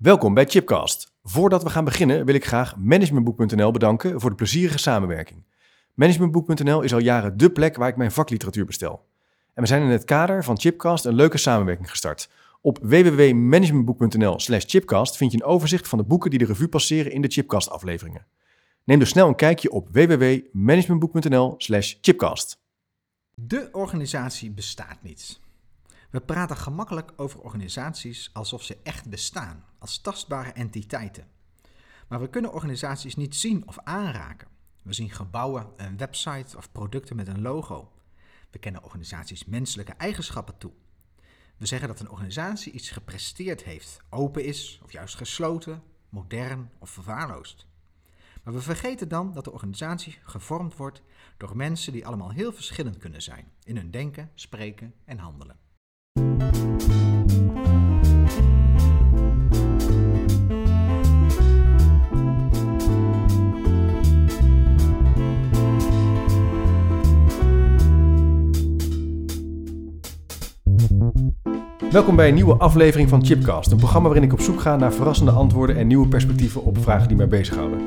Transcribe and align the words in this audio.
Welkom 0.00 0.34
bij 0.34 0.46
Chipcast. 0.46 1.12
Voordat 1.22 1.62
we 1.62 1.70
gaan 1.70 1.84
beginnen 1.84 2.24
wil 2.24 2.34
ik 2.34 2.44
graag 2.46 2.76
Managementboek.nl 2.76 3.70
bedanken 3.70 4.20
voor 4.20 4.30
de 4.30 4.36
plezierige 4.36 4.78
samenwerking. 4.78 5.44
Managementboek.nl 5.94 6.82
is 6.82 6.92
al 6.92 6.98
jaren 6.98 7.36
dé 7.36 7.50
plek 7.50 7.76
waar 7.76 7.88
ik 7.88 7.96
mijn 7.96 8.12
vakliteratuur 8.12 8.64
bestel. 8.64 9.06
En 9.54 9.62
we 9.62 9.68
zijn 9.68 9.82
in 9.82 9.88
het 9.88 10.04
kader 10.04 10.44
van 10.44 10.58
Chipcast 10.58 11.04
een 11.04 11.14
leuke 11.14 11.38
samenwerking 11.38 11.90
gestart. 11.90 12.30
Op 12.60 12.78
www.managementboek.nl 12.82 14.40
slash 14.40 14.64
chipcast 14.66 15.16
vind 15.16 15.32
je 15.32 15.38
een 15.38 15.44
overzicht 15.44 15.88
van 15.88 15.98
de 15.98 16.04
boeken 16.04 16.30
die 16.30 16.38
de 16.38 16.44
revue 16.44 16.68
passeren 16.68 17.12
in 17.12 17.22
de 17.22 17.28
Chipcast 17.28 17.70
afleveringen. 17.70 18.26
Neem 18.84 18.98
dus 18.98 19.08
snel 19.08 19.28
een 19.28 19.34
kijkje 19.34 19.70
op 19.70 19.88
www.managementboek.nl 19.92 21.54
slash 21.58 21.94
chipcast. 22.00 22.60
De 23.34 23.68
organisatie 23.72 24.50
bestaat 24.50 25.02
niet. 25.02 25.40
We 26.10 26.20
praten 26.20 26.56
gemakkelijk 26.56 27.12
over 27.16 27.40
organisaties 27.40 28.30
alsof 28.32 28.62
ze 28.62 28.76
echt 28.82 29.08
bestaan, 29.08 29.64
als 29.80 29.98
tastbare 29.98 30.50
entiteiten. 30.50 31.26
Maar 32.08 32.20
we 32.20 32.30
kunnen 32.30 32.52
organisaties 32.52 33.16
niet 33.16 33.36
zien 33.36 33.68
of 33.68 33.78
aanraken. 33.78 34.48
We 34.82 34.92
zien 34.92 35.10
gebouwen, 35.10 35.66
een 35.76 35.96
website 35.96 36.56
of 36.56 36.72
producten 36.72 37.16
met 37.16 37.28
een 37.28 37.42
logo. 37.42 37.92
We 38.50 38.58
kennen 38.58 38.82
organisaties 38.82 39.44
menselijke 39.44 39.92
eigenschappen 39.92 40.58
toe. 40.58 40.72
We 41.56 41.66
zeggen 41.66 41.88
dat 41.88 42.00
een 42.00 42.10
organisatie 42.10 42.72
iets 42.72 42.90
gepresteerd 42.90 43.62
heeft, 43.64 44.00
open 44.08 44.44
is 44.44 44.80
of 44.82 44.92
juist 44.92 45.16
gesloten, 45.16 45.82
modern 46.08 46.70
of 46.78 46.90
verwaarloosd. 46.90 47.66
Maar 48.42 48.54
we 48.54 48.60
vergeten 48.60 49.08
dan 49.08 49.32
dat 49.32 49.44
de 49.44 49.52
organisatie 49.52 50.18
gevormd 50.22 50.76
wordt 50.76 51.02
door 51.36 51.56
mensen 51.56 51.92
die 51.92 52.06
allemaal 52.06 52.30
heel 52.30 52.52
verschillend 52.52 52.98
kunnen 52.98 53.22
zijn 53.22 53.52
in 53.64 53.76
hun 53.76 53.90
denken, 53.90 54.30
spreken 54.34 54.94
en 55.04 55.18
handelen. 55.18 55.58
Welkom 71.90 72.16
bij 72.16 72.28
een 72.28 72.34
nieuwe 72.34 72.54
aflevering 72.54 73.08
van 73.08 73.24
Chipcast, 73.24 73.70
een 73.70 73.76
programma 73.76 74.08
waarin 74.08 74.26
ik 74.26 74.32
op 74.32 74.40
zoek 74.40 74.60
ga 74.60 74.76
naar 74.76 74.92
verrassende 74.92 75.30
antwoorden 75.30 75.76
en 75.76 75.86
nieuwe 75.86 76.08
perspectieven 76.08 76.64
op 76.64 76.78
vragen 76.82 77.08
die 77.08 77.16
mij 77.16 77.28
bezighouden. 77.28 77.80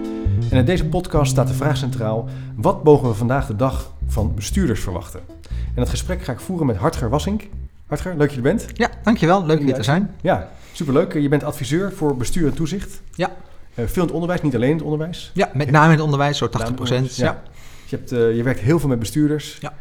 En 0.50 0.58
in 0.58 0.66
deze 0.66 0.86
podcast 0.86 1.32
staat 1.32 1.48
de 1.48 1.54
vraag 1.54 1.78
centraal: 1.78 2.28
wat 2.56 2.84
mogen 2.84 3.08
we 3.08 3.14
vandaag 3.14 3.48
de 3.48 3.56
dag 3.56 3.94
van 4.08 4.36
bestuurders 4.36 4.82
verwachten? 4.82 5.20
En 5.50 5.76
dat 5.76 5.90
gesprek 5.90 6.24
ga 6.24 6.32
ik 6.32 6.40
voeren 6.40 6.66
met 6.66 6.76
Hartger 6.76 7.10
Wassink. 7.10 7.48
Hartger, 7.88 8.12
leuk 8.12 8.20
dat 8.20 8.30
je 8.30 8.36
er 8.36 8.42
bent. 8.42 8.66
Ja, 8.74 8.90
dankjewel. 9.04 9.46
Leuk 9.46 9.60
hier 9.60 9.74
te 9.74 9.84
zijn. 9.84 10.16
Ja, 10.22 10.50
superleuk. 10.72 11.14
Je 11.14 11.30
bent 11.30 11.44
adviseur 11.44 11.92
voor 11.92 12.18
bestuur 12.18 12.48
en 12.48 12.54
toezicht. 12.54 13.02
Ja. 13.12 13.28
Uh, 13.76 13.86
veel 13.86 14.02
in 14.02 14.08
het 14.08 14.12
onderwijs, 14.12 14.42
niet 14.42 14.56
alleen 14.56 14.70
in 14.70 14.76
het 14.76 14.86
onderwijs. 14.86 15.32
Ja, 15.34 15.50
met 15.54 15.72
name 15.72 15.86
in 15.86 15.92
het 15.92 16.02
onderwijs, 16.02 16.38
zo 16.38 16.50
80 16.50 16.76
procent. 16.76 17.16
Ja. 17.16 17.26
ja. 17.26 17.42
Je, 17.86 17.96
hebt, 17.96 18.12
uh, 18.12 18.36
je 18.36 18.44
werkt 18.44 18.60
heel 18.60 18.80
veel 18.80 18.90
met 18.90 19.00
bestuurders. 19.00 19.58
Ja. 19.60 19.74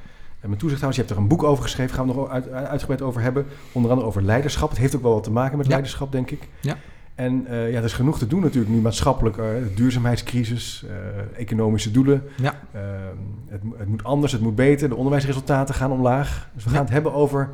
En 0.42 0.50
met 0.50 0.58
toezichthouders, 0.58 0.96
je 0.96 1.02
hebt 1.02 1.10
er 1.10 1.22
een 1.22 1.28
boek 1.28 1.42
over 1.42 1.62
geschreven, 1.62 1.94
gaan 1.94 2.06
we 2.06 2.14
nog 2.14 2.28
uit, 2.28 2.50
uitgebreid 2.50 3.02
over 3.02 3.20
hebben. 3.20 3.46
Onder 3.72 3.90
andere 3.90 4.08
over 4.08 4.22
leiderschap. 4.22 4.68
Het 4.68 4.78
heeft 4.78 4.96
ook 4.96 5.02
wel 5.02 5.12
wat 5.12 5.24
te 5.24 5.30
maken 5.30 5.56
met 5.56 5.66
ja. 5.66 5.72
leiderschap, 5.72 6.12
denk 6.12 6.30
ik. 6.30 6.48
Ja. 6.60 6.76
En 7.14 7.46
uh, 7.50 7.70
ja, 7.70 7.78
er 7.78 7.84
is 7.84 7.92
genoeg 7.92 8.18
te 8.18 8.26
doen 8.26 8.40
natuurlijk 8.40 8.72
nu 8.72 8.80
maatschappelijk. 8.80 9.36
Uh, 9.36 9.44
duurzaamheidscrisis, 9.74 10.84
uh, 10.86 10.90
economische 11.40 11.90
doelen. 11.90 12.22
Ja. 12.36 12.60
Het, 13.48 13.60
het, 13.76 13.88
moet 13.88 14.04
anders, 14.04 14.32
het 14.32 14.40
moet 14.40 14.54
beter. 14.54 14.88
De 14.88 14.94
onderwijsresultaten 14.94 15.74
gaan 15.74 15.90
omlaag. 15.90 16.48
Dus 16.54 16.64
we 16.64 16.70
gaan 16.70 16.78
ja. 16.78 16.84
het 16.84 16.92
hebben 16.92 17.12
over 17.12 17.50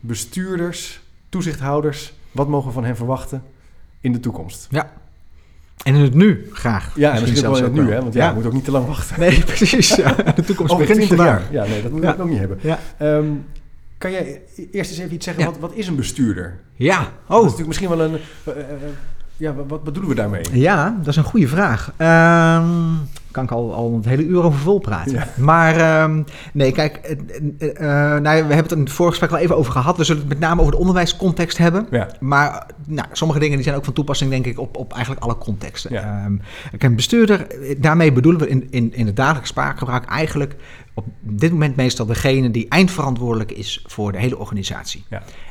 bestuurders, 0.00 1.00
toezichthouders. 1.28 2.14
Wat 2.32 2.48
mogen 2.48 2.68
we 2.68 2.74
van 2.74 2.84
hen 2.84 2.96
verwachten 2.96 3.42
in 4.00 4.12
de 4.12 4.20
toekomst? 4.20 4.66
Ja. 4.70 4.92
En 5.82 5.94
in 5.94 6.02
het 6.02 6.14
nu 6.14 6.48
graag. 6.52 6.92
Ja, 6.94 7.14
en 7.14 7.20
misschien 7.20 7.42
wel 7.42 7.56
in 7.56 7.64
het 7.64 7.72
nu, 7.72 7.90
hè? 7.92 8.00
want 8.00 8.14
ja, 8.14 8.22
ja. 8.22 8.28
je 8.28 8.34
moet 8.34 8.46
ook 8.46 8.52
niet 8.52 8.64
te 8.64 8.70
lang 8.70 8.86
wachten. 8.86 9.20
Nee, 9.20 9.44
precies. 9.54 9.94
Ja. 9.94 10.12
De 10.36 10.44
toekomst 10.44 10.72
Over 10.72 10.86
begint 10.86 11.06
20 11.06 11.16
vandaag. 11.16 11.50
jaar. 11.50 11.64
Ja, 11.64 11.70
nee, 11.70 11.82
dat 11.82 11.90
moet 11.90 12.04
ik 12.04 12.20
ook 12.20 12.28
niet 12.28 12.38
hebben. 12.38 12.58
Um, 13.02 13.44
kan 13.98 14.10
jij 14.10 14.42
eerst 14.72 14.90
eens 14.90 15.00
even 15.00 15.14
iets 15.14 15.24
zeggen, 15.24 15.44
wat, 15.44 15.58
wat 15.58 15.72
is 15.74 15.86
een 15.86 15.96
bestuurder? 15.96 16.60
Ja, 16.74 16.98
Dat 16.98 17.08
oh. 17.28 17.36
is 17.36 17.42
natuurlijk 17.42 17.66
misschien 17.66 17.88
wel 17.88 18.00
een... 18.00 18.12
Uh, 18.12 18.56
uh, 18.56 18.62
ja, 19.36 19.54
wat 19.54 19.84
bedoelen 19.84 20.10
we 20.10 20.16
daarmee? 20.16 20.42
Ja, 20.52 20.96
dat 20.98 21.06
is 21.06 21.16
een 21.16 21.24
goede 21.24 21.48
vraag. 21.48 21.92
Um, 21.98 23.08
kan 23.36 23.44
ik 23.44 23.50
al, 23.50 23.74
al 23.74 23.92
een 23.92 24.08
hele 24.08 24.24
uur 24.24 24.42
over 24.42 24.58
vol 24.58 24.78
praten. 24.78 25.12
Ja. 25.12 25.28
Maar 25.36 26.02
um, 26.02 26.24
nee, 26.52 26.72
kijk, 26.72 27.16
uh, 27.58 27.70
nou, 27.80 28.22
we 28.22 28.30
hebben 28.30 28.56
het 28.56 28.72
in 28.72 28.78
het 28.78 28.92
vorige 28.92 29.18
gesprek 29.18 29.38
al 29.38 29.44
even 29.44 29.56
over 29.56 29.72
gehad. 29.72 29.96
We 29.96 30.04
zullen 30.04 30.20
het 30.20 30.30
met 30.30 30.38
name 30.38 30.60
over 30.60 30.72
de 30.72 30.78
onderwijscontext 30.78 31.58
hebben. 31.58 31.86
Ja. 31.90 32.08
Maar 32.20 32.66
nou, 32.86 33.08
sommige 33.12 33.40
dingen 33.40 33.54
die 33.54 33.64
zijn 33.64 33.76
ook 33.76 33.84
van 33.84 33.92
toepassing, 33.92 34.30
denk 34.30 34.46
ik, 34.46 34.58
op, 34.58 34.76
op 34.76 34.92
eigenlijk 34.92 35.24
alle 35.24 35.38
contexten. 35.38 35.92
Ja. 35.92 36.24
Um, 36.24 36.40
een 36.78 36.96
bestuurder, 36.96 37.46
daarmee 37.78 38.12
bedoelen 38.12 38.40
we 38.40 38.48
in, 38.48 38.66
in, 38.70 38.94
in 38.94 39.06
het 39.06 39.16
dagelijks 39.16 39.48
spraakgebruik 39.48 40.04
eigenlijk 40.04 40.56
op 40.94 41.06
dit 41.20 41.50
moment 41.50 41.76
meestal 41.76 42.06
degene 42.06 42.50
die 42.50 42.66
eindverantwoordelijk 42.68 43.52
is 43.52 43.84
voor 43.86 44.12
de 44.12 44.18
hele 44.18 44.38
organisatie. 44.38 45.04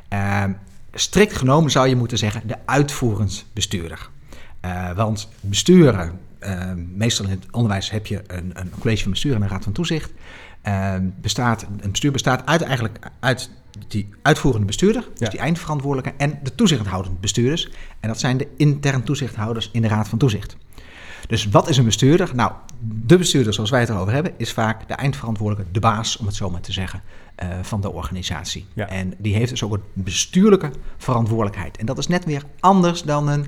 Ja. 0.09 0.56
strikt 0.94 1.35
genomen 1.35 1.72
zou 1.72 1.88
je 1.88 1.95
moeten 1.95 2.18
zeggen 2.18 2.41
de 2.45 2.56
uitvoerend 2.66 3.45
bestuurder. 3.53 4.09
Uh, 4.66 4.91
want 4.91 5.29
besturen, 5.41 6.19
uh, 6.45 6.72
meestal 6.95 7.25
in 7.25 7.31
het 7.31 7.45
onderwijs 7.51 7.89
heb 7.89 8.07
je 8.07 8.22
een, 8.28 8.51
een 8.53 8.72
college 8.79 9.01
van 9.01 9.11
bestuur 9.11 9.35
en 9.35 9.41
een 9.41 9.47
raad 9.47 9.63
van 9.63 9.73
toezicht. 9.73 10.11
Uh, 10.67 10.94
bestaat, 11.22 11.66
een 11.79 11.91
bestuur 11.91 12.11
bestaat 12.11 12.45
uit, 12.45 12.61
eigenlijk 12.61 13.00
uit 13.19 13.50
die 13.88 14.09
uitvoerende 14.22 14.66
bestuurder, 14.66 15.07
dus 15.16 15.29
die 15.29 15.39
eindverantwoordelijke, 15.39 16.23
en 16.23 16.39
de 16.44 16.56
toezichthoudende 16.56 17.19
bestuurders. 17.19 17.69
En 18.00 18.07
dat 18.07 18.19
zijn 18.19 18.38
de 18.38 18.47
intern 18.57 19.03
toezichthouders 19.03 19.69
in 19.73 19.81
de 19.81 19.88
raad 19.88 20.07
van 20.07 20.17
toezicht. 20.17 20.56
Dus 21.28 21.50
wat 21.50 21.69
is 21.69 21.78
een 21.78 21.85
bestuurder? 21.85 22.31
Nou, 22.35 22.51
de 22.79 23.17
bestuurder 23.17 23.53
zoals 23.53 23.69
wij 23.69 23.79
het 23.79 23.89
erover 23.89 24.13
hebben, 24.13 24.33
is 24.38 24.51
vaak 24.51 24.88
de 24.88 24.94
eindverantwoordelijke, 24.94 25.72
de 25.72 25.79
baas, 25.79 26.17
om 26.17 26.25
het 26.25 26.35
zo 26.35 26.50
maar 26.50 26.62
te 26.62 26.72
zeggen, 26.72 27.01
uh, 27.44 27.50
van 27.62 27.81
de 27.81 27.91
organisatie. 27.91 28.66
Ja. 28.73 28.88
En 28.88 29.13
die 29.17 29.35
heeft 29.35 29.50
dus 29.50 29.63
ook 29.63 29.73
een 29.73 29.81
bestuurlijke 29.94 30.72
verantwoordelijkheid. 30.97 31.77
En 31.77 31.85
dat 31.85 31.97
is 31.97 32.07
net 32.07 32.25
weer 32.25 32.44
anders 32.59 33.03
dan 33.03 33.27
een 33.27 33.45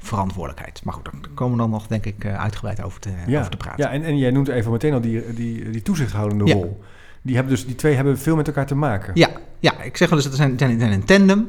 managementverantwoordelijkheid. 0.00 0.84
Maar 0.84 0.94
goed, 0.94 1.04
daar 1.04 1.30
komen 1.34 1.56
we 1.56 1.62
dan 1.62 1.70
nog, 1.70 1.86
denk 1.86 2.06
ik, 2.06 2.24
uh, 2.24 2.40
uitgebreid 2.40 2.82
over 2.82 3.00
te, 3.00 3.10
Ja, 3.26 3.38
over 3.38 3.50
te 3.50 3.56
praten. 3.56 3.84
ja 3.84 3.90
en, 3.90 4.02
en 4.02 4.18
jij 4.18 4.30
noemt 4.30 4.48
even 4.48 4.72
meteen 4.72 4.92
al 4.92 5.00
die, 5.00 5.34
die, 5.34 5.70
die 5.70 5.82
toezichthoudende 5.82 6.44
Ja. 6.46 6.54
rol. 6.54 6.80
Die, 7.22 7.34
hebben 7.34 7.54
dus, 7.54 7.66
die 7.66 7.74
twee 7.74 7.94
hebben 7.94 8.18
veel 8.18 8.36
met 8.36 8.46
elkaar 8.46 8.66
te 8.66 8.74
maken. 8.74 9.10
Ja, 9.14 9.28
ja 9.58 9.82
ik 9.82 9.96
zeg 9.96 10.08
wel 10.08 10.18
eens, 10.18 10.26
dat 10.28 10.36
zijn, 10.36 10.58
zijn 10.58 10.80
een 10.82 11.04
tandem. 11.04 11.48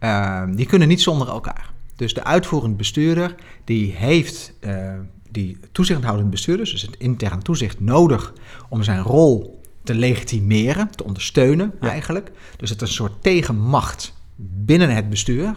Uh, 0.00 0.42
die 0.50 0.66
kunnen 0.66 0.88
niet 0.88 1.00
zonder 1.00 1.28
elkaar. 1.28 1.72
Dus 1.96 2.14
de 2.14 2.24
uitvoerend 2.24 2.76
bestuurder, 2.76 3.34
die 3.64 3.92
heeft 3.96 4.52
uh, 4.60 4.92
die 5.30 5.58
toezichthoudend 5.72 6.30
bestuurders, 6.30 6.70
dus 6.70 6.82
het 6.82 6.96
interne 6.98 7.42
toezicht, 7.42 7.80
nodig 7.80 8.32
om 8.68 8.82
zijn 8.82 9.02
rol 9.02 9.60
te 9.84 9.94
legitimeren, 9.94 10.90
te 10.90 11.04
ondersteunen 11.04 11.72
Ja. 11.80 11.88
eigenlijk. 11.88 12.30
Dus 12.56 12.70
het 12.70 12.82
is 12.82 12.88
een 12.88 12.94
soort 12.94 13.22
tegenmacht 13.22 14.14
binnen 14.36 14.90
het 14.94 15.08
bestuur. 15.10 15.54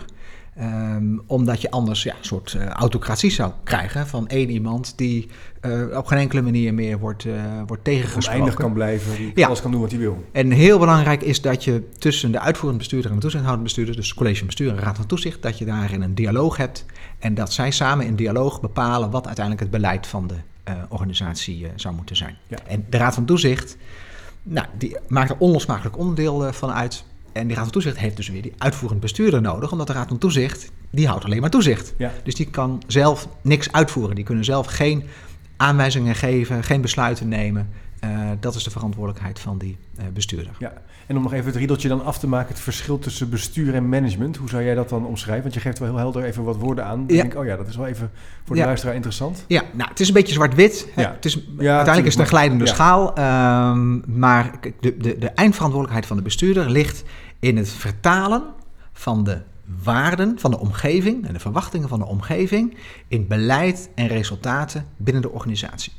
Um, 0.61 1.21
omdat 1.27 1.61
je 1.61 1.71
anders 1.71 2.03
ja, 2.03 2.11
een 2.11 2.25
soort 2.25 2.53
uh, 2.53 2.65
autocratie 2.65 3.31
zou 3.31 3.51
krijgen 3.63 4.07
van 4.07 4.27
één 4.27 4.49
iemand 4.49 4.93
die 4.97 5.29
uh, 5.61 5.97
op 5.97 6.05
geen 6.05 6.19
enkele 6.19 6.41
manier 6.41 6.73
meer 6.73 6.99
wordt, 6.99 7.25
uh, 7.25 7.33
wordt 7.67 7.83
tegengesproken. 7.83 8.31
Oneindig 8.31 8.53
kan 8.53 8.73
blijven, 8.73 9.15
die 9.15 9.31
Ja. 9.35 9.47
alles 9.47 9.61
kan 9.61 9.71
doen 9.71 9.81
wat 9.81 9.91
hij 9.91 9.99
wil. 9.99 10.25
En 10.31 10.51
heel 10.51 10.79
belangrijk 10.79 11.21
is 11.21 11.41
dat 11.41 11.63
je 11.63 11.89
tussen 11.97 12.31
de 12.31 12.39
uitvoerend 12.39 12.77
bestuurder 12.77 13.09
en 13.09 13.15
de 13.15 13.21
toezichthoudend 13.21 13.65
bestuurder, 13.65 13.95
dus 13.95 14.13
college 14.13 14.37
van 14.37 14.45
bestuur 14.45 14.69
en 14.69 14.79
raad 14.79 14.95
van 14.95 15.05
toezicht, 15.05 15.41
dat 15.41 15.57
je 15.57 15.65
daarin 15.65 16.01
een 16.01 16.15
dialoog 16.15 16.57
hebt 16.57 16.85
en 17.19 17.33
dat 17.33 17.53
zij 17.53 17.71
samen 17.71 18.05
in 18.05 18.15
dialoog 18.15 18.61
bepalen 18.61 19.11
wat 19.11 19.25
uiteindelijk 19.25 19.65
het 19.65 19.81
beleid 19.81 20.07
van 20.07 20.27
de 20.27 20.35
organisatie 20.89 21.67
zou 21.75 21.95
moeten 21.95 22.15
zijn. 22.15 22.37
Ja. 22.47 22.57
En 22.67 22.85
de 22.89 22.97
raad 22.97 23.13
van 23.13 23.25
toezicht, 23.25 23.77
nou, 24.43 24.67
die 24.77 24.97
maakt 25.07 25.29
er 25.29 25.37
onlosmakelijk 25.39 25.97
onderdeel 25.97 26.53
van 26.53 26.71
uit. 26.71 27.03
En 27.33 27.47
die 27.47 27.55
raad 27.55 27.63
van 27.63 27.73
toezicht 27.73 27.97
heeft 27.97 28.15
dus 28.17 28.29
weer 28.29 28.41
die 28.41 28.53
uitvoerend 28.57 28.99
bestuurder 28.99 29.41
nodig, 29.41 29.71
omdat 29.71 29.87
de 29.87 29.93
raad 29.93 30.07
van 30.07 30.17
toezicht, 30.17 30.71
die 30.89 31.07
houdt 31.07 31.25
alleen 31.25 31.41
maar 31.41 31.49
toezicht. 31.49 31.93
Ja. 31.97 32.11
Dus 32.23 32.35
die 32.35 32.49
kan 32.49 32.81
zelf 32.87 33.27
niks 33.41 33.71
uitvoeren. 33.71 34.15
Die 34.15 34.23
kunnen 34.23 34.45
zelf 34.45 34.65
geen 34.67 35.03
aanwijzingen 35.57 36.15
geven, 36.15 36.63
geen 36.63 36.81
besluiten 36.81 37.27
nemen. 37.27 37.69
Uh, 38.03 38.09
dat 38.39 38.55
is 38.55 38.63
de 38.63 38.69
verantwoordelijkheid 38.69 39.39
van 39.39 39.57
die 39.57 39.77
uh, 39.99 40.03
bestuurder. 40.13 40.51
Ja, 40.59 40.73
en 41.07 41.17
om 41.17 41.23
nog 41.23 41.33
even 41.33 41.45
het 41.45 41.55
riedeltje 41.55 41.87
dan 41.87 42.03
af 42.05 42.19
te 42.19 42.27
maken, 42.27 42.47
het 42.53 42.59
verschil 42.63 42.99
tussen 42.99 43.29
bestuur 43.29 43.75
en 43.75 43.89
management. 43.89 44.37
Hoe 44.37 44.49
zou 44.49 44.63
jij 44.63 44.75
dat 44.75 44.89
dan 44.89 45.05
omschrijven? 45.05 45.43
Want 45.43 45.53
je 45.53 45.59
geeft 45.59 45.79
wel 45.79 45.87
heel 45.87 45.97
helder 45.97 46.23
even 46.23 46.43
wat 46.43 46.55
woorden 46.57 46.85
aan. 46.85 47.07
Dan 47.07 47.15
Ja. 47.15 47.21
denk 47.21 47.33
ik, 47.33 47.39
oh 47.39 47.45
ja, 47.45 47.55
dat 47.55 47.67
is 47.67 47.75
wel 47.75 47.85
even 47.87 48.11
voor 48.43 48.55
de 48.55 48.61
Ja. 48.61 48.67
luisteraar 48.67 48.95
interessant. 48.95 49.45
Ja, 49.47 49.61
nou, 49.73 49.89
het 49.89 49.99
is 49.99 50.07
een 50.07 50.13
beetje 50.13 50.33
zwart-wit. 50.33 50.87
Ja. 50.95 51.11
Het 51.15 51.25
is, 51.25 51.33
Ja, 51.33 51.43
uiteindelijk 51.75 52.05
is 52.05 52.13
het 52.13 52.21
een 52.21 52.27
glijdende 52.27 52.67
schaal. 52.67 53.15
ehm, 53.15 54.19
maar 54.19 54.51
de, 54.79 54.97
de, 54.97 55.17
de 55.17 55.27
eindverantwoordelijkheid 55.29 56.05
van 56.05 56.17
de 56.17 56.23
bestuurder 56.23 56.69
ligt 56.69 57.03
in 57.43 57.57
het 57.57 57.69
vertalen 57.69 58.43
van 58.93 59.23
de 59.23 59.41
waarden 59.83 60.39
van 60.39 60.51
de 60.51 60.59
omgeving 60.59 61.27
en 61.27 61.33
de 61.33 61.39
verwachtingen 61.39 61.89
van 61.89 61.99
de 61.99 62.05
omgeving 62.05 62.77
in 63.07 63.27
beleid 63.27 63.89
en 63.95 64.07
resultaten 64.07 64.87
binnen 64.97 65.21
de 65.21 65.29
organisatie. 65.29 65.93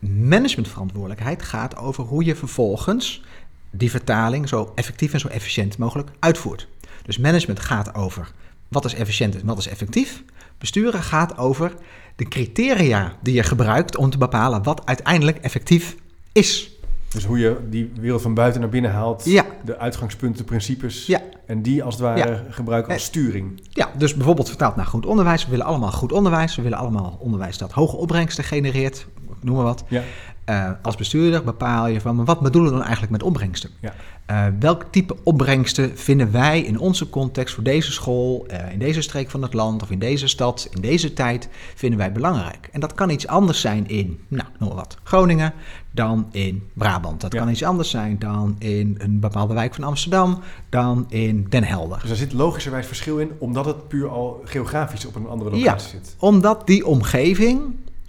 Managementverantwoordelijkheid 0.00 1.42
gaat 1.42 1.76
over 1.76 2.04
hoe 2.04 2.24
je 2.24 2.36
vervolgens 2.36 3.22
die 3.70 3.90
vertaling 3.90 4.48
zo 4.48 4.72
effectief 4.74 5.12
en 5.12 5.20
zo 5.20 5.28
efficiënt 5.28 5.78
mogelijk 5.78 6.10
uitvoert. 6.18 6.68
Dus 7.02 7.18
management 7.18 7.60
gaat 7.60 7.94
over 7.94 8.32
wat 8.68 8.84
is 8.84 8.94
efficiënt 8.94 9.40
en 9.40 9.46
wat 9.46 9.58
is 9.58 9.68
effectief. 9.68 10.22
Besturen 10.58 11.02
gaat 11.02 11.38
over 11.38 11.74
de 12.16 12.28
criteria 12.28 13.16
die 13.22 13.34
je 13.34 13.42
gebruikt 13.42 13.96
om 13.96 14.10
te 14.10 14.18
bepalen 14.18 14.62
wat 14.62 14.86
uiteindelijk 14.86 15.38
effectief 15.38 15.96
is. 16.32 16.70
Dus 17.14 17.24
hoe 17.24 17.38
je 17.38 17.56
die 17.70 17.92
wereld 18.00 18.22
van 18.22 18.34
buiten 18.34 18.60
naar 18.60 18.70
binnen 18.70 18.90
haalt, 18.92 19.24
Ja. 19.24 19.44
de 19.64 19.78
uitgangspunten, 19.78 20.44
principes, 20.44 21.06
Ja. 21.06 21.20
en 21.46 21.62
die 21.62 21.82
als 21.82 21.94
het 21.94 22.02
ware 22.02 22.30
Ja. 22.30 22.42
gebruiken 22.50 22.92
als 22.92 23.02
Eh, 23.02 23.08
sturing. 23.08 23.60
Ja, 23.70 23.90
dus 23.98 24.14
bijvoorbeeld 24.14 24.48
vertaald 24.48 24.76
naar 24.76 24.86
goed 24.86 25.06
onderwijs. 25.06 25.44
We 25.44 25.50
willen 25.50 25.66
allemaal 25.66 25.92
goed 25.92 26.12
onderwijs. 26.12 26.56
We 26.56 26.62
willen 26.62 26.78
allemaal 26.78 27.16
onderwijs 27.20 27.58
dat 27.58 27.72
hoge 27.72 27.96
opbrengsten 27.96 28.44
genereert. 28.44 29.06
Noem 29.42 29.54
maar 29.56 29.64
wat. 29.64 29.84
Ja. 29.88 30.02
Eh, 30.44 30.70
als 30.82 30.96
bestuurder 30.96 31.44
bepaal 31.44 31.86
je 31.86 32.00
van, 32.00 32.16
maar 32.16 32.24
wat 32.24 32.40
bedoelen 32.40 32.70
we 32.70 32.76
dan 32.76 32.86
eigenlijk 32.86 33.12
met 33.12 33.22
opbrengsten? 33.22 33.70
Ja. 33.80 33.94
Eh, 34.26 34.44
welk 34.60 34.84
type 34.90 35.16
opbrengsten 35.22 35.98
vinden 35.98 36.32
wij 36.32 36.60
in 36.60 36.78
onze 36.78 37.08
context 37.10 37.54
voor 37.54 37.64
deze 37.64 37.92
school, 37.92 38.46
in 38.72 38.78
deze 38.78 39.00
streek 39.02 39.30
van 39.30 39.42
het 39.42 39.54
land 39.54 39.82
of 39.82 39.90
in 39.90 39.98
deze 39.98 40.26
stad, 40.28 40.68
in 40.74 40.80
deze 40.80 41.12
tijd, 41.12 41.48
vinden 41.74 41.98
wij 41.98 42.12
belangrijk? 42.12 42.68
En 42.72 42.80
dat 42.80 42.94
kan 42.94 43.10
iets 43.10 43.26
anders 43.26 43.60
zijn 43.60 43.88
in, 43.88 44.20
nou, 44.28 44.48
noem 44.58 44.68
maar 44.68 44.78
wat, 44.78 44.96
Groningen 45.02 45.52
dan 45.92 46.26
in 46.30 46.62
Brabant. 46.72 47.20
Dat 47.20 47.32
Ja. 47.32 47.38
kan 47.38 47.48
iets 47.50 47.62
anders 47.64 47.90
zijn 47.90 48.18
dan 48.18 48.56
in 48.58 48.94
een 48.98 49.20
bepaalde 49.20 49.54
wijk 49.54 49.74
van 49.74 49.84
Amsterdam, 49.84 50.38
dan 50.68 51.06
in 51.08 51.46
Den 51.48 51.64
Helder. 51.64 51.98
Dus 52.00 52.08
daar 52.08 52.16
zit 52.18 52.32
logischerwijs 52.32 52.86
verschil 52.86 53.18
in, 53.18 53.30
omdat 53.38 53.64
het 53.64 53.88
puur 53.88 54.08
al 54.08 54.40
geografisch 54.44 55.06
op 55.06 55.14
een 55.14 55.26
andere 55.26 55.50
Ja. 55.56 55.56
locatie 55.64 55.88
zit. 55.90 56.14
Omdat 56.18 56.66
die 56.66 56.86
omgeving 56.86 57.60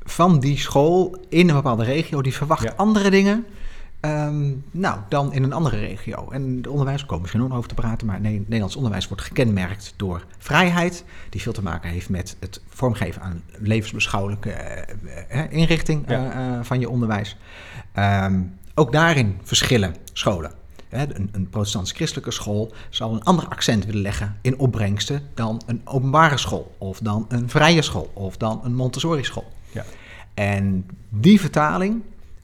van 0.04 0.40
die 0.40 0.58
school 0.60 1.16
in 1.30 1.50
een 1.50 1.56
bepaalde 1.56 1.84
regio, 1.84 2.22
die 2.22 2.34
verwacht 2.34 2.64
Ja. 2.64 2.74
andere 2.78 3.10
dingen 3.10 3.46
ehm, 4.02 4.52
nou, 4.72 5.00
dan 5.10 5.34
in 5.34 5.44
een 5.44 5.54
andere 5.54 5.80
regio. 5.80 6.30
En 6.32 6.56
het 6.58 6.68
onderwijs, 6.68 7.06
komen 7.06 7.22
misschien 7.22 7.42
nog 7.42 7.58
over 7.58 7.70
te 7.70 7.76
praten, 7.76 8.08
maar 8.08 8.22
nee, 8.22 8.40
Nederlands 8.40 8.76
onderwijs 8.76 9.08
wordt 9.08 9.24
gekenmerkt 9.24 9.94
door 9.98 10.26
vrijheid, 10.38 11.04
die 11.30 11.42
veel 11.42 11.54
te 11.54 11.64
maken 11.64 11.90
heeft 11.90 12.10
met 12.10 12.36
het 12.40 12.62
vormgeven 12.70 13.22
aan 13.22 13.32
een 13.32 13.68
levensbeschouwelijke 13.68 14.52
eh, 14.52 15.44
eh, 15.44 15.52
inrichting 15.52 16.04
Ja. 16.08 16.32
eh, 16.32 16.64
van 16.64 16.80
je 16.80 16.90
onderwijs. 16.90 17.38
Ehm, 17.94 18.42
ook 18.76 18.92
daarin 18.92 19.40
verschillen 19.44 19.96
scholen. 20.14 20.52
Een, 20.90 21.30
een 21.32 21.50
protestants-christelijke 21.50 22.32
school 22.32 22.74
zal 22.90 23.14
een 23.14 23.24
ander 23.24 23.48
accent 23.48 23.86
willen 23.86 24.02
leggen 24.02 24.38
in 24.42 24.60
opbrengsten 24.60 25.22
dan 25.34 25.62
een 25.66 25.82
openbare 25.86 26.38
school, 26.38 26.76
of 26.78 27.00
dan 27.00 27.26
een 27.30 27.50
vrije 27.50 27.82
school, 27.82 28.12
of 28.14 28.38
dan 28.38 28.60
een 28.64 28.76
Montessori-school. 28.76 29.52
Ja. 29.72 29.84
En 30.34 30.86
die 31.10 31.40
vertaling, 31.40 32.02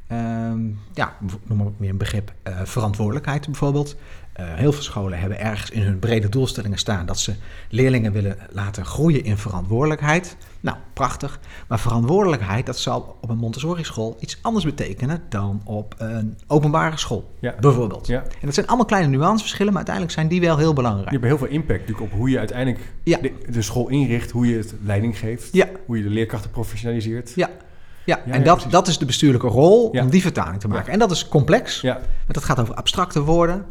ehm, 0.07 0.59
ja, 0.94 1.15
noem 1.48 1.57
maar 1.57 1.68
weer 1.77 1.89
een 1.89 1.98
begrip, 1.98 2.33
eh, 2.44 2.59
verantwoordelijkheid 2.63 3.45
bijvoorbeeld. 3.45 3.95
Eh, 4.33 4.45
heel 4.54 4.71
veel 4.71 4.83
scholen 4.83 5.19
hebben 5.19 5.39
ergens 5.39 5.69
in 5.69 5.81
hun 5.81 6.00
brede 6.00 6.30
doelstellingen 6.30 6.77
staan 6.77 7.06
dat 7.06 7.19
ze 7.19 7.33
leerlingen 7.69 8.12
willen 8.12 8.38
laten 8.51 8.86
groeien 8.86 9.24
in 9.24 9.38
verantwoordelijkheid. 9.38 10.38
Nou, 10.59 10.77
prachtig. 10.94 11.39
Maar 11.68 11.80
verantwoordelijkheid, 11.80 12.65
dat 12.65 12.77
zal 12.77 13.18
op 13.21 13.30
een 13.30 13.38
Montessori-school 13.38 14.18
iets 14.19 14.38
anders 14.42 14.65
betekenen 14.65 15.21
dan 15.30 15.62
op 15.63 15.95
een 15.98 16.38
openbare 16.48 16.98
school, 16.98 17.33
Ja. 17.39 17.56
bijvoorbeeld. 17.59 18.07
Ja. 18.07 18.21
En 18.21 18.45
dat 18.45 18.54
zijn 18.54 18.68
allemaal 18.68 18.86
kleine 18.86 19.09
nuanceverschillen, 19.09 19.74
maar 19.74 19.86
uiteindelijk 19.86 20.15
zijn 20.15 20.27
die 20.27 20.42
wel 20.42 20.57
heel 20.57 20.74
belangrijk. 20.74 21.09
Die 21.09 21.19
hebben 21.19 21.38
heel 21.38 21.48
veel 21.48 21.56
impact 21.57 21.80
natuurlijk 21.80 22.12
op 22.13 22.19
hoe 22.19 22.30
je 22.30 22.38
uiteindelijk 22.39 22.94
Ja. 23.04 23.18
de, 23.21 23.33
de 23.50 23.62
school 23.62 23.89
inricht, 23.89 24.31
hoe 24.31 24.48
je 24.48 24.57
het 24.57 24.74
leiding 24.83 25.18
geeft, 25.19 25.63
hoe 25.86 25.98
je 25.98 26.04
de 26.04 26.09
leerkrachten 26.09 26.51
professionaliseert. 26.51 27.31
Ja, 27.36 27.50
ja. 28.07 28.19
Ja, 28.25 28.33
en 28.33 28.44
dat, 28.44 28.54
precies. 28.54 28.71
dat 28.71 28.88
is 28.88 28.98
de 28.98 29.06
bestuurlijke 29.06 29.48
rol 29.48 29.88
om 29.89 30.09
die 30.09 30.21
vertaling 30.21 30.59
te 30.59 30.68
maken. 30.68 30.94
En 30.94 31.00
dat 31.00 31.12
is 31.12 31.27
complex. 31.27 31.81
Ja. 31.81 31.94
Want 31.94 32.33
dat 32.33 32.44
gaat 32.44 32.59
over 32.59 32.74
abstracte 32.75 33.21
woorden. 33.21 33.65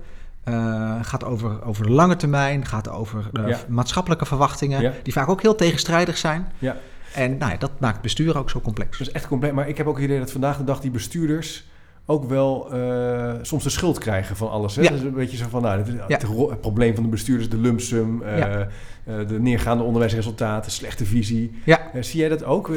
eh, 0.44 0.94
gaat 1.02 1.24
over, 1.24 1.64
over 1.64 1.82
de 1.86 1.90
lange 1.92 2.16
termijn. 2.16 2.66
Gaat 2.66 2.88
over 2.88 3.30
Ja. 3.46 3.58
maatschappelijke 3.68 4.26
verwachtingen. 4.26 4.80
Ja. 4.80 4.92
Die 5.02 5.12
vaak 5.12 5.28
ook 5.28 5.42
heel 5.42 5.54
tegenstrijdig 5.54 6.16
zijn. 6.16 6.52
Ja. 6.58 6.76
En 7.14 7.38
nou 7.38 7.52
ja, 7.52 7.58
dat 7.58 7.70
maakt 7.78 8.00
bestuur 8.00 8.38
ook 8.38 8.50
zo 8.50 8.60
complex. 8.60 8.98
Dat 8.98 9.06
is 9.06 9.12
echt 9.12 9.26
compleet. 9.26 9.52
Maar 9.52 9.68
ik 9.68 9.76
heb 9.76 9.86
ook 9.86 9.94
het 9.94 10.04
idee 10.04 10.18
dat 10.18 10.30
vandaag 10.32 10.56
de 10.56 10.64
dag 10.64 10.80
die 10.80 10.90
bestuurders 10.90 11.66
ook 12.06 12.24
wel 12.28 12.72
eh, 12.72 13.32
soms 13.42 13.62
de 13.62 13.70
schuld 13.70 13.98
krijgen 13.98 14.36
van 14.36 14.50
alles. 14.50 14.76
Hè? 14.76 14.82
Ja. 14.82 14.88
Dat 14.88 14.98
is 14.98 15.04
een 15.04 15.12
beetje 15.12 15.36
zo 15.36 15.46
van, 15.50 15.62
nou, 15.62 15.84
het 16.08 16.60
probleem 16.60 16.94
van 16.94 17.02
de 17.04 17.10
bestuurders, 17.10 17.48
de 17.50 17.56
lump 17.56 17.80
sum, 17.80 18.22
eh, 19.06 19.14
de 19.28 19.40
neergaande 19.40 19.82
onderwijsresultaten, 19.84 20.72
slechte 20.72 21.04
visie. 21.04 21.52
Ja. 21.64 21.90
Eh, 21.92 22.02
zie 22.02 22.20
jij 22.20 22.28
dat 22.28 22.44
ook? 22.44 22.68
Eh, 22.68 22.76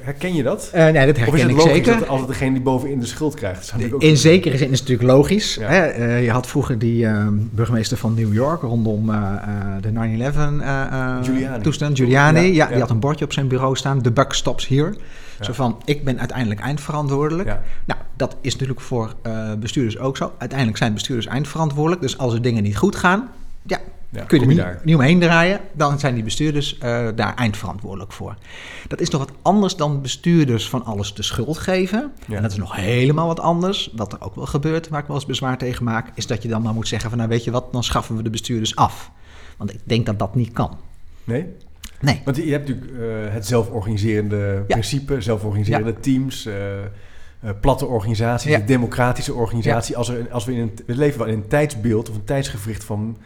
herken 0.00 0.34
je 0.34 0.42
dat? 0.42 0.70
Nee, 0.72 0.92
dat 0.92 1.02
of 1.08 1.10
is 1.10 1.18
herken 1.18 1.40
het 1.40 1.50
ik 1.50 1.56
logisch 1.56 1.72
zeker. 1.72 1.98
dat 1.98 2.08
altijd 2.08 2.28
degene 2.28 2.52
die 2.52 2.62
bovenin 2.62 3.00
de 3.00 3.06
schuld 3.06 3.34
krijgt? 3.34 3.74
Dat 3.78 3.92
ook 3.92 4.02
In 4.02 4.16
zekere 4.16 4.56
zin 4.56 4.70
is 4.70 4.78
het 4.78 4.88
natuurlijk 4.88 5.16
logisch. 5.16 5.54
Ja. 5.54 5.68
Hè? 5.68 6.16
Je 6.16 6.30
had 6.30 6.46
vroeger 6.46 6.78
die 6.78 7.06
eh, 7.06 7.26
burgemeester 7.30 7.96
van 7.96 8.14
New 8.14 8.34
York 8.34 8.62
rondom 8.62 9.06
de 9.80 9.90
9-11 9.90 10.60
eh, 10.60 10.82
eh, 10.82 11.24
Giuliani. 11.24 11.62
toestand, 11.62 11.96
Giuliani. 11.96 12.40
Ja, 12.40 12.46
Ja, 12.46 12.66
die 12.66 12.80
had 12.80 12.90
een 12.90 13.00
bordje 13.00 13.24
op 13.24 13.32
zijn 13.32 13.48
bureau 13.48 13.76
staan. 13.76 14.02
The 14.02 14.10
buck 14.10 14.32
stops 14.32 14.68
here. 14.68 14.94
Zo 15.40 15.52
van, 15.52 15.82
ik 15.84 16.04
ben 16.04 16.18
uiteindelijk 16.18 16.60
eindverantwoordelijk. 16.60 17.56
Nou, 17.84 18.00
dat 18.16 18.36
is 18.40 18.52
natuurlijk 18.52 18.80
voor 18.80 19.14
bestuurders 19.58 19.98
ook 19.98 20.16
zo. 20.16 20.32
Uiteindelijk 20.38 20.78
zijn 20.78 20.94
bestuurders 20.94 21.26
eindverantwoordelijk. 21.26 22.02
Dus 22.02 22.18
als 22.18 22.34
er 22.34 22.42
dingen 22.42 22.62
niet 22.62 22.76
goed 22.76 22.96
gaan, 22.96 23.28
ja, 23.62 23.78
Ja, 24.14 24.24
kun 24.24 24.36
je 24.38 24.42
er 24.42 24.48
niet, 24.50 24.58
daar. 24.58 24.80
niet 24.84 24.94
omheen 24.94 25.20
draaien. 25.20 25.60
Dan 25.72 25.98
zijn 25.98 26.14
die 26.14 26.24
bestuurders 26.24 26.78
eh, 26.78 27.08
daar 27.14 27.34
eindverantwoordelijk 27.34 28.12
voor. 28.12 28.36
Dat 28.88 29.00
is 29.00 29.08
nog 29.08 29.20
wat 29.20 29.32
anders 29.42 29.76
dan 29.76 30.02
bestuurders 30.02 30.68
van 30.68 30.84
alles 30.84 31.14
de 31.14 31.22
schuld 31.22 31.58
geven. 31.58 32.12
Ja. 32.26 32.36
En 32.36 32.42
dat 32.42 32.50
is 32.50 32.56
nog 32.56 32.76
helemaal 32.76 33.26
wat 33.26 33.40
anders. 33.40 33.90
Wat 33.96 34.12
er 34.12 34.20
ook 34.20 34.34
wel 34.34 34.46
gebeurt, 34.46 34.88
waar 34.88 35.00
ik 35.00 35.06
wel 35.06 35.16
eens 35.16 35.26
bezwaar 35.26 35.58
tegen 35.58 35.84
maak... 35.84 36.10
is 36.14 36.26
dat 36.26 36.42
je 36.42 36.48
dan 36.48 36.62
maar 36.62 36.74
moet 36.74 36.88
zeggen 36.88 37.08
van... 37.08 37.18
nou 37.18 37.30
weet 37.30 37.44
je 37.44 37.50
wat, 37.50 37.72
dan 37.72 37.84
schaffen 37.84 38.16
we 38.16 38.22
de 38.22 38.30
bestuurders 38.30 38.76
af. 38.76 39.10
Want 39.56 39.74
ik 39.74 39.80
denk 39.84 40.06
dat 40.06 40.18
dat 40.18 40.34
niet 40.34 40.52
kan. 40.52 40.78
Nee? 41.24 41.46
Nee. 42.00 42.20
Want 42.24 42.36
je 42.36 42.50
hebt 42.50 42.68
natuurlijk 42.68 42.98
eh, 43.00 43.32
het 43.32 43.46
zelforganiserende 43.46 44.36
Ja. 44.36 44.62
principe, 44.66 45.20
zelforganiserende 45.20 46.00
teams, 46.00 46.46
eh, 46.46 46.54
platte 47.60 47.86
Ja. 48.42 48.58
een 48.58 48.66
democratische 48.66 49.34
organisatie. 49.34 49.96
Als, 49.96 50.08
er, 50.08 50.26
als 50.30 50.44
we 50.44 50.52
in 50.52 50.58
een, 50.60 50.72
we 50.86 50.96
leven 50.96 51.18
wel 51.18 51.28
in 51.28 51.34
een 51.34 51.48
tijdsbeeld 51.48 52.10
of 52.10 52.16
een 52.16 52.24
tijdsgevricht 52.24 52.84
van 52.84 53.16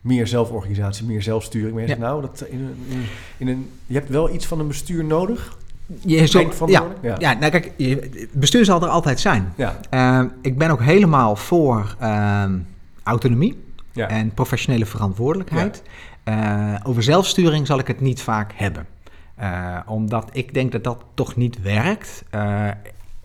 meer 0.00 0.26
zelforganisatie, 0.26 1.06
meer 1.06 1.22
zelfsturing. 1.22 1.72
Maar 1.72 1.82
je 1.82 1.88
Ja. 1.88 1.94
zegt, 1.94 2.06
nou, 2.06 2.20
dat 2.20 2.44
in 2.48 2.58
een, 2.60 3.04
in, 3.36 3.48
een, 3.48 3.70
je 3.86 3.94
hebt 3.94 4.08
wel 4.08 4.34
iets 4.34 4.46
van 4.46 4.60
een 4.60 4.66
bestuur 4.68 5.04
nodig. 5.04 5.56
Je 6.00 6.26
zo, 6.26 6.38
ja, 6.38 6.44
Eindverantwoordelijk? 6.44 7.20
ja. 7.20 7.30
Ja. 7.32 7.38
nou 7.38 7.50
kijk, 7.50 7.72
je- 7.76 8.28
bestuur 8.32 8.64
zal 8.64 8.82
er 8.82 8.88
altijd 8.88 9.20
zijn. 9.20 9.52
Ja, 9.56 9.80
Eh, 9.90 10.22
ik 10.42 10.58
ben 10.58 10.70
ook 10.70 10.82
helemaal 10.82 11.36
voor 11.36 11.96
ehm, 11.98 12.58
autonomie 13.02 13.64
ja. 13.92 14.08
en 14.08 14.34
professionele 14.34 14.86
verantwoordelijkheid. 14.86 15.82
Eh, 16.24 16.74
over 16.82 17.02
zelfsturing 17.02 17.66
zal 17.66 17.78
ik 17.78 17.86
het 17.86 18.00
niet 18.00 18.22
vaak 18.22 18.52
hebben. 18.54 18.86
Eh, 19.34 19.76
omdat 19.86 20.28
ik 20.32 20.54
denk 20.54 20.72
dat 20.72 20.84
dat 20.84 21.04
toch 21.14 21.36
niet 21.36 21.62
werkt. 21.62 22.24
Eh, 22.30 22.68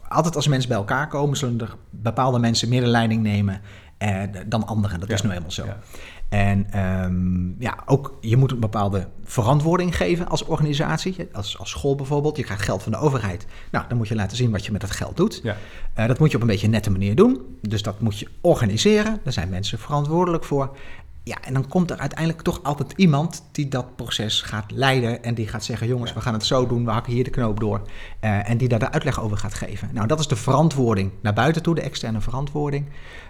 altijd 0.07 0.35
als 0.35 0.47
mensen 0.47 0.69
bij 0.69 0.77
elkaar 0.77 1.07
komen, 1.07 1.37
zullen 1.37 1.59
er 1.61 1.75
bepaalde 1.89 2.39
mensen 2.39 2.69
meer 2.69 2.81
de 2.81 2.87
leiding 2.87 3.21
nemen 3.21 3.61
dan 4.47 4.65
anderen. 4.67 4.99
Dat 4.99 5.09
is 5.09 5.21
nou 5.21 5.33
eenmaal 5.35 5.51
zo. 5.51 5.65
En 6.33 6.67
ehm, 6.71 7.61
ja, 7.61 7.77
ook 7.85 8.17
je 8.21 8.37
moet 8.37 8.51
een 8.51 8.59
bepaalde 8.59 9.07
verantwoording 9.23 9.95
geven 9.95 10.27
als 10.27 10.43
organisatie. 10.43 11.27
Als, 11.33 11.59
als 11.59 11.69
school 11.69 11.95
bijvoorbeeld. 11.95 12.37
Je 12.37 12.43
krijgt 12.43 12.63
geld 12.63 12.83
van 12.83 12.91
de 12.91 12.97
overheid. 12.97 13.45
Nou, 13.71 13.85
dan 13.87 13.97
moet 13.97 14.07
je 14.07 14.15
laten 14.15 14.37
zien 14.37 14.51
wat 14.51 14.65
je 14.65 14.71
met 14.71 14.81
dat 14.81 14.91
geld 14.91 15.17
doet. 15.17 15.39
Ja. 15.43 15.55
Eh, 15.93 16.07
dat 16.07 16.19
moet 16.19 16.29
je 16.29 16.35
op 16.35 16.41
een 16.41 16.47
beetje 16.47 16.65
een 16.65 16.71
nette 16.71 16.91
manier 16.91 17.15
doen. 17.15 17.57
Dus 17.61 17.81
dat 17.81 17.99
moet 17.99 18.19
je 18.19 18.27
organiseren. 18.41 19.19
Daar 19.23 19.33
zijn 19.33 19.49
mensen 19.49 19.79
verantwoordelijk 19.79 20.43
voor. 20.43 20.77
Ja, 21.25 21.37
en 21.41 21.53
dan 21.53 21.67
komt 21.67 21.91
er 21.91 21.97
uiteindelijk 21.97 22.41
toch 22.41 22.63
altijd 22.63 22.93
iemand 22.95 23.43
die 23.51 23.67
dat 23.67 23.95
proces 23.95 24.41
gaat 24.41 24.71
leiden. 24.71 25.23
En 25.23 25.33
die 25.33 25.47
gaat 25.47 25.63
zeggen: 25.63 25.87
jongens, 25.87 26.09
Ja. 26.09 26.15
we 26.15 26.21
gaan 26.21 26.33
het 26.33 26.45
zo 26.45 26.67
doen. 26.67 26.85
We 26.85 26.91
hakken 26.91 27.13
hier 27.13 27.23
de 27.23 27.29
knoop 27.29 27.59
door. 27.59 27.81
Eh, 28.19 28.49
en 28.49 28.57
die 28.57 28.67
daar 28.67 28.79
de 28.79 28.91
uitleg 28.91 29.21
over 29.21 29.37
gaat 29.37 29.53
geven. 29.53 29.89
Nou, 29.93 30.07
dat 30.07 30.19
is 30.19 30.27
de 30.27 30.35
verantwoording 30.35 31.11
naar 31.21 31.33
buiten 31.33 31.63
toe, 31.63 31.75
de 31.75 31.81
externe 31.81 32.21
verantwoording. 32.21 32.85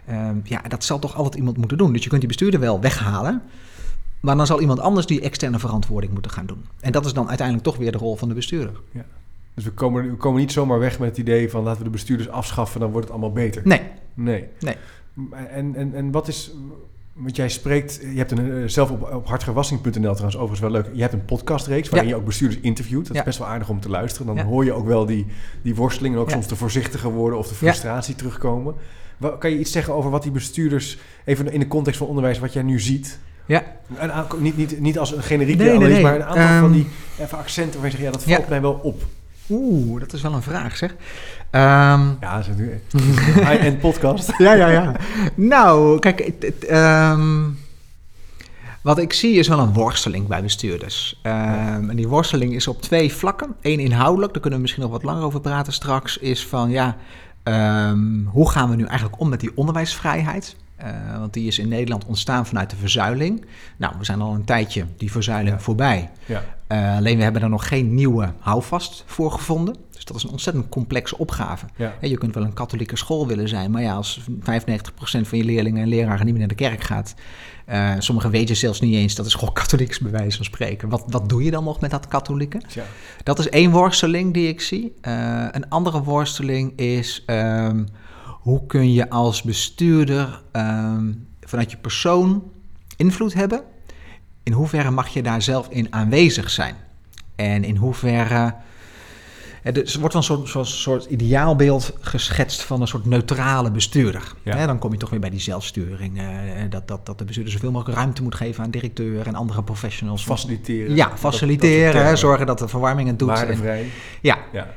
Ehm, 0.06 0.36
ja, 0.44 0.62
dat 0.68 0.84
zal 0.84 1.00
toch 1.00 1.16
altijd 1.16 1.36
iemand 1.36 1.58
moeten 1.58 1.78
doen. 1.78 1.94
Dus 1.94 2.04
je 2.04 2.08
kunt 2.10 2.20
die 2.22 2.30
bestuurder 2.30 2.60
wel 2.60 2.80
weghalen. 2.82 3.42
Maar 4.20 4.36
dan 4.38 4.46
zal 4.46 4.62
iemand 4.62 4.80
anders 4.80 5.06
die 5.06 5.22
externe 5.22 5.60
verantwoording 5.60 6.14
moeten 6.14 6.32
gaan 6.32 6.46
doen. 6.46 6.66
En 6.80 6.92
dat 6.92 7.06
is 7.06 7.14
dan 7.14 7.28
uiteindelijk 7.28 7.68
toch 7.68 7.78
weer 7.78 7.92
de 7.92 7.98
rol 7.98 8.16
van 8.16 8.28
de 8.28 8.34
bestuurder. 8.36 8.74
Dus 9.54 9.64
we 9.64 9.72
komen, 9.72 10.10
we 10.10 10.16
komen 10.18 10.40
niet 10.40 10.52
zomaar 10.52 10.80
weg 10.80 11.00
met 11.00 11.10
het 11.10 11.18
idee 11.18 11.50
van 11.50 11.64
laten 11.64 11.78
we 11.78 11.84
de 11.84 11.90
bestuurders 11.90 12.30
afschaffen, 12.30 12.80
dan 12.80 12.90
wordt 12.92 13.06
het 13.08 13.16
allemaal 13.16 13.34
beter. 13.34 13.62
Nee, 13.66 13.82
Nee. 14.14 14.48
Nee. 14.60 14.76
En, 15.52 15.76
en, 15.76 15.94
en 15.96 16.12
wat 16.12 16.28
is, 16.28 16.52
want 17.14 17.36
jij 17.36 17.50
spreekt, 17.50 18.00
je 18.02 18.18
hebt 18.18 18.32
een, 18.32 18.52
eh, 18.64 18.68
zelf 18.68 18.90
op, 18.92 19.14
op 19.14 19.28
hartgewassing.nl 19.28 19.92
trouwens 19.92 20.36
overigens 20.36 20.60
wel 20.60 20.70
leuk, 20.72 20.86
je 20.94 21.02
hebt 21.02 21.14
een 21.14 21.26
podcastreeks 21.26 21.90
waarin 21.90 22.10
Ja. 22.10 22.16
je 22.16 22.22
ook 22.22 22.28
bestuurders 22.28 22.62
interviewt. 22.62 23.06
Dat 23.08 23.14
Ja. 23.14 23.20
is 23.20 23.26
best 23.26 23.38
wel 23.40 23.48
aardig 23.48 23.70
om 23.70 23.80
te 23.80 23.90
luisteren. 23.90 24.28
Dan 24.28 24.36
Ja. 24.36 24.44
hoor 24.44 24.66
je 24.66 24.74
ook 24.74 24.88
wel 24.88 25.06
die, 25.06 25.26
die 25.62 25.76
worsteling 25.76 26.16
en 26.16 26.22
ook 26.22 26.30
soms 26.30 26.48
de 26.48 26.56
voorzichtige 26.56 27.10
woorden 27.10 27.40
of 27.40 27.48
de 27.48 27.56
frustratie 27.56 28.16
terugkomen. 28.16 28.74
Wa- 29.18 29.30
Kan 29.30 29.50
je 29.52 29.60
iets 29.60 29.72
zeggen 29.72 29.94
over 29.94 30.10
wat 30.12 30.24
die 30.24 30.32
bestuurders, 30.32 30.98
even 31.26 31.52
in 31.52 31.60
de 31.60 31.68
context 31.68 31.98
van 32.00 32.08
onderwijs, 32.08 32.40
wat 32.40 32.54
jij 32.54 32.64
nu 32.64 32.80
ziet? 32.80 33.20
Ja. 33.46 33.64
Een 33.98 34.12
niet, 34.40 34.58
niet, 34.58 34.80
niet 34.80 35.00
als 35.00 35.12
een 35.12 35.24
generiek 35.24 35.58
Nee, 35.58 35.70
analyse, 35.70 35.92
nee. 35.94 36.02
maar 36.02 36.16
een 36.16 36.24
aantal 36.24 36.44
Ehm, 36.44 36.60
van 36.60 36.72
die 36.72 36.88
even 37.20 37.38
accenten 37.38 37.80
waar 37.82 37.90
je 37.90 37.98
zegt, 37.98 38.04
ja, 38.08 38.12
dat 38.12 38.24
valt 38.24 38.50
mij 38.50 38.62
wel 38.62 38.74
op. 38.84 39.04
Oeh, 39.50 40.00
dat 40.00 40.14
is 40.14 40.22
wel 40.22 40.34
een 40.34 40.42
vraag 40.42 40.78
zeg. 40.78 40.96
Ehm, 41.54 42.02
Ja, 42.22 42.36
dat 42.38 42.40
is 42.40 42.48
een 42.48 42.82
high-end 43.48 43.80
podcast. 43.80 44.32
ja, 44.38 44.54
ja, 44.54 44.68
ja. 44.70 44.96
Nou, 45.36 46.00
kijk, 46.00 46.34
het, 46.40 46.66
ehm, 46.66 47.42
Wat 48.82 48.98
ik 48.98 49.14
zie 49.14 49.36
is 49.36 49.48
wel 49.48 49.60
een 49.60 49.74
worsteling 49.74 50.28
bij 50.28 50.42
bestuurders. 50.42 51.20
Ehm, 51.22 51.90
En 51.90 51.96
die 51.96 52.08
worsteling 52.08 52.54
is 52.54 52.68
op 52.68 52.82
twee 52.82 53.14
vlakken. 53.14 53.56
Eén 53.62 53.80
inhoudelijk, 53.80 54.32
daar 54.32 54.42
kunnen 54.42 54.60
we 54.60 54.64
misschien 54.66 54.84
nog 54.84 54.92
wat 54.92 55.04
langer 55.04 55.24
over 55.24 55.42
praten 55.42 55.74
straks, 55.74 56.18
is 56.18 56.48
van 56.48 56.70
ja, 56.70 56.96
hoe 58.26 58.50
gaan 58.52 58.70
we 58.70 58.76
nu 58.76 58.84
eigenlijk 58.86 59.20
om 59.20 59.30
met 59.30 59.40
die 59.40 59.52
onderwijsvrijheid? 59.56 60.56
Eh, 60.76 60.90
want 61.20 61.34
die 61.34 61.48
is 61.48 61.60
in 61.60 61.68
Nederland 61.68 62.06
ontstaan 62.06 62.46
vanuit 62.46 62.70
de 62.70 62.76
verzuiling. 62.76 63.46
Nou, 63.78 63.94
we 63.98 64.06
zijn 64.06 64.22
al 64.22 64.34
een 64.34 64.44
tijdje 64.46 64.86
die 64.98 65.12
verzuiling 65.12 65.62
voorbij. 65.62 66.10
Ja. 66.26 66.44
Uh, 66.74 66.96
alleen 66.96 67.18
we 67.18 67.24
hebben 67.24 67.42
er 67.42 67.50
nog 67.50 67.68
geen 67.68 67.94
nieuwe 67.94 68.34
houvast 68.40 69.04
voor 69.06 69.32
gevonden. 69.32 69.76
Dus 69.92 70.06
dat 70.06 70.16
is 70.18 70.24
een 70.24 70.30
ontzettend 70.30 70.70
complexe 70.70 71.18
opgave. 71.18 71.66
Ja. 71.76 71.94
Je 72.02 72.18
kunt 72.18 72.36
wel 72.36 72.44
een 72.44 72.54
katholieke 72.54 72.98
school 72.98 73.28
willen 73.28 73.48
zijn, 73.48 73.72
maar 73.72 73.82
ja, 73.82 73.94
als 73.94 74.20
95% 74.20 74.24
van 75.02 75.38
je 75.38 75.44
leerlingen 75.44 75.82
en 75.82 75.88
leraren 75.88 76.26
niet 76.26 76.30
meer 76.30 76.40
naar 76.40 76.48
de 76.48 76.64
kerk 76.64 76.84
gaat, 76.84 77.14
uh, 77.70 77.92
sommigen 77.98 78.32
weten 78.32 78.56
zelfs 78.56 78.80
niet 78.80 78.96
eens 78.96 79.16
dat 79.16 79.26
is 79.26 79.34
gewoon 79.34 79.54
katholieks 79.54 80.00
bij 80.00 80.12
wijze 80.12 80.36
van 80.36 80.46
spreken. 80.46 80.90
Wat, 80.90 81.04
wat 81.08 81.30
doe 81.30 81.44
je 81.44 81.52
dan 81.52 81.64
nog 81.64 81.80
met 81.80 81.92
dat 81.92 82.08
katholieke? 82.08 82.62
Tja. 82.68 82.84
Dat 83.24 83.40
is 83.40 83.50
één 83.50 83.72
worsteling 83.72 84.34
die 84.34 84.48
ik 84.48 84.62
zie. 84.62 84.94
Uh, 85.02 85.48
een 85.52 85.70
andere 85.70 86.04
worsteling 86.04 86.78
is 86.78 87.24
um, 87.28 87.88
hoe 88.24 88.66
kun 88.66 88.94
je 88.94 89.10
als 89.10 89.42
bestuurder 89.42 90.42
um, 90.52 91.28
vanuit 91.42 91.72
je 91.72 91.78
persoon 91.78 92.44
invloed 92.98 93.34
hebben? 93.34 93.64
In 94.44 94.52
hoeverre 94.52 94.92
mag 94.92 95.08
je 95.08 95.24
daar 95.24 95.42
zelf 95.42 95.68
in 95.70 95.88
aanwezig 95.90 96.50
zijn? 96.50 96.76
En 97.36 97.64
in 97.64 97.76
hoeverre. 97.76 98.56
Er 99.64 99.96
wordt 100.00 100.14
wel 100.14 100.40
een 100.40 100.48
soort, 100.48 100.68
soort, 100.68 101.06
ideaalbeeld 101.06 101.94
geschetst 102.00 102.62
van 102.62 102.82
een 102.82 102.88
soort 102.88 103.06
neutrale 103.06 103.72
bestuurder. 103.72 104.34
Ja. 104.44 104.66
dan 104.66 104.80
kom 104.80 104.92
je 104.92 104.98
toch 104.98 105.10
weer 105.10 105.20
bij 105.20 105.30
die 105.30 105.40
zelfsturing. 105.40 106.22
Uh, 106.22 106.28
dat, 106.70 106.88
dat, 106.88 107.06
dat 107.06 107.18
de 107.18 107.26
bestuurder 107.26 107.54
zoveel 107.54 107.72
mogelijk 107.72 107.98
ruimte 107.98 108.24
moet 108.24 108.36
geven 108.36 108.64
aan 108.64 108.72
directeur 108.72 109.28
en 109.28 109.36
andere 109.36 109.64
professionals. 109.64 110.24
Faciliteren. 110.24 110.96
Ja, 110.96 111.18
faciliteren. 111.18 111.94
Dat, 111.94 112.06
dat 112.06 112.20
zorgen 112.20 112.46
dat 112.46 112.60
de 112.60 112.68
verwarming 112.68 113.08
het 113.08 113.20
doet. 113.20 113.28
Waardevrij. 113.28 113.82
En, 113.82 113.90
ja. 114.22 114.38
ja. 114.52 114.74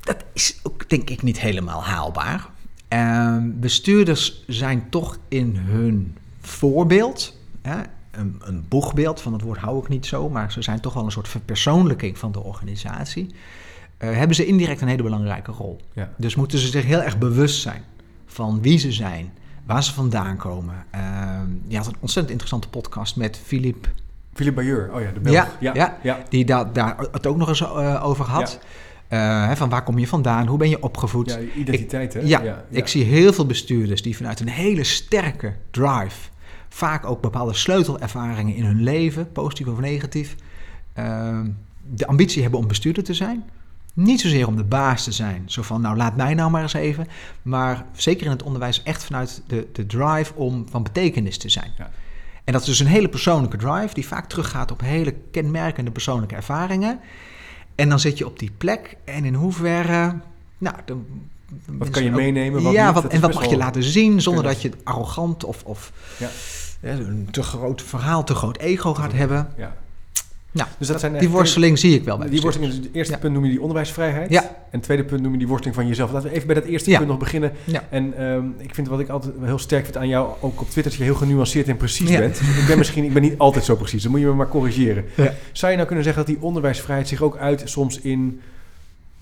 Dat 0.00 0.24
is 0.32 0.60
ook 0.62 0.88
denk 0.88 1.10
ik 1.10 1.22
niet 1.22 1.40
helemaal 1.40 1.84
haalbaar. 1.84 2.48
Uh, 2.92 3.36
bestuurders 3.42 4.44
zijn 4.46 4.86
toch 4.90 5.18
in 5.28 5.56
hun 5.56 6.16
voorbeeld, 6.40 7.36
hè, 7.62 7.76
een, 8.16 8.40
een, 8.44 8.68
boegbeeld, 8.68 9.20
van 9.20 9.32
het 9.32 9.42
woord 9.42 9.58
hou 9.58 9.78
ik 9.78 9.88
niet 9.88 10.06
zo, 10.06 10.28
maar 10.28 10.52
ze 10.52 10.62
zijn 10.62 10.80
toch 10.80 10.94
wel 10.94 11.04
een 11.04 11.12
soort 11.12 11.28
verpersoonlijking 11.28 12.18
van 12.18 12.32
de 12.32 12.42
organisatie. 12.42 13.34
Uh, 13.98 14.16
hebben 14.16 14.36
ze 14.36 14.46
indirect 14.46 14.80
een 14.80 14.88
hele 14.88 15.02
belangrijke 15.02 15.52
rol. 15.52 15.80
Ja. 15.92 16.10
Dus 16.16 16.34
moeten 16.34 16.58
ze 16.58 16.66
zich 16.66 16.84
heel 16.84 17.02
erg 17.02 17.18
bewust 17.18 17.62
zijn 17.62 17.82
van 18.26 18.62
wie 18.62 18.78
ze 18.78 18.92
zijn, 18.92 19.32
waar 19.66 19.84
ze 19.84 19.92
vandaan 19.92 20.36
komen. 20.36 20.74
Uh, 20.94 21.00
je 21.66 21.76
had 21.76 21.86
een 21.86 21.96
ontzettend 22.00 22.30
interessante 22.30 22.68
podcast 22.68 23.16
met 23.16 23.40
Philippe. 23.44 23.88
Philippe 24.32 24.60
Bayeur, 24.60 24.90
oh 24.94 25.00
ja, 25.00 25.10
de 25.10 25.20
Belg. 25.20 25.34
Ja, 25.34 25.48
ja, 25.60 25.72
ja, 25.74 25.98
ja. 26.02 26.18
die 26.28 26.44
da 26.44 26.64
daar 26.64 26.96
het 27.12 27.26
ook 27.26 27.36
nog 27.36 27.48
eens 27.48 27.60
uh, 27.60 28.04
over 28.04 28.24
had. 28.24 28.58
Uh, 29.10 29.50
van 29.50 29.68
waar 29.68 29.82
kom 29.82 29.98
je 29.98 30.06
vandaan? 30.06 30.46
Hoe 30.46 30.58
ben 30.58 30.68
je 30.68 30.82
opgevoed? 30.82 31.30
Ja, 31.30 31.38
identiteit, 31.56 32.14
ik, 32.14 32.20
hè? 32.20 32.26
Ja, 32.26 32.42
ja, 32.42 32.64
ik 32.70 32.88
zie 32.88 33.04
heel 33.04 33.32
veel 33.32 33.46
bestuurders 33.46 34.02
die 34.02 34.16
vanuit 34.16 34.40
een 34.40 34.48
hele 34.48 34.84
sterke 34.84 35.54
drive, 35.70 36.28
vaak 36.74 37.06
ook 37.06 37.20
bepaalde 37.20 37.54
sleutelervaringen 37.54 38.54
in 38.54 38.64
hun 38.64 38.82
leven, 38.82 39.32
positief 39.32 39.66
of 39.66 39.80
negatief, 39.80 40.36
uh, 40.98 41.40
de 41.90 42.06
ambitie 42.06 42.42
hebben 42.42 42.60
om 42.60 42.66
bestuurder 42.66 43.04
te 43.04 43.14
zijn. 43.14 43.44
Niet 43.92 44.20
zozeer 44.20 44.46
om 44.46 44.56
de 44.56 44.64
baas 44.64 45.04
te 45.04 45.12
zijn, 45.12 45.42
zo 45.46 45.62
van 45.62 45.80
nou 45.80 45.96
laat 45.96 46.16
mij 46.16 46.34
nou 46.34 46.50
maar 46.50 46.62
eens 46.62 46.72
even, 46.72 47.06
maar 47.42 47.84
zeker 47.92 48.24
in 48.24 48.30
het 48.30 48.42
onderwijs 48.42 48.82
echt 48.82 49.04
vanuit 49.04 49.42
de, 49.46 49.68
de 49.72 49.86
drive 49.86 50.34
om 50.34 50.66
van 50.70 50.82
betekenis 50.82 51.38
te 51.38 51.48
zijn. 51.48 51.70
Ja. 51.78 51.90
En 52.44 52.52
dat 52.52 52.62
is 52.62 52.68
dus 52.68 52.80
een 52.80 52.86
hele 52.86 53.08
persoonlijke 53.08 53.56
drive 53.56 53.94
die 53.94 54.06
vaak 54.06 54.28
teruggaat 54.28 54.70
op 54.70 54.80
hele 54.80 55.14
kenmerkende 55.30 55.90
persoonlijke 55.90 56.34
ervaringen. 56.34 57.00
En 57.74 57.88
dan 57.88 58.00
zit 58.00 58.18
je 58.18 58.26
op 58.26 58.38
die 58.38 58.50
plek 58.58 58.96
en 59.04 59.24
in 59.24 59.34
hoeverre. 59.34 60.20
Nou, 60.58 60.76
dan, 60.84 61.06
wat 61.66 61.90
kan 61.90 62.02
je 62.02 62.10
ook, 62.10 62.16
meenemen? 62.16 62.62
Wat 62.62 62.72
ja, 62.72 62.84
niet, 62.86 62.94
wat, 62.94 63.12
en 63.12 63.20
wat 63.20 63.34
mag 63.34 63.46
je 63.46 63.56
laten 63.56 63.82
zien 63.82 64.20
zonder 64.20 64.44
dat 64.44 64.62
je 64.62 64.70
arrogant 64.84 65.44
of, 65.44 65.62
of 65.64 65.92
ja. 66.18 66.28
Een 66.84 67.28
te 67.30 67.42
groot 67.42 67.82
verhaal, 67.82 68.24
te 68.24 68.34
groot 68.34 68.58
ego 68.58 68.94
gaat 68.94 69.12
hebben. 69.12 69.48
Ja. 69.56 69.74
Nou, 70.54 70.68
dus 70.78 70.88
dat 70.88 71.00
zijn 71.00 71.18
die 71.18 71.28
worsteling 71.28 71.78
zie 71.78 71.94
ik 71.94 72.04
wel 72.04 72.18
bij 72.18 72.28
Die 72.28 72.40
worsteling, 72.40 72.72
dus 72.72 72.84
het 72.84 72.94
eerste 72.94 73.12
ja. 73.12 73.18
punt 73.18 73.32
noem 73.32 73.44
je 73.44 73.50
die 73.50 73.60
onderwijsvrijheid. 73.60 74.30
Ja. 74.30 74.42
En 74.42 74.48
het 74.70 74.82
tweede 74.82 75.04
punt 75.04 75.22
noem 75.22 75.32
je 75.32 75.38
die 75.38 75.46
worsteling 75.46 75.76
van 75.76 75.86
jezelf. 75.88 76.12
Laten 76.12 76.28
we 76.28 76.34
even 76.34 76.46
bij 76.46 76.56
dat 76.56 76.64
eerste 76.64 76.90
Ja. 76.90 76.96
punt 76.96 77.08
nog 77.08 77.18
beginnen. 77.18 77.52
Ja. 77.64 77.84
En 77.90 78.22
um, 78.22 78.54
ik 78.58 78.74
vind 78.74 78.88
wat 78.88 79.00
ik 79.00 79.08
altijd 79.08 79.34
heel 79.42 79.58
sterk 79.58 79.84
vind 79.84 79.96
aan 79.96 80.08
jou, 80.08 80.28
ook 80.40 80.60
op 80.60 80.70
Twitter, 80.70 80.82
dat 80.82 80.94
je 80.94 81.02
heel 81.02 81.14
genuanceerd 81.14 81.68
en 81.68 81.76
precies 81.76 82.10
bent. 82.10 82.40
Ik 82.40 82.64
ben 82.66 82.78
misschien 82.78 83.04
ik 83.04 83.12
ben 83.12 83.22
niet 83.22 83.38
altijd 83.38 83.64
zo 83.64 83.76
precies, 83.76 84.02
dan 84.02 84.10
moet 84.10 84.20
je 84.20 84.26
me 84.26 84.32
maar 84.32 84.48
corrigeren. 84.48 85.04
Zou 85.52 85.70
je 85.70 85.76
nou 85.76 85.86
kunnen 85.86 86.04
zeggen 86.04 86.24
dat 86.24 86.34
die 86.34 86.42
onderwijsvrijheid 86.44 87.08
zich 87.08 87.22
ook 87.22 87.36
uit 87.36 87.62
soms 87.64 88.00
in 88.00 88.40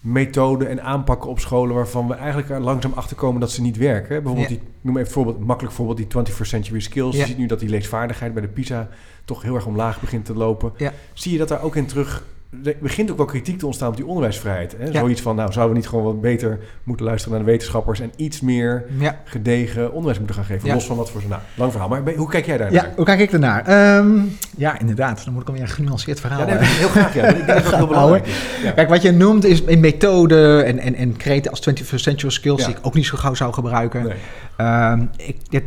methoden 0.03 0.69
en 0.69 0.83
aanpakken 0.83 1.31
op 1.31 1.39
scholen 1.41 1.75
waarvan 1.75 2.09
we 2.09 2.15
eigenlijk 2.15 2.65
langzaam 2.65 2.93
achter 2.93 3.17
komen 3.17 3.41
dat 3.41 3.51
ze 3.51 3.63
niet 3.63 3.77
werken? 3.77 4.09
Bijvoorbeeld, 4.23 4.49
Ja. 4.51 4.57
die, 4.57 4.65
noem 4.81 4.97
even 4.97 5.13
voorbeeld, 5.13 5.39
makkelijk 5.41 5.75
voorbeeld, 5.75 5.97
die 5.97 6.07
21st 6.07 6.49
century 6.49 6.81
skills. 6.81 7.15
Ja. 7.15 7.21
Je 7.21 7.27
ziet 7.27 7.39
nu 7.39 7.47
dat 7.47 7.61
die 7.61 7.69
leesvaardigheid 7.69 8.33
bij 8.33 8.43
de 8.43 8.49
PISA 8.49 8.89
toch 9.25 9.43
heel 9.43 9.55
erg 9.55 9.67
omlaag 9.67 10.01
begint 10.01 10.25
te 10.25 10.35
lopen. 10.35 10.73
Ja. 10.77 10.93
Zie 11.13 11.33
je 11.33 11.39
dat 11.39 11.49
daar 11.49 11.63
ook 11.63 11.77
in 11.77 11.87
terug? 11.87 12.25
Er 12.65 12.77
begint 12.81 13.11
ook 13.11 13.17
wel 13.17 13.27
kritiek 13.27 13.59
te 13.59 13.67
ontstaan 13.67 13.89
op 13.89 13.97
die 13.97 14.07
onderwijsvrijheid. 14.07 14.75
Hè? 14.79 14.85
Ja. 14.85 14.93
Zoiets 14.93 15.21
van, 15.21 15.37
nou, 15.37 15.53
zouden 15.53 15.75
we 15.75 15.81
niet 15.81 15.89
gewoon 15.89 16.05
wat 16.05 16.21
beter 16.21 16.59
moeten 16.85 17.07
luisteren 17.07 17.37
naar 17.37 17.45
de 17.45 17.51
wetenschappers 17.51 18.01
en 18.01 18.11
iets 18.17 18.41
meer 18.41 18.85
Ja. 18.99 19.21
gedegen 19.25 19.87
onderwijs 19.93 20.19
moeten 20.19 20.37
gaan 20.37 20.45
geven? 20.45 20.69
Ja. 20.69 20.75
Los 20.75 20.85
van 20.85 20.97
wat 20.97 21.11
voor 21.11 21.21
ze. 21.21 21.29
Nou, 21.29 21.41
lang 21.55 21.71
verhaal. 21.71 21.89
Maar 21.89 22.03
hoe 22.17 22.29
kijk 22.29 22.47
jij 22.47 22.57
daar 22.57 22.73
Ja, 22.73 22.83
naar? 22.83 22.93
hoe 22.97 23.05
kijk 23.05 23.21
ik 23.21 23.33
ernaar? 23.33 23.67
Ehm, 23.67 24.19
ja, 24.57 24.79
inderdaad. 24.79 25.25
Dan 25.25 25.33
moet 25.33 25.43
ik 25.43 25.49
alweer 25.49 25.63
een 25.63 25.69
genuanceerd 25.69 26.21
verhaal 26.21 26.39
Ja, 26.41 26.45
nee, 26.47 26.55
eh, 26.57 26.69
heel 26.69 26.89
graag. 26.89 27.15
Ja. 27.15 27.25
Ik 27.27 27.47
denk 27.47 27.65
dat 27.65 27.75
heel 27.77 27.87
belangrijk. 27.87 28.29
Kijk, 28.75 28.89
wat 28.89 29.03
je 29.03 29.11
noemt 29.13 29.45
is 29.45 29.63
in 29.63 29.81
methode 29.81 30.63
en, 30.63 30.79
en, 30.79 30.95
en 30.95 31.17
kreten 31.17 31.51
als 31.51 31.69
21st 31.71 31.95
century 31.95 32.33
skills... 32.33 32.65
Die 32.67 32.75
ik 32.75 32.87
ook 32.87 32.95
niet 32.95 33.07
zo 33.07 33.17
gauw 33.17 33.35
zou 33.35 33.53
gebruiken. 33.53 34.03
Nee. 34.03 34.15
Ehm, 34.57 35.05
ik, 35.17 35.63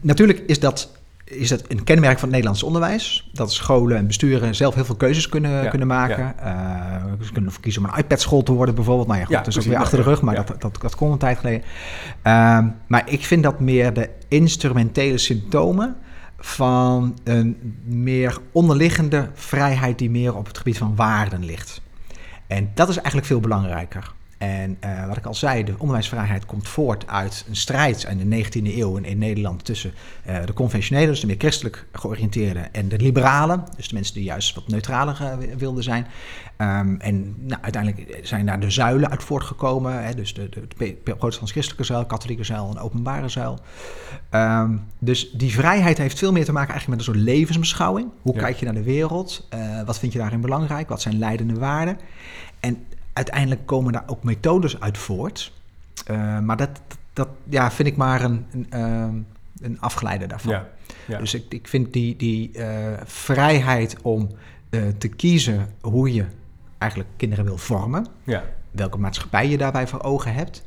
natuurlijk 0.00 0.42
is 0.46 0.60
dat, 0.60 0.90
is 1.26 1.48
dat 1.48 1.62
een 1.68 1.84
kenmerk 1.84 2.14
van 2.14 2.22
het 2.22 2.30
Nederlands 2.30 2.62
onderwijs. 2.62 3.28
Dat 3.32 3.52
scholen 3.52 3.96
en 3.96 4.06
besturen 4.06 4.54
zelf 4.54 4.74
heel 4.74 4.84
veel 4.84 4.94
keuzes 4.94 5.28
kunnen, 5.28 5.62
Ja, 5.62 5.68
kunnen 5.68 5.88
maken. 5.88 6.38
Eh, 6.38 6.54
ze 7.20 7.26
kunnen 7.26 7.44
ervoor 7.44 7.60
kiezen 7.60 7.84
om 7.84 7.90
een 7.90 7.98
iPad-school 7.98 8.42
te 8.42 8.52
worden 8.52 8.74
bijvoorbeeld. 8.74 9.08
Nou 9.08 9.18
ja, 9.18 9.24
goed, 9.24 9.34
Ja, 9.34 9.42
dat 9.42 9.48
is 9.48 9.58
ook 9.58 9.64
weer 9.64 9.78
achter 9.78 9.98
de 9.98 10.04
ja, 10.04 10.10
rug, 10.10 10.22
maar 10.22 10.34
ja. 10.34 10.42
dat, 10.42 10.60
dat, 10.60 10.80
dat 10.80 10.94
kon 10.94 11.12
een 11.12 11.18
tijd 11.18 11.38
geleden. 11.38 11.62
Ehm, 12.22 12.68
maar 12.86 13.02
ik 13.10 13.24
vind 13.24 13.42
dat 13.42 13.60
meer 13.60 13.92
de 13.92 14.10
instrumentele 14.28 15.18
symptomen 15.18 15.96
van 16.38 17.18
een 17.24 17.76
meer 17.84 18.38
onderliggende 18.52 19.30
vrijheid 19.34 19.98
die 19.98 20.10
meer 20.10 20.36
op 20.36 20.46
het 20.46 20.58
gebied 20.58 20.78
van 20.78 20.96
waarden 20.96 21.44
ligt. 21.44 21.80
En 22.46 22.70
dat 22.74 22.88
is 22.88 22.96
eigenlijk 22.96 23.26
veel 23.26 23.40
belangrijker. 23.40 24.14
En 24.38 24.76
eh, 24.80 25.06
wat 25.06 25.16
ik 25.16 25.26
al 25.26 25.34
zei, 25.34 25.64
de 25.64 25.74
onderwijsvrijheid 25.78 26.46
komt 26.46 26.68
voort 26.68 27.06
uit 27.06 27.44
een 27.48 27.56
strijd 27.56 28.06
in 28.10 28.30
de 28.30 28.44
19e 28.44 28.76
eeuw 28.76 28.96
in, 28.96 29.04
in 29.04 29.18
Nederland 29.18 29.64
tussen 29.64 29.92
eh, 30.24 30.44
de 30.44 30.52
conventionele, 30.52 31.06
dus 31.06 31.20
de 31.20 31.26
meer 31.26 31.36
christelijk 31.38 31.86
georiënteerde, 31.92 32.60
en 32.60 32.88
de 32.88 32.98
liberalen, 32.98 33.64
dus 33.76 33.88
de 33.88 33.94
mensen 33.94 34.14
die 34.14 34.24
juist 34.24 34.54
wat 34.54 34.68
neutraler 34.68 35.18
eh, 35.20 35.56
wilden 35.56 35.82
zijn. 35.82 36.06
Ehm, 36.56 36.94
en 36.98 37.34
nou, 37.38 37.62
uiteindelijk 37.62 38.18
zijn 38.22 38.46
daar 38.46 38.60
de 38.60 38.70
zuilen 38.70 39.10
uit 39.10 39.22
voortgekomen, 39.22 40.04
hè, 40.04 40.14
dus 40.14 40.34
de, 40.34 40.48
de, 40.48 40.66
de 40.76 41.14
protestants-christelijke 41.16 41.84
zuil, 41.84 42.06
katholieke 42.06 42.44
zuil 42.44 42.70
en 42.70 42.78
openbare 42.78 43.28
zuil. 43.28 43.58
Ehm, 44.30 44.76
dus 44.98 45.30
die 45.30 45.52
vrijheid 45.52 45.98
heeft 45.98 46.18
veel 46.18 46.32
meer 46.32 46.44
te 46.44 46.52
maken 46.52 46.70
eigenlijk 46.70 47.00
met 47.00 47.08
een 47.08 47.14
soort 47.14 47.26
levensbeschouwing. 47.26 48.08
Hoe 48.22 48.34
Ja. 48.34 48.40
kijk 48.40 48.56
je 48.56 48.64
naar 48.64 48.74
de 48.74 48.82
wereld? 48.82 49.48
Wat 49.84 49.98
vind 49.98 50.12
je 50.12 50.18
daarin 50.18 50.40
belangrijk? 50.40 50.88
Wat 50.88 51.02
zijn 51.02 51.18
leidende 51.18 51.54
waarden? 51.54 51.98
En 52.60 52.86
uiteindelijk 53.16 53.66
komen 53.66 53.92
daar 53.92 54.04
ook 54.06 54.22
methodes 54.22 54.80
uit 54.80 54.98
voort. 54.98 55.52
Uh, 56.10 56.38
maar 56.38 56.56
dat, 56.56 56.80
dat 57.12 57.28
ja, 57.48 57.70
vind 57.70 57.88
ik 57.88 57.96
maar 57.96 58.22
een, 58.22 58.46
een, 58.50 58.66
ehm, 58.70 59.14
een 59.60 59.80
afgeleide 59.80 60.26
daarvan. 60.26 60.52
Ja. 60.52 60.68
Ja. 61.06 61.18
Dus 61.18 61.34
ik, 61.34 61.44
ik 61.48 61.68
vind 61.68 61.92
die, 61.92 62.16
die 62.16 62.50
uh, 62.52 62.66
vrijheid 63.04 63.96
om 64.02 64.30
uh, 64.70 64.82
te 64.98 65.08
kiezen 65.08 65.68
hoe 65.80 66.12
je 66.12 66.24
eigenlijk 66.78 67.10
kinderen 67.16 67.44
wil 67.44 67.58
vormen, 67.58 68.06
Ja. 68.24 68.44
welke 68.70 68.98
maatschappij 68.98 69.48
je 69.48 69.58
daarbij 69.58 69.86
voor 69.86 70.02
ogen 70.02 70.34
hebt, 70.34 70.64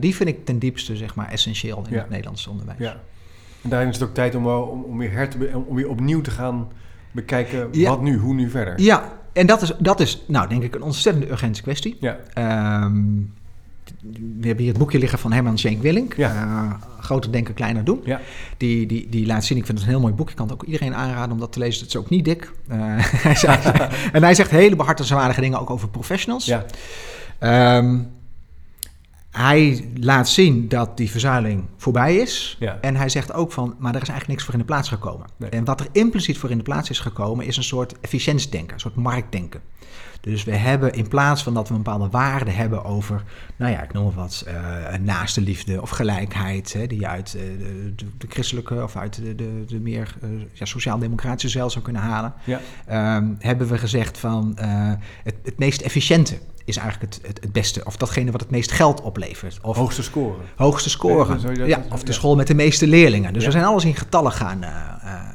die 0.00 0.14
vind 0.14 0.28
ik 0.28 0.44
ten 0.44 0.58
diepste 0.58 0.96
zeg 0.96 1.14
maar, 1.14 1.28
essentieel 1.28 1.84
in 1.88 1.96
het 1.98 2.08
Nederlandse 2.10 2.50
onderwijs. 2.50 2.78
Ja. 2.78 2.96
En 3.62 3.70
daarin 3.70 3.88
is 3.88 3.98
het 3.98 4.08
ook 4.08 4.14
tijd 4.14 4.34
om, 4.34 4.46
om, 4.46 4.82
om, 4.82 4.98
weer, 4.98 5.12
her 5.12 5.28
te, 5.28 5.62
om 5.66 5.74
weer 5.74 5.88
opnieuw 5.88 6.20
te 6.20 6.30
gaan 6.30 6.68
bekijken 7.10 7.82
wat 7.84 8.00
nu, 8.00 8.18
hoe 8.18 8.34
nu 8.34 8.50
verder. 8.50 8.80
Ja, 8.80 9.12
en 9.34 9.46
dat 9.46 9.62
is, 9.62 9.72
dat 9.78 10.00
is 10.00 10.22
nou 10.26 10.48
denk 10.48 10.62
ik 10.62 10.74
een 10.74 10.82
ontzettend 10.82 11.30
urgente 11.30 11.62
kwestie. 11.62 11.96
Ja. 12.00 12.16
Ehm, 12.34 13.02
we 14.12 14.46
hebben 14.46 14.64
hier 14.64 14.68
het 14.68 14.78
boekje 14.78 14.98
liggen 14.98 15.18
van 15.18 15.32
Herman 15.32 15.58
Schenk 15.58 15.82
Willink. 15.82 16.16
Ja. 16.16 16.30
Eh, 16.30 17.04
groter 17.04 17.32
denken, 17.32 17.54
kleiner 17.54 17.84
doen. 17.84 18.00
Ja. 18.04 18.20
Die, 18.56 18.86
die, 18.86 19.08
die 19.08 19.26
laat 19.26 19.44
zien, 19.44 19.58
ik 19.58 19.66
vind 19.66 19.78
het 19.78 19.86
een 19.86 19.92
heel 19.92 20.02
mooi 20.02 20.14
boek. 20.14 20.30
Ik 20.30 20.36
kan 20.36 20.46
het 20.46 20.54
ook 20.54 20.64
iedereen 20.64 20.94
aanraden 20.94 21.32
om 21.32 21.38
dat 21.38 21.52
te 21.52 21.58
lezen. 21.58 21.80
Het 21.80 21.88
is 21.88 21.96
ook 21.96 22.10
niet 22.10 22.24
dik. 22.24 22.52
Eh, 22.68 22.78
hij 23.26 23.34
zegt, 23.34 23.64
en 24.12 24.22
hij 24.22 24.34
zegt 24.34 24.50
hele 24.50 24.76
behartenswaardige 24.76 25.40
dingen 25.40 25.60
ook 25.60 25.70
over 25.70 25.88
professionals. 25.88 26.44
Ja. 26.44 26.64
Ehm, 27.38 27.98
hij 29.36 29.90
laat 30.00 30.28
zien 30.28 30.68
dat 30.68 30.96
die 30.96 31.10
verzuiling 31.10 31.64
voorbij 31.76 32.16
is. 32.16 32.56
Ja. 32.58 32.78
En 32.80 32.96
hij 32.96 33.08
zegt 33.08 33.32
ook 33.32 33.52
van, 33.52 33.74
maar 33.78 33.94
er 33.94 34.02
is 34.02 34.08
eigenlijk 34.08 34.28
niks 34.28 34.44
voor 34.44 34.52
in 34.52 34.58
de 34.58 34.66
plaats 34.66 34.88
gekomen. 34.88 35.26
Nee. 35.36 35.50
En 35.50 35.64
wat 35.64 35.80
er 35.80 35.86
impliciet 35.92 36.38
voor 36.38 36.50
in 36.50 36.56
de 36.56 36.62
plaats 36.62 36.90
is 36.90 36.98
gekomen, 36.98 37.46
is 37.46 37.56
een 37.56 37.64
soort 37.64 38.00
efficiëntiedenken, 38.00 38.74
een 38.74 38.80
soort 38.80 38.94
marktdenken. 38.94 39.60
Dus 40.24 40.44
we 40.44 40.54
hebben 40.56 40.92
in 40.92 41.08
plaats 41.08 41.42
van 41.42 41.54
dat 41.54 41.68
we 41.68 41.74
een 41.74 41.82
bepaalde 41.82 42.08
waarde 42.08 42.50
hebben 42.50 42.84
over, 42.84 43.22
nou 43.56 43.72
ja, 43.72 43.82
ik 43.82 43.92
noem 43.92 44.04
maar 44.04 44.12
wat, 44.14 44.44
eh 44.46 44.98
naaste 45.00 45.40
liefde 45.40 45.82
of 45.82 45.90
gelijkheid, 45.90 46.72
hè, 46.72 46.86
die 46.86 47.00
je 47.00 47.08
uit 47.08 47.34
eh, 47.34 47.42
de, 48.18 48.26
christelijke 48.28 48.82
of 48.82 48.96
uit 48.96 49.14
de, 49.14 49.34
de, 49.34 49.64
de 49.66 49.80
meer 49.80 50.14
eh, 50.22 50.28
ja, 50.52 50.64
sociaal-democratische 50.64 51.48
zeil 51.48 51.70
zou 51.70 51.84
kunnen 51.84 52.02
halen, 52.02 52.32
Ja. 52.44 52.60
ehm, 52.86 53.26
hebben 53.38 53.68
we 53.68 53.78
gezegd 53.78 54.18
van 54.18 54.52
het, 55.24 55.34
het 55.44 55.58
meest 55.58 55.80
efficiënte 55.80 56.38
is 56.66 56.76
eigenlijk 56.76 57.14
het, 57.14 57.26
het, 57.26 57.40
het 57.42 57.52
beste, 57.52 57.84
of 57.84 57.96
datgene 57.96 58.30
wat 58.30 58.40
het 58.40 58.50
meest 58.50 58.72
geld 58.72 59.00
oplevert. 59.00 59.58
Of 59.62 59.76
Hoogste 59.76 60.02
scoren. 60.02 60.44
hoogste 60.56 60.90
scoren. 60.90 61.40
Ja, 61.40 61.48
dat- 61.54 61.66
ja, 61.66 61.82
of 61.92 62.00
de 62.00 62.06
ja. 62.06 62.12
school 62.12 62.36
met 62.36 62.46
de 62.46 62.54
meeste 62.54 62.86
leerlingen. 62.86 63.32
Dus 63.32 63.42
Ja. 63.42 63.48
we 63.48 63.54
zijn 63.54 63.64
alles 63.64 63.84
in 63.84 63.94
getallen 63.94 64.32
gaan. 64.32 64.62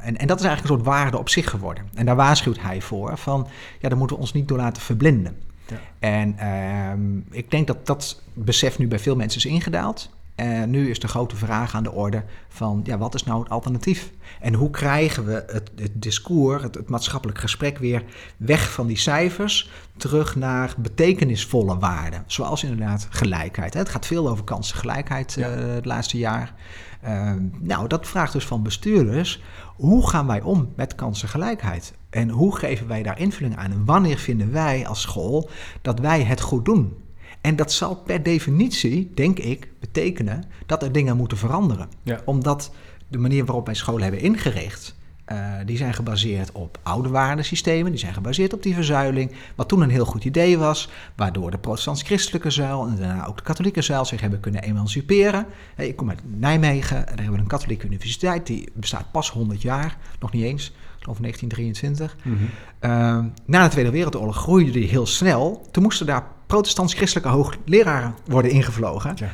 en, 0.02 0.16
en 0.16 0.26
dat 0.26 0.40
is 0.40 0.44
eigenlijk 0.46 0.60
een 0.62 0.84
soort 0.84 0.96
waarde 0.96 1.18
op 1.18 1.28
zich 1.28 1.50
geworden. 1.50 1.84
En 1.94 2.06
daar 2.06 2.16
waarschuwt 2.16 2.60
hij 2.62 2.80
voor 2.80 3.18
van, 3.18 3.46
ja, 3.80 3.88
daar 3.88 3.98
moeten 3.98 4.16
we 4.16 4.22
ons 4.22 4.32
niet 4.32 4.48
door 4.48 4.58
laten 4.58 4.79
verblinden. 4.80 5.36
Ja. 5.66 5.80
En 5.98 6.38
ehm, 6.38 7.18
ik 7.30 7.50
denk 7.50 7.66
dat 7.66 7.86
dat 7.86 8.22
besef 8.34 8.78
nu 8.78 8.88
bij 8.88 8.98
veel 8.98 9.16
mensen 9.16 9.38
is 9.44 9.46
ingedaald. 9.52 10.10
En 10.34 10.70
nu 10.70 10.90
is 10.90 10.98
de 11.00 11.08
grote 11.08 11.36
vraag 11.36 11.74
aan 11.74 11.82
de 11.82 11.92
orde 11.92 12.22
van, 12.48 12.80
ja, 12.84 12.98
wat 12.98 13.14
is 13.14 13.24
nou 13.24 13.40
het 13.42 13.50
alternatief? 13.50 14.10
En 14.40 14.54
hoe 14.54 14.70
krijgen 14.70 15.24
we 15.26 15.44
het, 15.46 15.70
het 15.76 15.90
discours, 15.94 16.62
het, 16.62 16.74
het 16.74 16.88
maatschappelijk 16.88 17.38
gesprek 17.38 17.78
weer 17.78 18.04
weg 18.36 18.72
van 18.72 18.86
die 18.86 18.96
cijfers, 18.98 19.70
terug 19.96 20.36
naar 20.36 20.74
betekenisvolle 20.78 21.78
waarden. 21.78 22.24
Zoals 22.26 22.62
inderdaad 22.64 23.06
gelijkheid. 23.10 23.72
hè. 23.74 23.78
Het 23.80 23.88
gaat 23.88 24.06
veel 24.06 24.28
over 24.28 24.44
kansengelijkheid 24.44 25.34
Ja. 25.38 25.48
eh, 25.48 25.74
het 25.74 25.84
laatste 25.84 26.18
jaar. 26.18 26.54
Ehm, 27.02 27.42
nou, 27.58 27.88
dat 27.88 28.06
vraagt 28.06 28.32
dus 28.32 28.44
van 28.44 28.62
bestuurders, 28.62 29.42
hoe 29.76 30.08
gaan 30.08 30.26
wij 30.26 30.40
om 30.40 30.72
met 30.76 30.94
kansengelijkheid? 30.94 31.94
En 32.10 32.28
hoe 32.28 32.56
geven 32.56 32.86
wij 32.86 33.02
daar 33.02 33.18
invulling 33.18 33.56
aan? 33.56 33.70
En 33.72 33.84
wanneer 33.84 34.18
vinden 34.18 34.52
wij 34.52 34.86
als 34.86 35.00
school 35.00 35.50
dat 35.82 36.00
wij 36.00 36.22
het 36.22 36.40
goed 36.40 36.64
doen? 36.64 36.96
En 37.40 37.56
dat 37.56 37.72
zal 37.72 37.96
per 37.96 38.22
definitie, 38.22 39.10
denk 39.14 39.38
ik, 39.38 39.68
betekenen 39.80 40.44
dat 40.66 40.82
er 40.82 40.92
dingen 40.92 41.16
moeten 41.16 41.38
veranderen. 41.38 41.88
Ja. 42.02 42.20
Omdat 42.24 42.72
de 43.08 43.18
manier 43.18 43.44
waarop 43.44 43.66
wij 43.66 43.74
scholen 43.74 44.02
hebben 44.02 44.20
ingericht, 44.20 44.98
eh, 45.30 45.36
die 45.64 45.76
zijn 45.76 45.94
gebaseerd 45.94 46.52
op 46.52 46.78
oude 46.82 47.08
waardesystemen, 47.08 47.90
die 47.90 48.00
zijn 48.00 48.14
gebaseerd 48.14 48.52
op 48.52 48.62
die 48.62 48.74
verzuiling, 48.74 49.32
wat 49.54 49.68
toen 49.68 49.80
een 49.80 49.90
heel 49.90 50.04
goed 50.04 50.24
idee 50.24 50.58
was, 50.58 50.88
waardoor 51.16 51.50
de 51.50 51.58
protestants-christelijke 51.58 52.50
zuil 52.50 52.86
en 52.86 52.96
daarna 52.96 53.26
ook 53.26 53.36
de 53.36 53.42
katholieke 53.42 53.82
zuil 53.82 54.04
zich 54.04 54.20
hebben 54.20 54.40
kunnen 54.40 54.62
emanciperen. 54.62 55.46
Ik 55.76 55.96
kom 55.96 56.08
uit 56.08 56.20
Nijmegen, 56.24 56.96
daar 56.96 57.16
hebben 57.16 57.32
we 57.32 57.38
een 57.38 57.46
katholieke 57.46 57.86
universiteit, 57.86 58.46
die 58.46 58.68
bestaat 58.74 59.10
pas 59.12 59.30
100 59.30 59.62
jaar, 59.62 59.96
nog 60.20 60.32
niet 60.32 60.44
eens, 60.44 60.72
geloof 60.98 61.18
1923. 61.18 62.16
Mhm. 62.22 62.34
Ehm, 62.78 63.24
na 63.44 63.64
de 63.64 63.70
Tweede 63.70 63.90
Wereldoorlog 63.90 64.36
groeide 64.36 64.70
die 64.70 64.88
heel 64.88 65.06
snel. 65.06 65.68
Toen 65.70 65.82
moesten 65.82 66.06
daar 66.06 66.24
protestants-christelijke 66.46 67.30
hoogleraren 67.30 68.14
worden 68.26 68.50
ingevlogen. 68.50 69.14
Tja. 69.14 69.28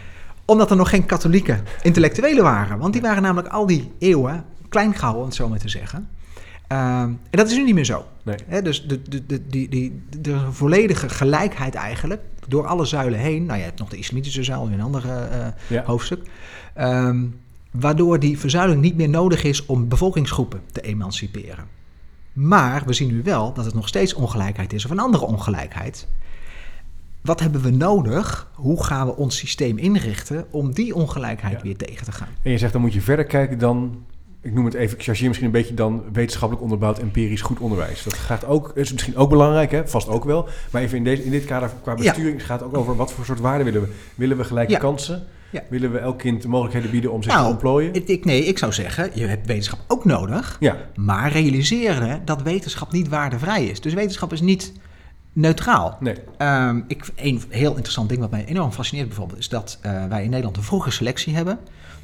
Omdat 0.45 0.71
er 0.71 0.77
nog 0.77 0.89
geen 0.89 1.07
katholieke 1.07 1.61
intellectuelen 1.83 2.43
waren. 2.43 2.79
Want 2.79 2.93
die 2.93 3.03
waren 3.03 3.23
namelijk 3.23 3.53
al 3.53 3.67
die 3.67 3.93
eeuwen 3.99 4.45
klein 4.77 4.95
gehouden, 4.95 5.23
om 5.23 5.29
het 5.29 5.37
zo 5.37 5.49
maar 5.49 5.59
te 5.59 5.69
zeggen. 5.69 6.09
Ehm, 6.67 6.81
en 7.09 7.19
dat 7.31 7.51
is 7.51 7.57
nu 7.57 7.65
niet 7.65 7.75
meer 7.75 7.85
zo. 7.85 8.05
Nee. 8.23 8.63
Dus 8.63 8.87
de, 8.87 9.03
de, 9.03 9.27
de, 9.27 9.47
die, 9.47 9.69
die, 9.69 10.03
de 10.21 10.39
volledige 10.53 11.09
gelijkheid 11.09 11.75
eigenlijk, 11.75 12.23
door 12.49 12.67
alle 12.67 12.85
zuilen 12.85 13.19
heen. 13.19 13.47
Nou, 13.47 13.59
je 13.59 13.65
hebt 13.65 13.79
nog 13.79 13.89
de 13.89 13.97
islamitische 13.97 14.43
zuil 14.43 14.67
in 14.67 14.73
een 14.73 14.81
ander 14.81 15.11
eh, 15.11 15.47
Ja. 15.69 15.83
hoofdstuk. 15.85 16.27
Ehm, 16.75 17.25
waardoor 17.71 18.19
die 18.19 18.39
verzuiling 18.39 18.81
niet 18.81 18.97
meer 18.97 19.09
nodig 19.09 19.45
is 19.45 19.67
om 19.67 19.89
bevolkingsgroepen 19.89 20.61
te 20.73 20.81
emanciperen. 20.81 21.65
Maar 22.33 22.83
we 22.87 22.93
zien 22.93 23.09
nu 23.09 23.23
wel 23.23 23.53
dat 23.53 23.65
het 23.65 23.75
nog 23.75 23.89
steeds 23.89 24.15
ongelijkheid 24.15 24.73
is 24.73 24.85
of 24.85 24.91
een 24.91 24.99
andere 24.99 25.25
ongelijkheid. 25.25 26.07
Wat 27.21 27.41
hebben 27.41 27.61
we 27.63 27.71
nodig? 27.71 28.51
Hoe 28.55 28.85
gaan 28.85 29.07
we 29.07 29.17
ons 29.17 29.37
systeem 29.37 29.79
inrichten 29.79 30.47
om 30.51 30.73
die 30.73 30.95
ongelijkheid 30.95 31.57
Ja. 31.57 31.63
weer 31.63 31.77
tegen 31.77 32.05
te 32.05 32.13
gaan? 32.13 32.29
En 32.43 32.51
je 32.51 32.59
zegt 32.59 32.73
dan 32.73 32.81
moet 32.81 32.93
je 32.93 33.01
verder 33.01 33.25
kijken 33.25 33.59
dan, 33.59 34.05
ik 34.47 34.55
noem 34.55 34.65
het 34.65 34.75
even, 34.75 34.97
ik 34.99 35.03
chargeer 35.05 35.27
misschien 35.27 35.47
een 35.47 35.53
beetje 35.55 35.75
dan 35.75 36.03
wetenschappelijk 36.13 36.63
onderbouwd 36.63 36.99
empirisch 36.99 37.41
goed 37.41 37.59
onderwijs. 37.59 38.03
Dat 38.03 38.15
gaat 38.15 38.45
ook, 38.45 38.71
is 38.75 38.93
misschien 38.93 39.17
ook 39.17 39.29
belangrijk, 39.31 39.71
hè? 39.71 39.89
vast 39.89 40.09
ook 40.09 40.25
wel. 40.25 40.49
Maar 40.71 40.83
even 40.83 40.97
in, 40.97 41.05
deze, 41.05 41.25
in 41.25 41.31
dit 41.31 41.45
kader 41.45 41.71
qua 41.83 41.93
Ja. 41.93 41.97
besturing 42.03 42.47
gaat 42.47 42.61
het 42.61 42.69
ook 42.69 42.77
over 42.77 42.97
wat 42.97 43.13
voor 43.13 43.25
soort 43.25 43.41
waarden 43.41 43.65
willen 43.65 43.81
we. 43.83 43.89
Willen 44.15 44.37
we 44.37 44.45
gelijke 44.45 44.73
Ja. 44.73 44.79
kansen? 44.79 45.25
Ja. 45.51 45.63
Willen 45.71 45.93
we 45.93 45.99
elk 45.99 46.19
kind 46.19 46.43
de 46.43 46.49
mogelijkheden 46.49 46.91
bieden 46.91 47.13
om 47.13 47.23
zich 47.23 47.33
Nou, 47.33 47.45
te 47.45 47.51
ontplooien? 47.51 47.95
Ik, 47.95 48.09
ik- 48.09 48.25
nee, 48.25 48.45
ik 48.45 48.59
zou 48.59 48.73
zeggen, 48.73 49.11
je 49.15 49.27
hebt 49.27 49.47
wetenschap 49.47 49.79
ook 49.87 50.05
nodig. 50.05 50.57
Ja, 50.61 50.77
Maar 50.95 51.33
realiseren 51.33 52.23
dat 52.25 52.43
wetenschap 52.43 52.93
niet 52.93 53.09
waardevrij 53.09 53.65
is. 53.67 53.81
Dus 53.81 53.95
wetenschap 53.95 54.33
is 54.33 54.41
niet 54.41 54.73
neutraal. 55.37 55.97
nee. 56.01 56.15
Ehm, 56.39 56.81
ik, 56.87 57.05
een 57.17 57.43
heel 57.49 57.71
interessant 57.71 58.09
ding 58.09 58.21
wat 58.21 58.31
mij 58.31 58.45
enorm 58.45 58.73
fascineert 58.73 59.09
bijvoorbeeld... 59.09 59.39
is 59.39 59.49
dat 59.49 59.79
eh, 59.83 60.05
wij 60.07 60.23
in 60.23 60.31
Nederland 60.31 60.57
een 60.57 60.63
vroege 60.63 60.91
selectie 60.91 61.35
hebben. 61.35 61.59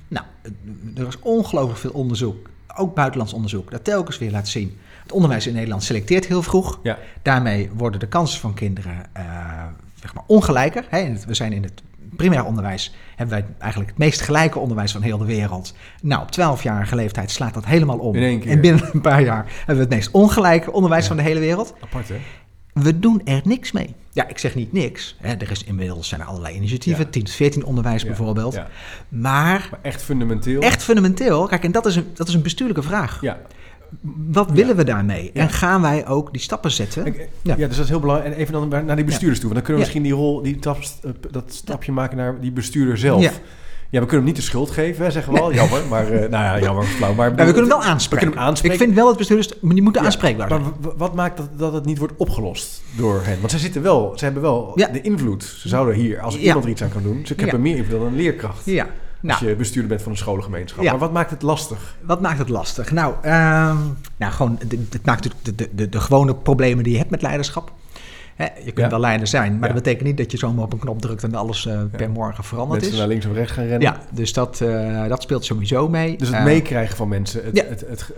Nou, 0.09 0.27
eh, 0.43 1.01
er 1.01 1.07
is 1.07 1.19
ongelooflijk 1.19 1.79
veel 1.79 1.91
onderzoek, 1.91 2.49
ook 2.77 2.95
buitenlands 2.95 3.33
onderzoek... 3.33 3.71
dat 3.71 3.85
telkens 3.85 4.19
weer 4.19 4.31
laat 4.31 4.49
zien... 4.49 4.79
het 5.03 5.13
onderwijs 5.13 5.47
in 5.47 5.55
Nederland 5.55 5.83
selecteert 5.83 6.27
heel 6.27 6.43
vroeg. 6.43 6.79
Ja. 6.83 6.99
Daarmee 7.23 7.71
worden 7.75 8.01
de 8.01 8.09
kansen 8.09 8.41
van 8.41 8.55
kinderen 8.55 8.97
eh, 9.13 9.25
zeg 10.01 10.15
maar 10.15 10.25
ongelijker. 10.27 10.85
Hè? 10.89 11.13
We 11.27 11.35
zijn 11.35 11.53
in 11.53 11.63
het 11.63 11.83
primair 12.17 12.45
onderwijs... 12.45 12.95
hebben 13.17 13.37
wij 13.39 13.47
eigenlijk 13.59 13.91
het 13.91 13.99
meest 13.99 14.21
gelijke 14.21 14.59
onderwijs 14.59 14.93
van 14.93 15.03
heel 15.03 15.19
de 15.19 15.25
wereld. 15.25 15.75
Nou, 16.03 16.23
op 16.23 16.59
12-jarige 16.59 16.95
leeftijd 16.95 17.31
slaat 17.31 17.55
dat 17.55 17.65
helemaal 17.65 17.99
om. 17.99 18.15
In 18.15 18.23
één 18.23 18.41
keer. 18.41 18.51
En 18.51 18.61
binnen 18.61 18.89
een 18.93 19.01
paar 19.01 19.23
jaar 19.23 19.45
hebben 19.57 19.75
we 19.75 19.81
het 19.81 19.91
meest 19.91 20.11
ongelijke 20.11 20.73
onderwijs 20.73 21.03
Ja. 21.03 21.09
van 21.09 21.17
de 21.17 21.23
hele 21.23 21.41
wereld. 21.41 21.75
Apart 21.81 22.09
hè? 22.09 22.17
We 22.73 22.99
doen 22.99 23.21
er 23.25 23.41
niks 23.45 23.73
mee. 23.73 23.95
Ja, 24.13 24.29
ik 24.29 24.39
zeg 24.39 24.55
niet 24.55 24.73
niks. 24.73 25.17
Hè, 25.21 25.35
er 25.35 25.51
is 25.51 25.65
inmiddels 25.65 26.09
zijn 26.09 26.21
er 26.21 26.27
allerlei 26.27 26.55
initiatieven, 26.55 27.05
Ja. 27.05 27.11
10 27.11 27.25
tot 27.25 27.35
14 27.35 27.65
onderwijs 27.65 28.03
Ja, 28.03 28.07
bijvoorbeeld. 28.09 28.55
Ja. 28.55 28.69
Maar 29.09 29.69
Maar 29.71 29.79
echt 29.83 30.03
fundamenteel. 30.03 30.61
echt 30.61 30.83
fundamenteel, 30.83 31.47
kijk, 31.47 31.65
en 31.65 31.73
dat 31.73 31.87
is 31.87 31.97
een, 31.97 32.07
dat 32.15 32.29
is 32.29 32.35
een 32.35 32.43
bestuurlijke 32.43 32.83
vraag. 32.83 33.19
Ja. 33.21 33.39
Wat 34.31 34.51
willen 34.51 34.77
we 34.77 34.85
daarmee? 34.85 35.31
Ja. 35.35 35.41
En 35.41 35.51
gaan 35.51 35.81
wij 35.83 36.07
ook 36.07 36.33
die 36.33 36.41
stappen 36.41 36.71
zetten? 36.71 37.07
Ik- 37.07 37.29
Ja. 37.43 37.55
ja. 37.59 37.67
dus 37.67 37.77
dat 37.77 37.85
is 37.85 37.91
heel 37.91 38.01
belangrijk. 38.01 38.35
En 38.35 38.41
even 38.41 38.53
dan 38.53 38.85
naar 38.87 38.97
die 38.97 39.05
bestuurders 39.05 39.41
toe. 39.41 39.53
Want 39.53 39.55
dan 39.55 39.63
kunnen 39.65 39.65
we 39.65 39.73
Ja. 39.73 39.79
misschien 39.79 40.03
die 40.03 40.13
rol, 40.13 40.43
die 40.43 40.59
tap, 40.59 40.79
eh, 41.03 41.11
dat 41.31 41.45
stapje 41.53 41.93
maken 41.93 42.17
naar 42.17 42.41
die 42.41 42.53
bestuurder 42.53 42.99
zelf. 42.99 43.41
Ja. 43.93 44.01
We 44.01 44.07
kunnen 44.07 44.25
hem 44.27 44.35
niet 44.35 44.37
de 44.37 44.49
schuld 44.51 44.71
geven, 44.71 45.05
hè, 45.05 45.11
zeggen 45.11 45.33
we 45.33 45.39
wel. 45.39 45.53
Jammer, 45.53 45.81
maar 45.89 46.07
eh, 46.11 46.19
nou 46.31 46.45
ja, 46.45 46.61
jammer, 46.61 46.85
flauw. 46.85 47.15
Maar, 47.15 47.31
we 47.31 47.37
kunnen 47.37 47.55
hem 47.57 47.69
wel 47.69 47.79
We 47.79 47.85
aanspreken. 47.85 48.19
kunnen 48.27 48.39
hem 48.43 48.49
aanspreken. 48.49 48.79
Ik 48.79 48.83
vind 48.85 48.95
wel 48.97 49.07
dat 49.07 49.17
bestuurders, 49.17 49.49
die 49.61 49.83
moeten 49.83 50.01
Ja, 50.01 50.07
aanspreekbaar 50.07 50.49
zijn. 50.49 50.63
Maar 50.63 50.93
wat 50.97 51.15
maakt 51.15 51.37
dat, 51.37 51.49
dat 51.59 51.73
het 51.73 51.85
niet 51.85 51.99
wordt 51.99 52.13
opgelost 52.17 52.83
door 52.97 53.21
hen? 53.25 53.39
Want 53.39 53.51
zij 53.51 53.61
zitten 53.61 53.83
wel, 53.83 54.13
ze 54.17 54.25
hebben 54.25 54.43
wel 54.43 54.73
Ja. 54.75 54.89
de 54.89 55.01
invloed. 55.01 55.45
Ze 55.45 55.69
zouden 55.69 55.95
hier, 55.95 56.21
als 56.21 56.37
iemand 56.37 56.65
er 56.65 56.71
iets 56.71 56.83
aan 56.83 56.89
kan 56.93 57.03
doen, 57.03 57.21
ze 57.27 57.35
hebben 57.37 57.61
meer 57.63 57.77
invloed 57.77 57.99
dan 57.99 58.07
een 58.09 58.17
leerkracht. 58.17 58.65
Ja, 58.65 58.83
Als 58.83 58.91
nou, 59.21 59.47
je 59.47 59.57
bestuurder 59.57 59.89
bent 59.89 60.03
van 60.03 60.13
een 60.13 60.19
scholengemeenschap. 60.19 60.83
Ja. 60.85 60.91
Maar 60.91 61.01
wat 61.01 61.13
maakt 61.13 61.31
het 61.31 61.43
lastig? 61.43 61.97
wat 62.07 62.21
maakt 62.21 62.39
het 62.39 62.49
lastig? 62.49 62.91
Nou, 62.93 63.15
ehm, 63.23 63.77
nou 64.17 64.33
gewoon, 64.33 64.59
het 64.91 65.05
maakt 65.07 65.25
natuurlijk 65.25 65.45
de, 65.45 65.55
de, 65.55 65.69
de, 65.75 65.89
de 65.89 66.01
gewone 66.01 66.35
problemen 66.35 66.85
die 66.85 66.93
je 66.93 66.99
hebt 66.99 67.11
met 67.11 67.23
leiderschap. 67.23 67.73
Hè, 68.37 68.45
je 68.45 68.63
kunt 68.65 68.77
Ja. 68.79 68.89
wel 68.89 69.01
leider 69.01 69.27
zijn, 69.27 69.53
maar 69.59 69.69
Ja. 69.69 69.75
dat 69.75 69.83
betekent 69.83 70.07
niet 70.09 70.17
dat 70.17 70.31
je 70.31 70.39
zomaar 70.39 70.65
op 70.65 70.73
een 70.73 70.79
knop 70.79 71.01
drukt 71.01 71.23
en 71.25 71.35
alles 71.35 71.67
eh, 71.67 71.81
per 71.97 72.11
morgen 72.11 72.45
veranderd 72.45 72.73
Mensen 72.81 72.93
is. 72.93 72.99
naar 72.99 73.09
links 73.09 73.27
of 73.27 73.33
rechts 73.33 73.53
gaan 73.53 73.65
rennen. 73.65 73.81
Ja, 73.93 74.01
dus 74.13 74.33
dat, 74.33 74.61
eh, 74.61 75.07
dat 75.09 75.23
speelt 75.23 75.45
sowieso 75.45 75.89
mee. 75.89 76.17
Dus 76.17 76.29
het 76.29 76.37
Eh, 76.37 76.45
meekrijgen 76.45 76.97
van 76.97 77.09
mensen. 77.09 77.45
Het, 77.45 77.57
ja. 77.57 77.65
het, 77.65 77.81
het, 77.89 78.13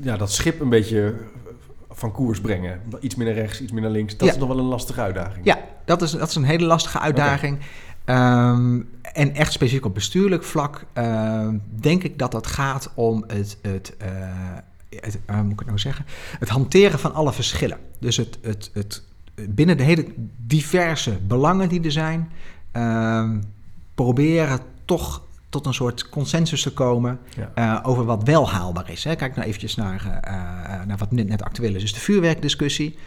ja, 0.00 0.16
dat 0.16 0.32
schip 0.32 0.60
een 0.60 0.68
beetje 0.68 1.14
van 1.90 2.12
koers 2.12 2.40
brengen. 2.40 2.80
Iets 3.00 3.14
meer 3.14 3.26
naar 3.26 3.34
rechts, 3.36 3.60
iets 3.60 3.72
meer 3.72 3.82
naar 3.82 3.90
links. 3.90 4.16
Dat 4.16 4.28
is 4.28 4.36
nog 4.36 4.48
wel 4.48 4.58
een 4.58 4.64
lastige 4.64 5.00
uitdaging. 5.00 5.44
Ja, 5.44 5.58
dat 5.84 6.02
is, 6.02 6.10
dat 6.10 6.28
is 6.28 6.34
een 6.34 6.44
hele 6.44 6.66
lastige 6.66 6.98
uitdaging. 7.00 7.58
Ehm, 8.04 8.80
en 9.12 9.34
echt 9.34 9.52
specifiek 9.52 9.84
op 9.84 9.94
bestuurlijk 9.94 10.44
vlak 10.44 10.84
ehm, 10.92 11.56
denk 11.80 12.02
ik 12.02 12.18
dat 12.18 12.32
het 12.32 12.46
gaat 12.46 12.90
om 12.94 13.24
het, 13.26 13.58
het, 13.62 13.94
het 14.90 15.18
moet 15.42 15.52
ik 15.52 15.58
het 15.58 15.66
nou 15.66 15.78
zeggen? 15.78 16.04
Het 16.38 16.48
hanteren 16.48 16.98
van 16.98 17.14
alle 17.14 17.32
verschillen. 17.32 17.78
Dus 18.00 18.16
het, 18.16 18.38
het, 18.42 18.70
het 18.72 19.02
binnen 19.48 19.76
de 19.76 19.82
hele 19.82 20.06
diverse 20.36 21.18
belangen 21.26 21.68
die 21.68 21.82
er 21.82 21.92
zijn, 21.92 22.30
ehm, 22.72 23.38
proberen 23.94 24.60
toch 24.84 25.22
tot 25.48 25.66
een 25.66 25.74
soort 25.74 26.08
consensus 26.08 26.62
te 26.62 26.72
komen 26.72 27.18
Ja. 27.36 27.50
eh, 27.54 27.88
over 27.88 28.04
wat 28.04 28.22
wel 28.22 28.50
haalbaar 28.50 28.90
is. 28.90 29.04
Hè. 29.04 29.14
Kijk 29.14 29.34
nou 29.34 29.46
eventjes 29.46 29.74
naar, 29.74 30.20
eh, 30.22 30.34
eh, 30.74 30.86
naar 30.86 30.96
wat 30.96 31.12
net, 31.12 31.28
net 31.28 31.42
actueel 31.42 31.74
is, 31.74 31.80
dus 31.80 31.94
de 31.94 32.00
vuurwerkdiscussie. 32.00 32.98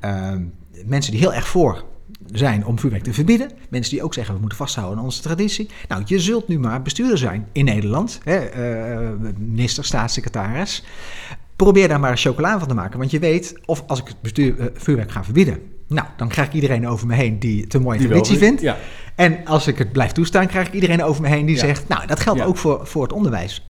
Ehm, 0.00 0.42
mensen 0.84 1.12
die 1.12 1.20
heel 1.20 1.34
erg 1.34 1.48
voor 1.48 1.84
zijn 2.32 2.66
om 2.66 2.78
vuurwerk 2.78 3.02
te 3.02 3.12
verbieden. 3.12 3.50
Mensen 3.68 3.92
die 3.92 4.02
ook 4.02 4.14
zeggen 4.14 4.34
we 4.34 4.40
moeten 4.40 4.58
vasthouden 4.58 4.98
aan 4.98 5.04
onze 5.04 5.22
traditie. 5.22 5.68
Nou, 5.88 6.02
je 6.04 6.20
zult 6.20 6.48
nu 6.48 6.58
maar 6.58 6.82
bestuurder 6.82 7.18
zijn 7.18 7.46
in 7.52 7.64
Nederland. 7.64 8.20
Hè, 8.24 8.48
minister, 9.38 9.84
staatssecretaris. 9.84 10.84
Probeer 11.56 11.88
daar 11.88 12.00
maar 12.00 12.16
chocola 12.16 12.58
van 12.58 12.68
te 12.68 12.74
maken. 12.74 12.98
Want 12.98 13.10
je 13.10 13.18
weet, 13.18 13.54
of 13.64 13.84
als 13.86 14.00
ik 14.00 14.08
het 14.08 14.20
bestuur, 14.20 14.70
vuurwerk 14.74 15.10
ga 15.10 15.24
verbieden... 15.24 15.60
Nou, 15.88 16.06
dan 16.16 16.28
krijg 16.28 16.48
ik 16.48 16.54
iedereen 16.54 16.88
over 16.88 17.06
me 17.06 17.14
heen 17.14 17.38
die 17.38 17.62
het 17.62 17.74
een 17.74 17.82
mooie 17.82 17.98
Die 17.98 18.08
traditie 18.08 18.38
vindt. 18.38 18.60
Ja. 18.60 18.76
En 19.14 19.44
als 19.46 19.66
ik 19.66 19.78
het 19.78 19.92
blijf 19.92 20.12
toestaan, 20.12 20.46
krijg 20.46 20.66
ik 20.66 20.72
iedereen 20.72 21.02
over 21.02 21.22
me 21.22 21.28
heen 21.28 21.46
die 21.46 21.54
Ja. 21.54 21.60
zegt... 21.60 21.88
nou, 21.88 22.06
dat 22.06 22.20
geldt 22.20 22.38
Ja. 22.38 22.44
ook 22.44 22.56
voor, 22.56 22.86
voor 22.86 23.02
het 23.02 23.12
onderwijs. 23.12 23.64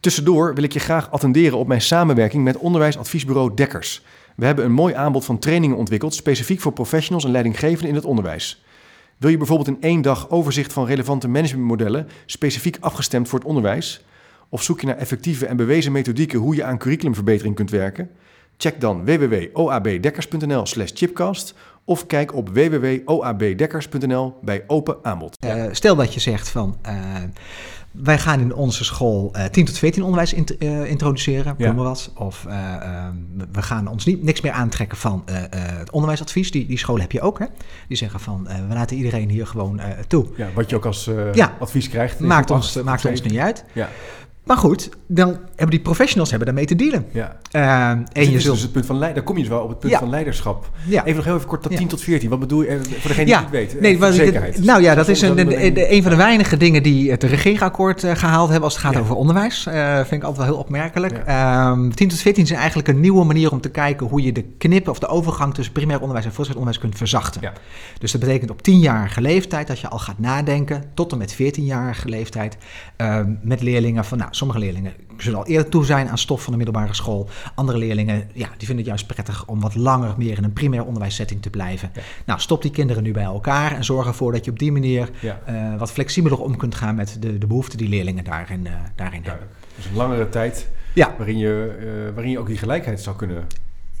Tussendoor 0.00 0.54
wil 0.54 0.64
ik 0.64 0.72
je 0.72 0.78
graag 0.78 1.10
attenderen 1.10 1.58
op 1.58 1.66
mijn 1.66 1.80
samenwerking 1.80 2.44
met 2.44 2.56
onderwijsadviesbureau 2.56 3.54
Dekkers. 3.54 4.02
We 4.36 4.46
hebben 4.46 4.64
een 4.64 4.72
mooi 4.72 4.94
aanbod 4.94 5.24
van 5.24 5.38
trainingen 5.38 5.76
ontwikkeld, 5.76 6.14
specifiek 6.14 6.60
voor 6.60 6.72
professionals 6.72 7.24
en 7.24 7.30
leidinggevenden 7.30 7.88
in 7.88 7.94
het 7.94 8.04
onderwijs. 8.04 8.64
Wil 9.18 9.30
je 9.30 9.36
bijvoorbeeld 9.36 9.68
in 9.68 9.76
één 9.80 10.02
dag 10.02 10.30
overzicht 10.30 10.72
van 10.72 10.86
relevante 10.86 11.28
managementmodellen, 11.28 12.08
specifiek 12.26 12.76
afgestemd 12.80 13.28
voor 13.28 13.38
het 13.38 13.48
onderwijs? 13.48 14.04
Of 14.48 14.62
zoek 14.62 14.80
je 14.80 14.86
naar 14.86 14.96
effectieve 14.96 15.46
en 15.46 15.56
bewezen 15.56 15.92
methodieken 15.92 16.38
hoe 16.38 16.54
je 16.54 16.64
aan 16.64 16.78
curriculumverbetering 16.78 17.54
kunt 17.54 17.70
werken? 17.70 18.10
Check 18.56 18.80
dan 18.80 19.04
www.oabdekkers.nl 19.04 20.66
slash 20.66 20.90
chipcast 20.94 21.54
of 21.84 22.06
kijk 22.06 22.34
op 22.34 22.48
www.oabdekkers.nl 22.48 24.38
bij 24.42 24.64
open 24.66 24.96
aanbod. 25.02 25.36
Eh, 25.38 25.64
stel 25.70 25.96
dat 25.96 26.14
je 26.14 26.20
zegt 26.20 26.48
van... 26.48 26.76
eh, 26.82 26.94
wij 27.90 28.18
gaan 28.18 28.40
in 28.40 28.54
onze 28.54 28.84
school 28.84 29.28
eh 29.32 29.44
10 29.44 29.64
tot 29.64 29.78
14 29.78 30.02
onderwijs 30.02 30.32
int- 30.32 30.50
introduceren, 30.88 31.54
Ja. 31.58 31.66
noem 31.66 31.76
maar 31.76 31.84
wat. 31.84 32.12
Of 32.16 32.42
we 33.52 33.62
gaan 33.62 33.88
ons 33.88 34.04
niet, 34.04 34.22
niks 34.22 34.40
meer 34.40 34.52
aantrekken 34.52 34.98
van 34.98 35.22
het 35.76 35.90
onderwijsadvies. 35.90 36.50
Die, 36.50 36.66
die 36.66 36.78
scholen 36.78 37.00
heb 37.02 37.12
je 37.12 37.20
ook, 37.20 37.38
hè? 37.38 37.46
Die 37.88 37.96
zeggen 37.96 38.20
van, 38.20 38.48
we 38.68 38.74
laten 38.74 38.96
iedereen 38.96 39.28
hier 39.28 39.46
gewoon 39.46 39.80
toe. 40.08 40.26
Ja, 40.36 40.48
wat 40.54 40.70
je 40.70 40.76
ook 40.76 40.86
als 40.86 41.10
Ja. 41.32 41.56
advies 41.60 41.88
krijgt. 41.88 42.20
Maakt 42.20 42.50
ons, 42.50 42.82
maakt 42.82 43.04
ons 43.04 43.22
niet 43.22 43.38
uit. 43.38 43.64
Ja, 43.72 43.88
Maar 44.46 44.56
goed, 44.56 44.88
dan 45.06 45.28
hebben 45.48 45.70
die 45.70 45.80
professionals 45.80 46.28
hebben 46.30 46.46
daarmee 46.48 46.66
te 46.66 46.76
dealen. 46.76 47.06
ja. 47.12 47.36
Eh, 47.50 47.88
en 47.90 48.04
Dus 48.12 48.12
je 48.12 48.20
het 48.20 48.34
is 48.34 48.42
zult... 48.42 48.54
dus 48.54 48.62
het 48.62 48.72
punt 48.72 48.86
van 48.86 48.96
leider. 48.98 49.16
Dan 49.16 49.24
kom 49.24 49.36
je 49.36 49.40
dus 49.48 49.50
wel 49.52 49.62
op 49.62 49.68
het 49.68 49.78
punt 49.78 49.92
Ja. 49.92 49.98
van 49.98 50.10
leiderschap. 50.10 50.70
ja. 50.86 51.02
Even 51.04 51.16
nog 51.16 51.24
heel 51.24 51.34
even 51.34 51.46
kort, 51.48 51.62
dat 51.62 51.72
Ja. 51.72 51.78
10 51.78 51.88
tot 51.88 52.00
14. 52.00 52.28
Wat 52.30 52.38
bedoel 52.40 52.62
je, 52.62 52.68
eh, 52.68 52.74
voor 52.80 53.08
degene 53.08 53.24
die 53.24 53.34
het 53.34 53.42
niet 53.42 53.50
weet? 53.52 53.80
nee, 53.80 53.94
eh, 53.94 54.00
wat 54.00 54.08
ik- 54.08 54.14
zekerheid. 54.14 54.64
nou 54.64 54.82
ja, 54.82 54.94
dat 54.94 55.08
is 55.08 55.20
een, 55.22 55.38
een 55.94 56.02
van 56.02 56.10
de 56.10 56.16
weinige 56.16 56.56
dingen 56.56 56.82
die 56.82 57.10
het 57.10 57.22
regeerakkoord 57.22 58.04
eh, 58.04 58.14
gehaald 58.16 58.48
hebben 58.48 58.64
als 58.64 58.74
het 58.74 58.82
gaat 58.84 58.96
over 58.96 59.14
onderwijs. 59.14 59.66
Eh, 59.66 59.94
vind 59.96 60.10
ik 60.12 60.22
altijd 60.22 60.36
wel 60.36 60.46
heel 60.46 60.62
opmerkelijk. 60.64 61.22
Ja. 61.26 61.70
Ehm 61.70 61.90
10 61.90 62.08
tot 62.08 62.18
14 62.18 62.42
is 62.44 62.50
eigenlijk 62.50 62.88
een 62.88 63.00
nieuwe 63.00 63.24
manier 63.24 63.50
om 63.52 63.60
te 63.60 63.68
kijken 63.70 64.06
hoe 64.06 64.22
je 64.22 64.32
de 64.32 64.42
knip 64.58 64.88
of 64.88 64.98
de 64.98 65.06
overgang 65.06 65.54
tussen 65.54 65.72
primair 65.74 65.98
onderwijs 66.00 66.24
en 66.26 66.32
voortgezet 66.32 66.60
onderwijs 66.62 66.84
kunt 66.84 66.96
verzachten. 66.98 67.40
Dus 67.98 68.12
dat 68.12 68.20
betekent 68.20 68.50
op 68.50 68.62
10-jarige 68.62 69.20
leeftijd 69.20 69.66
dat 69.66 69.78
je 69.78 69.88
al 69.88 69.98
gaat 69.98 70.18
nadenken, 70.18 70.84
tot 70.94 71.12
en 71.12 71.18
met 71.18 71.32
14-jarige 71.34 72.08
leeftijd, 72.08 72.56
ehm, 72.96 73.30
met 73.42 73.62
leerlingen 73.62 74.04
van, 74.04 74.18
nou, 74.18 74.28
sommige 74.36 74.58
leerlingen 74.58 74.94
zullen 75.16 75.38
al 75.38 75.46
eerder 75.46 75.70
toe 75.70 75.84
zijn 75.84 76.08
aan 76.08 76.18
stof 76.18 76.42
van 76.42 76.52
de 76.52 76.58
middelbare 76.58 76.94
school. 76.94 77.28
Andere 77.54 77.78
leerlingen, 77.78 78.28
ja, 78.32 78.48
die 78.48 78.66
vinden 78.66 78.76
het 78.76 78.86
juist 78.86 79.06
prettig 79.06 79.46
om 79.46 79.60
wat 79.60 79.74
langer 79.74 80.14
meer 80.16 80.36
in 80.36 80.44
een 80.44 80.52
primair 80.52 80.84
onderwijssetting 80.84 81.42
te 81.42 81.50
blijven. 81.50 81.90
Ja. 81.94 82.02
Nou, 82.24 82.40
stop 82.40 82.62
die 82.62 82.70
kinderen 82.70 83.02
nu 83.02 83.12
bij 83.12 83.22
elkaar 83.22 83.72
en 83.72 83.84
zorg 83.84 84.06
ervoor 84.06 84.32
dat 84.32 84.44
je 84.44 84.50
op 84.50 84.58
die 84.58 84.72
manier 84.72 85.10
Ja, 85.20 85.40
eh, 85.44 85.78
wat 85.78 85.92
flexibeler 85.92 86.40
om 86.40 86.56
kunt 86.56 86.74
gaan 86.74 86.94
met 86.94 87.16
de, 87.20 87.38
de 87.38 87.46
behoeften 87.46 87.78
die 87.78 87.88
leerlingen 87.88 88.24
daarin, 88.24 88.66
eh, 88.66 88.72
daarin 88.94 89.22
hebben. 89.24 89.48
Dus 89.76 89.86
een 89.86 89.96
langere 89.96 90.28
tijd 90.28 90.68
Ja, 90.92 91.14
waarin 91.18 91.38
je, 91.38 91.76
eh, 91.78 92.14
waarin 92.14 92.30
je 92.30 92.38
ook 92.38 92.46
die 92.46 92.58
gelijkheid 92.58 93.00
zou 93.00 93.16
kunnen... 93.16 93.46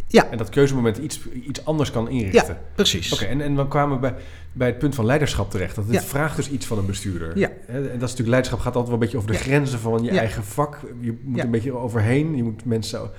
Ja. 0.08 0.30
En 0.30 0.38
dat 0.38 0.48
keuzemoment 0.48 0.96
iets, 0.96 1.20
iets 1.46 1.64
anders 1.64 1.90
kan 1.90 2.08
inrichten. 2.08 2.54
ja 2.54 2.60
precies. 2.74 3.12
Oké, 3.12 3.24
en, 3.24 3.40
en 3.40 3.54
dan 3.54 3.68
kwamen 3.68 3.94
we 3.94 4.00
bij, 4.00 4.14
bij 4.52 4.66
het 4.66 4.78
punt 4.78 4.94
van 4.94 5.04
leiderschap 5.04 5.50
terecht. 5.50 5.74
Dat 5.76 5.84
het 5.84 5.94
Ja. 5.94 6.00
vraagt 6.02 6.36
dus 6.36 6.50
iets 6.50 6.66
van 6.66 6.78
een 6.78 6.86
bestuurder. 6.86 7.38
Ja. 7.38 7.48
En 7.66 7.82
dat 7.82 7.92
is 7.92 7.92
natuurlijk, 8.00 8.28
leiderschap 8.28 8.58
gaat 8.60 8.66
altijd 8.76 8.84
wel 8.84 8.94
een 8.94 9.00
beetje 9.00 9.16
over 9.16 9.30
de 9.30 9.36
Ja. 9.36 9.40
grenzen 9.42 9.78
van 9.78 10.02
je 10.02 10.10
eigen 10.10 10.44
vak. 10.44 10.78
Je 11.00 11.18
moet 11.24 11.38
een 11.42 11.50
beetje 11.50 11.72
overheen. 11.76 12.36
Je 12.36 12.42
moet 12.42 12.64
mensen 12.64 13.10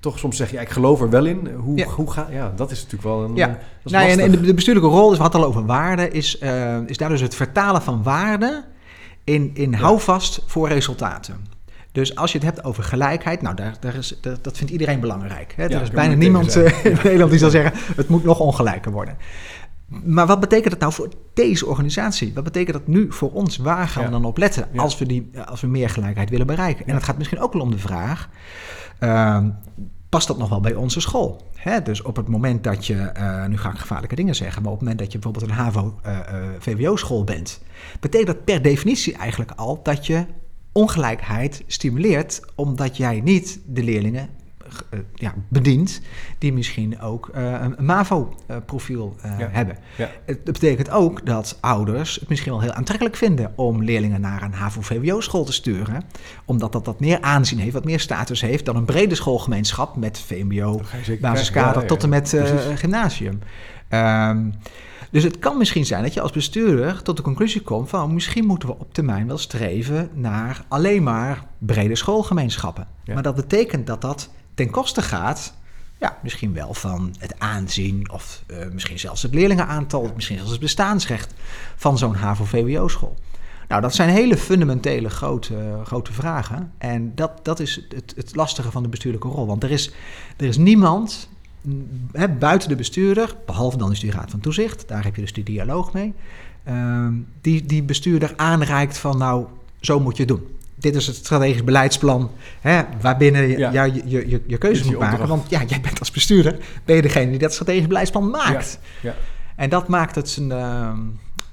toch 0.00 0.18
soms 0.18 0.36
zeggen, 0.36 0.56
ja, 0.56 0.62
ik 0.62 0.70
geloof 0.70 1.00
er 1.00 1.10
wel 1.10 1.24
in. 1.26 1.48
Hoe, 1.56 1.76
Ja. 1.78 1.86
hoe 1.86 2.10
ga 2.10 2.28
Ja, 2.30 2.52
dat 2.56 2.70
is 2.70 2.76
natuurlijk 2.76 3.02
wel 3.02 3.22
een... 3.24 3.34
Ja. 3.34 3.46
dat 3.46 3.56
is 3.84 3.92
Nou, 3.92 4.08
en, 4.08 4.20
en 4.20 4.30
de, 4.30 4.54
bestuurlijke 4.54 4.88
rol, 4.88 5.08
dus 5.08 5.16
we 5.16 5.22
hadden 5.22 5.40
al 5.40 5.46
over 5.46 5.66
waarde, 5.66 6.10
is, 6.10 6.38
eh, 6.38 6.76
is 6.86 6.96
daar 6.96 7.08
dus 7.08 7.20
het 7.20 7.34
vertalen 7.34 7.82
van 7.82 8.02
waarde 8.02 8.64
in, 9.24 9.50
in 9.54 9.72
houvast 9.74 10.42
voor 10.46 10.68
resultaten. 10.68 11.46
Dus 11.92 12.16
als 12.16 12.32
je 12.32 12.38
het 12.38 12.46
hebt 12.46 12.64
over 12.64 12.82
gelijkheid, 12.82 13.42
nou, 13.42 13.56
daar, 13.56 13.76
daar 13.80 13.94
is, 13.94 14.18
dat, 14.20 14.44
dat 14.44 14.56
vindt 14.56 14.72
iedereen 14.72 15.00
belangrijk. 15.00 15.52
Hè? 15.56 15.64
Ja, 15.64 15.70
er 15.70 15.82
is 15.82 15.90
bijna 15.90 16.14
niemand 16.14 16.56
eh, 16.56 16.84
in 16.84 16.98
Nederland 17.02 17.30
die 17.30 17.38
zal 17.38 17.50
zeggen, 17.50 17.94
het 17.96 18.08
moet 18.08 18.24
nog 18.24 18.40
ongelijker 18.40 18.92
worden. 18.92 19.16
Maar 20.04 20.26
wat 20.26 20.40
betekent 20.40 20.70
dat 20.70 20.80
nou 20.80 20.92
voor 20.92 21.08
deze 21.34 21.66
organisatie? 21.66 22.34
Wat 22.34 22.44
betekent 22.44 22.76
dat 22.76 22.86
nu 22.86 23.12
voor 23.12 23.32
ons? 23.32 23.56
Waar 23.56 23.88
gaan 23.88 24.02
Ja. 24.02 24.08
we 24.08 24.14
dan 24.14 24.24
op 24.24 24.36
letten 24.38 24.68
als, 24.76 24.98
we 24.98 25.06
die, 25.06 25.30
als 25.44 25.60
we 25.60 25.66
meer 25.66 25.90
gelijkheid 25.90 26.30
willen 26.30 26.46
bereiken? 26.46 26.86
En 26.86 26.94
het 26.94 27.04
gaat 27.04 27.18
misschien 27.18 27.40
ook 27.40 27.52
wel 27.52 27.62
om 27.62 27.70
de 27.70 27.78
vraag, 27.78 28.28
ehm, 28.98 29.50
past 30.08 30.26
dat 30.26 30.38
nog 30.38 30.48
wel 30.48 30.60
bij 30.60 30.74
onze 30.74 31.00
school? 31.00 31.50
Hè, 31.54 31.82
dus 31.82 32.02
op 32.02 32.16
het 32.16 32.28
moment 32.28 32.64
dat 32.64 32.86
je, 32.86 32.94
eh, 32.94 33.46
nu 33.46 33.58
ga 33.58 33.70
ik 33.70 33.78
gevaarlijke 33.78 34.14
dingen 34.14 34.34
zeggen, 34.34 34.62
maar 34.62 34.72
op 34.72 34.78
het 34.78 34.88
moment 34.88 35.04
dat 35.04 35.12
je 35.12 35.18
bijvoorbeeld 35.18 35.52
een 35.52 35.58
HAVO-VWO-school 35.64 37.24
bent, 37.24 37.60
betekent 38.00 38.26
dat 38.28 38.44
per 38.44 38.62
definitie 38.62 39.16
eigenlijk 39.16 39.52
al 39.56 39.80
dat 39.82 40.06
je 40.06 40.24
ongelijkheid 40.72 41.62
stimuleert, 41.66 42.40
omdat 42.54 42.96
jij 42.96 43.20
niet 43.20 43.60
de 43.66 43.82
leerlingen 43.82 44.41
ja, 45.14 45.34
bedient 45.48 46.00
die 46.38 46.52
misschien 46.52 47.00
ook 47.00 47.28
eh, 47.28 47.52
een 47.60 47.84
MAVO-profiel 47.84 49.16
eh, 49.20 49.38
Ja. 49.38 49.48
hebben. 49.50 49.76
Ja. 49.96 50.10
Het 50.24 50.44
betekent 50.44 50.90
ook 50.90 51.26
dat 51.26 51.58
ouders 51.60 52.14
het 52.14 52.28
misschien 52.28 52.52
wel 52.52 52.60
heel 52.60 52.72
aantrekkelijk 52.72 53.16
vinden 53.16 53.52
om 53.54 53.82
leerlingen 53.84 54.20
naar 54.20 54.42
een 54.42 54.52
HAVO-VWO-school 54.52 55.44
te 55.44 55.52
sturen, 55.52 56.02
omdat 56.44 56.72
dat 56.72 56.86
wat 56.86 57.00
meer 57.00 57.20
aanzien 57.20 57.58
heeft, 57.58 57.72
wat 57.72 57.84
meer 57.84 58.00
status 58.00 58.40
heeft 58.40 58.64
dan 58.64 58.76
een 58.76 58.84
brede 58.84 59.14
schoolgemeenschap 59.14 59.96
met 59.96 60.18
VMBO, 60.18 60.80
Dat 61.06 61.20
basiskader. 61.20 61.82
Ja, 61.82 61.88
tot 61.88 62.02
en 62.02 62.08
met 62.08 62.34
eh, 62.34 62.44
gymnasium. 62.74 63.38
Ehm, 63.88 64.50
dus 65.10 65.22
het 65.22 65.38
kan 65.38 65.58
misschien 65.58 65.86
zijn 65.86 66.02
dat 66.02 66.14
je 66.14 66.20
als 66.20 66.32
bestuurder 66.32 67.02
tot 67.02 67.16
de 67.16 67.22
conclusie 67.22 67.60
komt 67.60 67.88
van 67.88 68.14
misschien 68.14 68.46
moeten 68.46 68.68
we 68.68 68.78
op 68.78 68.94
termijn 68.94 69.26
wel 69.26 69.38
streven 69.38 70.10
naar 70.14 70.64
alleen 70.68 71.02
maar 71.02 71.44
brede 71.58 71.94
schoolgemeenschappen. 71.96 72.86
Maar 73.14 73.22
dat 73.22 73.34
betekent 73.34 73.86
dat 73.86 74.00
dat 74.00 74.30
ten 74.54 74.70
koste 74.70 75.02
gaat, 75.02 75.54
ja, 75.98 76.18
misschien 76.22 76.52
wel 76.52 76.74
van 76.74 77.14
het 77.18 77.38
aanzien 77.38 78.10
of 78.10 78.42
eh, 78.46 78.56
misschien 78.72 78.98
zelfs 78.98 79.22
het 79.22 79.34
leerlingenaantal, 79.34 80.10
misschien 80.14 80.36
zelfs 80.36 80.50
het 80.50 80.60
bestaansrecht 80.60 81.34
van 81.76 81.98
zo'n 81.98 82.14
HAVO-VWO-school. 82.14 83.16
Nou, 83.68 83.82
dat 83.84 83.94
zijn 83.94 84.08
hele 84.08 84.36
fundamentele 84.36 85.10
grote, 85.10 85.80
grote 85.84 86.12
vragen. 86.12 86.72
En 86.78 87.14
dat, 87.14 87.44
dat 87.44 87.60
is 87.60 87.86
het, 87.88 88.12
het 88.16 88.34
lastige 88.34 88.70
van 88.70 88.82
de 88.82 88.88
bestuurlijke 88.88 89.28
rol. 89.28 89.46
Want 89.46 89.62
er 89.62 89.70
is, 89.70 89.92
er 90.36 90.46
is 90.46 90.56
niemand 90.56 91.28
hè, 92.12 92.28
buiten 92.28 92.68
de 92.68 92.76
bestuurder, 92.76 93.36
behalve 93.46 93.76
dan 93.76 93.90
is 93.90 94.00
die 94.00 94.10
Raad 94.10 94.30
van 94.30 94.40
Toezicht, 94.40 94.88
daar 94.88 95.04
heb 95.04 95.14
je 95.14 95.20
dus 95.20 95.32
die 95.32 95.44
dialoog 95.44 95.92
mee, 95.92 96.14
ehm, 96.64 97.12
die, 97.40 97.66
die 97.66 97.82
bestuurder 97.82 98.32
aanreikt 98.36 98.98
van 98.98 99.18
nou, 99.18 99.46
zo 99.80 100.00
moet 100.00 100.16
je 100.16 100.22
het 100.22 100.32
doen. 100.32 100.46
Dit 100.82 100.94
is 100.94 101.06
het 101.06 101.16
strategisch 101.16 101.64
beleidsplan 101.64 102.30
hè, 102.60 102.82
waarbinnen 103.00 103.48
je, 103.48 103.58
Ja. 103.58 103.70
ja, 103.72 103.84
je, 103.84 104.02
je, 104.04 104.42
je, 104.46 104.58
keuzes 104.58 104.86
moet 104.86 104.98
maken. 104.98 105.28
Want 105.28 105.50
ja, 105.50 105.62
jij 105.66 105.80
bent 105.80 105.98
als 105.98 106.10
bestuurder, 106.10 106.56
ben 106.84 106.96
je 106.96 107.02
degene 107.02 107.30
die 107.30 107.38
dat 107.38 107.52
strategisch 107.52 107.86
beleidsplan 107.86 108.30
maakt. 108.30 108.78
Ja. 109.00 109.14
En 109.56 109.68
dat 109.70 109.88
maakt 109.88 110.14
het 110.14 110.36
een, 110.36 110.52
ehm, 110.52 110.98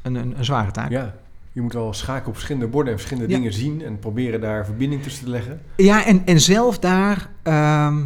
een, 0.02 0.16
een, 0.16 0.34
een 0.38 0.46
zware 0.46 0.72
taak. 0.72 0.90
Ja, 0.92 1.16
je 1.52 1.62
moet 1.62 1.74
wel 1.74 1.94
schaken 1.94 2.28
op 2.28 2.34
verschillende 2.34 2.68
borden 2.68 2.94
en 2.94 3.00
verschillende 3.00 3.32
Ja. 3.32 3.38
dingen 3.40 3.54
zien 3.54 3.84
en 3.84 4.00
proberen 4.00 4.42
daar 4.42 4.66
verbinding 4.66 5.04
tussen 5.04 5.24
te 5.24 5.30
leggen. 5.32 5.62
Ja, 5.76 6.06
en, 6.06 6.22
en 6.26 6.40
zelf 6.42 6.80
daar, 6.80 7.30
ehm, 7.44 7.98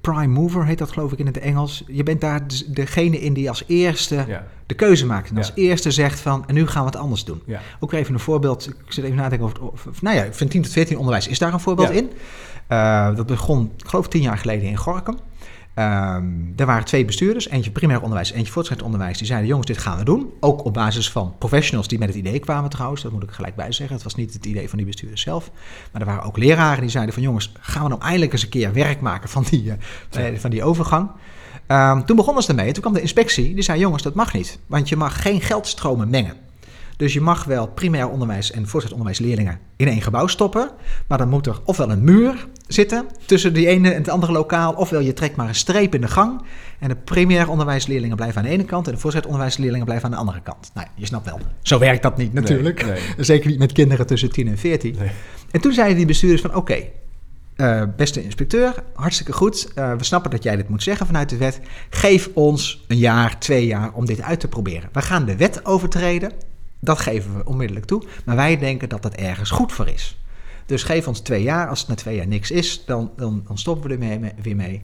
prime 0.00 0.26
mover 0.26 0.66
heet 0.66 0.78
dat 0.78 0.90
geloof 0.92 1.12
ik 1.12 1.18
in 1.18 1.26
het 1.26 1.38
Engels. 1.38 1.84
Je 1.86 2.02
bent 2.02 2.20
daar 2.20 2.46
dus 2.46 2.66
degene 2.66 3.20
in 3.20 3.32
die 3.32 3.48
als 3.48 3.64
eerste 3.66 4.24
Ja, 4.28 4.46
de 4.66 4.74
keuze 4.74 5.06
maakt. 5.06 5.30
En 5.30 5.36
als 5.36 5.46
Ja. 5.46 5.54
eerste 5.54 5.90
zegt 5.90 6.20
van, 6.20 6.44
en 6.46 6.54
nu 6.54 6.66
gaan 6.66 6.82
we 6.84 6.90
het 6.90 6.98
anders 6.98 7.24
doen. 7.24 7.42
ja. 7.46 7.60
Ook 7.80 7.92
even 7.92 8.14
een 8.14 8.20
voorbeeld, 8.20 8.66
ik 8.68 8.92
zit 8.92 9.04
even 9.04 9.16
na 9.16 9.22
te 9.28 9.36
denken 9.36 9.62
over, 9.72 9.90
het- 9.90 10.02
nou 10.02 10.16
ja, 10.16 10.26
van 10.30 10.48
10 10.48 10.62
tot 10.62 10.72
14 10.72 10.96
onderwijs 10.96 11.26
is 11.28 11.38
daar 11.38 11.52
een 11.52 11.60
voorbeeld 11.60 11.90
in. 11.90 12.10
Eh, 12.66 13.14
dat 13.16 13.26
begon, 13.26 13.70
ik 13.76 13.86
geloof, 13.88 14.08
tien 14.08 14.22
jaar 14.22 14.38
geleden 14.38 14.68
in 14.68 14.76
Gorkum. 14.76 15.18
Ehm 15.74 16.40
er 16.56 16.66
waren 16.66 16.84
twee 16.84 17.04
bestuurders, 17.04 17.48
eentje 17.48 17.70
primair 17.70 18.00
onderwijs, 18.00 18.32
eentje 18.32 18.52
voortgezet 18.52 18.82
onderwijs. 18.82 19.18
Die 19.18 19.26
zeiden, 19.26 19.48
jongens, 19.48 19.66
dit 19.66 19.78
gaan 19.78 19.98
we 19.98 20.04
doen. 20.04 20.32
Ook 20.40 20.64
op 20.64 20.74
basis 20.74 21.10
van 21.10 21.34
professionals 21.38 21.88
die 21.88 21.98
met 21.98 22.08
het 22.08 22.16
idee 22.16 22.38
kwamen 22.38 22.70
trouwens. 22.70 23.02
Dat 23.02 23.12
moet 23.12 23.22
ik 23.22 23.30
gelijk 23.30 23.54
bij 23.54 23.72
zeggen. 23.72 23.94
Het 23.94 24.04
was 24.04 24.14
niet 24.14 24.32
het 24.32 24.46
idee 24.46 24.68
van 24.68 24.78
die 24.78 24.86
bestuurders 24.86 25.22
zelf. 25.22 25.50
Maar 25.92 26.00
er 26.00 26.06
waren 26.06 26.22
ook 26.22 26.36
leraren 26.36 26.80
die 26.80 26.90
zeiden 26.90 27.14
van, 27.14 27.22
jongens, 27.22 27.52
gaan 27.60 27.82
we 27.82 27.88
nou 27.88 28.00
eindelijk 28.00 28.32
eens 28.32 28.42
een 28.42 28.48
keer 28.48 28.72
werk 28.72 29.00
maken 29.00 29.28
van 29.28 29.44
die, 29.50 29.72
eh, 30.10 30.24
van 30.38 30.50
die 30.50 30.64
overgang. 30.64 31.10
Ehm, 31.66 32.02
toen 32.04 32.16
begonnen 32.16 32.42
ze 32.42 32.48
ermee. 32.48 32.72
Toen 32.72 32.82
kwam 32.82 32.94
de 32.94 33.00
inspectie. 33.00 33.54
Die 33.54 33.62
zei, 33.62 33.78
jongens, 33.80 34.02
dat 34.02 34.14
mag 34.14 34.32
niet. 34.32 34.58
Want 34.66 34.88
je 34.88 34.96
mag 34.96 35.22
geen 35.22 35.40
geldstromen 35.40 36.10
mengen. 36.10 36.36
Dus 36.96 37.12
je 37.12 37.20
mag 37.20 37.44
wel 37.44 37.68
primair 37.68 38.08
onderwijs 38.08 38.50
en 38.50 38.60
voortgezet 38.66 38.98
onderwijsleerlingen 38.98 39.58
in 39.76 39.88
één 39.88 40.02
gebouw 40.02 40.26
stoppen. 40.26 40.70
Maar 41.06 41.18
dan 41.18 41.28
moet 41.28 41.46
er 41.46 41.60
ofwel 41.64 41.90
een 41.90 42.04
muur 42.04 42.48
zitten 42.72 43.06
tussen 43.26 43.52
die 43.52 43.66
ene 43.66 43.90
en 43.90 43.98
het 43.98 44.08
andere 44.08 44.32
lokaal. 44.32 44.72
Ofwel 44.72 45.00
je 45.00 45.12
trekt 45.12 45.36
maar 45.36 45.48
een 45.48 45.54
streep 45.54 45.94
in 45.94 46.00
de 46.00 46.08
gang. 46.08 46.42
En 46.78 46.88
de 46.88 46.96
primair 46.96 47.48
onderwijsleerlingen 47.48 48.16
blijven 48.16 48.38
aan 48.38 48.46
de 48.46 48.52
ene 48.52 48.64
kant. 48.64 48.86
En 48.86 48.92
de 48.92 48.98
voortgezet 48.98 49.28
onderwijsleerlingen 49.28 49.86
blijven 49.86 50.06
aan 50.06 50.10
de 50.10 50.16
andere 50.16 50.40
kant. 50.40 50.70
Nou, 50.74 50.86
je 50.94 51.06
snapt 51.06 51.24
wel. 51.24 51.38
Zo 51.62 51.78
werkt 51.78 52.02
dat 52.02 52.16
niet 52.16 52.32
natuurlijk. 52.32 52.84
Nee, 52.84 52.92
nee. 52.92 53.24
Zeker 53.24 53.50
niet 53.50 53.58
met 53.58 53.72
kinderen 53.72 54.06
tussen 54.06 54.30
10 54.30 54.48
en 54.48 54.58
14. 54.58 54.96
Nee. 54.98 55.10
En 55.50 55.60
toen 55.60 55.72
zeiden 55.72 55.96
die 55.96 56.06
bestuurders 56.06 56.42
van 56.42 56.54
oké, 56.54 56.76
eh, 57.56 57.82
beste 57.96 58.22
inspecteur, 58.22 58.74
hartstikke 58.94 59.32
goed. 59.32 59.72
Eh, 59.74 59.94
we 59.94 60.04
snappen 60.04 60.30
dat 60.30 60.42
jij 60.42 60.56
dit 60.56 60.68
moet 60.68 60.82
zeggen 60.82 61.06
vanuit 61.06 61.28
de 61.28 61.36
wet. 61.36 61.60
Geef 61.90 62.28
ons 62.34 62.84
een 62.88 62.96
jaar, 62.96 63.38
twee 63.38 63.66
jaar 63.66 63.92
om 63.92 64.06
dit 64.06 64.20
uit 64.20 64.40
te 64.40 64.48
proberen. 64.48 64.88
We 64.92 65.02
gaan 65.02 65.24
de 65.24 65.36
wet 65.36 65.66
overtreden. 65.66 66.32
Dat 66.80 66.98
geven 66.98 67.36
we 67.36 67.44
onmiddellijk 67.44 67.86
toe. 67.86 68.02
Maar 68.24 68.36
wij 68.36 68.58
denken 68.58 68.88
dat 68.88 69.02
dat 69.02 69.14
ergens 69.14 69.50
goed 69.50 69.72
voor 69.72 69.88
is. 69.88 70.19
Dus 70.70 70.82
geef 70.82 71.08
ons 71.08 71.20
twee 71.20 71.42
jaar. 71.42 71.68
Als 71.68 71.78
het 71.80 71.88
na 71.88 71.94
twee 71.94 72.16
jaar 72.16 72.26
niks 72.26 72.50
is, 72.50 72.82
dan, 72.86 73.10
dan, 73.16 73.42
dan 73.46 73.58
stoppen 73.58 73.88
we 73.88 73.94
er 74.06 74.18
mee, 74.20 74.32
weer 74.42 74.56
mee. 74.56 74.82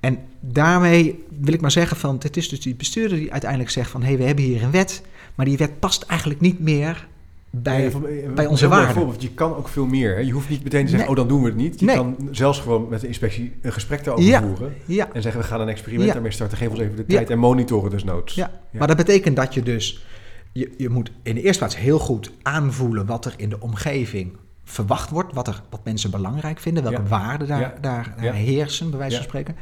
En 0.00 0.18
daarmee 0.40 1.24
wil 1.40 1.54
ik 1.54 1.60
maar 1.60 1.70
zeggen 1.70 1.96
van, 1.96 2.16
het 2.22 2.36
is 2.36 2.48
dus 2.48 2.60
die 2.60 2.74
bestuurder 2.74 3.18
die 3.18 3.30
uiteindelijk 3.32 3.70
zegt 3.70 3.90
van, 3.90 4.00
hé, 4.00 4.06
hey, 4.08 4.16
we 4.16 4.24
hebben 4.24 4.44
hier 4.44 4.62
een 4.62 4.70
wet, 4.70 5.02
maar 5.34 5.46
die 5.46 5.56
wet 5.56 5.78
past 5.78 6.02
eigenlijk 6.02 6.40
niet 6.40 6.60
meer 6.60 7.08
bij, 7.50 7.82
Ja, 7.82 7.90
van- 7.90 8.06
eh, 8.06 8.32
bij 8.34 8.46
onze 8.46 8.68
waarden. 8.68 9.08
Je 9.18 9.30
kan 9.30 9.54
ook 9.56 9.68
veel 9.68 9.86
meer. 9.86 10.14
Hè? 10.14 10.20
Je 10.20 10.32
hoeft 10.32 10.48
niet 10.48 10.62
meteen 10.64 10.84
te 10.84 10.90
zeggen, 10.90 11.08
Nee. 11.08 11.08
oh 11.08 11.16
dan 11.16 11.28
doen 11.28 11.40
we 11.42 11.48
het 11.48 11.56
niet. 11.56 11.80
Je 11.80 11.86
Nee. 11.86 11.96
kan 11.96 12.16
zelfs 12.30 12.60
gewoon 12.60 12.88
met 12.88 13.00
de 13.00 13.06
inspectie 13.06 13.52
een 13.62 13.72
gesprek 13.72 14.04
daarover 14.04 14.30
Ja. 14.30 14.42
voeren. 14.42 14.74
Ja, 14.84 15.08
En 15.12 15.22
zeggen, 15.22 15.40
we 15.40 15.46
gaan 15.46 15.60
een 15.60 15.68
experiment 15.68 16.12
daarmee 16.12 16.30
starten. 16.30 16.58
Geef 16.58 16.68
ons 16.68 16.78
even 16.78 16.96
de 16.96 17.06
tijd 17.06 17.30
en 17.30 17.38
monitoren 17.38 17.90
dus 17.90 18.04
noods. 18.04 18.34
ja. 18.34 18.50
Ja. 18.72 18.78
maar 18.78 18.88
dat 18.88 18.96
betekent 18.96 19.36
dat 19.36 19.54
je 19.54 19.62
dus, 19.62 20.04
je, 20.52 20.70
je 20.76 20.88
moet 20.88 21.10
in 21.22 21.34
de 21.34 21.42
eerste 21.42 21.58
plaats 21.58 21.76
heel 21.76 21.98
goed 21.98 22.30
aanvoelen 22.42 23.06
wat 23.06 23.24
er 23.24 23.34
in 23.36 23.48
de 23.48 23.60
omgeving 23.60 24.32
verwacht 24.70 25.10
wordt, 25.10 25.34
wat, 25.34 25.48
er, 25.48 25.62
wat 25.70 25.80
mensen 25.84 26.10
belangrijk 26.10 26.58
vinden, 26.60 26.82
welke 26.82 27.02
Ja. 27.02 27.08
waarden 27.08 27.48
daar, 27.48 27.60
Ja. 27.60 27.74
daar, 27.80 28.14
heersen, 28.32 28.90
bij 28.90 28.98
wijze 28.98 29.16
van 29.16 29.24
spreken. 29.24 29.56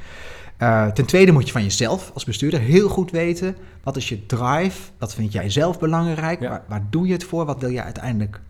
Eh, 0.56 0.86
ten 0.86 1.04
tweede 1.04 1.32
moet 1.32 1.46
je 1.46 1.52
van 1.52 1.62
jezelf 1.62 2.10
als 2.14 2.24
bestuurder 2.24 2.60
heel 2.60 2.88
goed 2.88 3.10
weten, 3.10 3.56
wat 3.82 3.96
is 3.96 4.08
je 4.08 4.26
drive, 4.26 4.90
wat 4.98 5.14
vind 5.14 5.32
jij 5.32 5.50
zelf 5.50 5.78
belangrijk, 5.78 6.40
waar, 6.40 6.62
waar 6.68 6.86
doe 6.90 7.06
je 7.06 7.12
het 7.12 7.24
voor, 7.24 7.44
wat 7.44 7.60
wil 7.60 7.70
je 7.70 7.82
uiteindelijk 7.82 8.40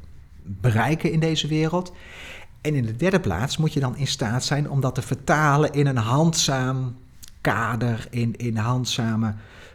bereiken 0.42 1.12
in 1.12 1.21
deze 1.21 1.47
wereld. 1.47 1.92
En 2.61 2.75
in 2.75 2.87
de 2.87 2.97
derde 2.97 3.21
plaats 3.21 3.57
moet 3.57 3.73
je 3.73 3.81
dan 3.81 3.97
in 3.97 4.07
staat 4.07 4.44
zijn 4.44 4.71
om 4.71 4.81
dat 4.81 4.94
te 4.94 5.03
vertalen 5.03 5.73
in 5.73 5.87
een 5.87 5.97
handzaam 5.97 6.97
kader, 7.40 8.07
in, 8.11 8.37
in 8.37 8.57
handzame, 8.57 9.35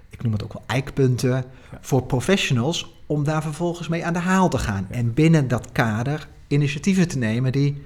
ik 0.10 0.24
noem 0.24 0.32
het 0.32 0.44
ook 0.44 0.54
wel 0.54 0.64
eikpunten, 0.66 1.44
voor 1.82 2.04
professionals, 2.04 2.94
om 3.06 3.24
daar 3.24 3.42
vervolgens 3.42 3.88
mee 3.88 4.06
aan 4.06 4.14
de 4.14 4.20
haal 4.20 4.50
te 4.50 4.58
gaan. 4.58 4.88
En 4.90 5.14
binnen 5.14 5.48
dat 5.48 5.72
kader 5.72 6.28
initiatieven 6.54 7.08
te 7.08 7.18
nemen 7.18 7.52
die 7.52 7.84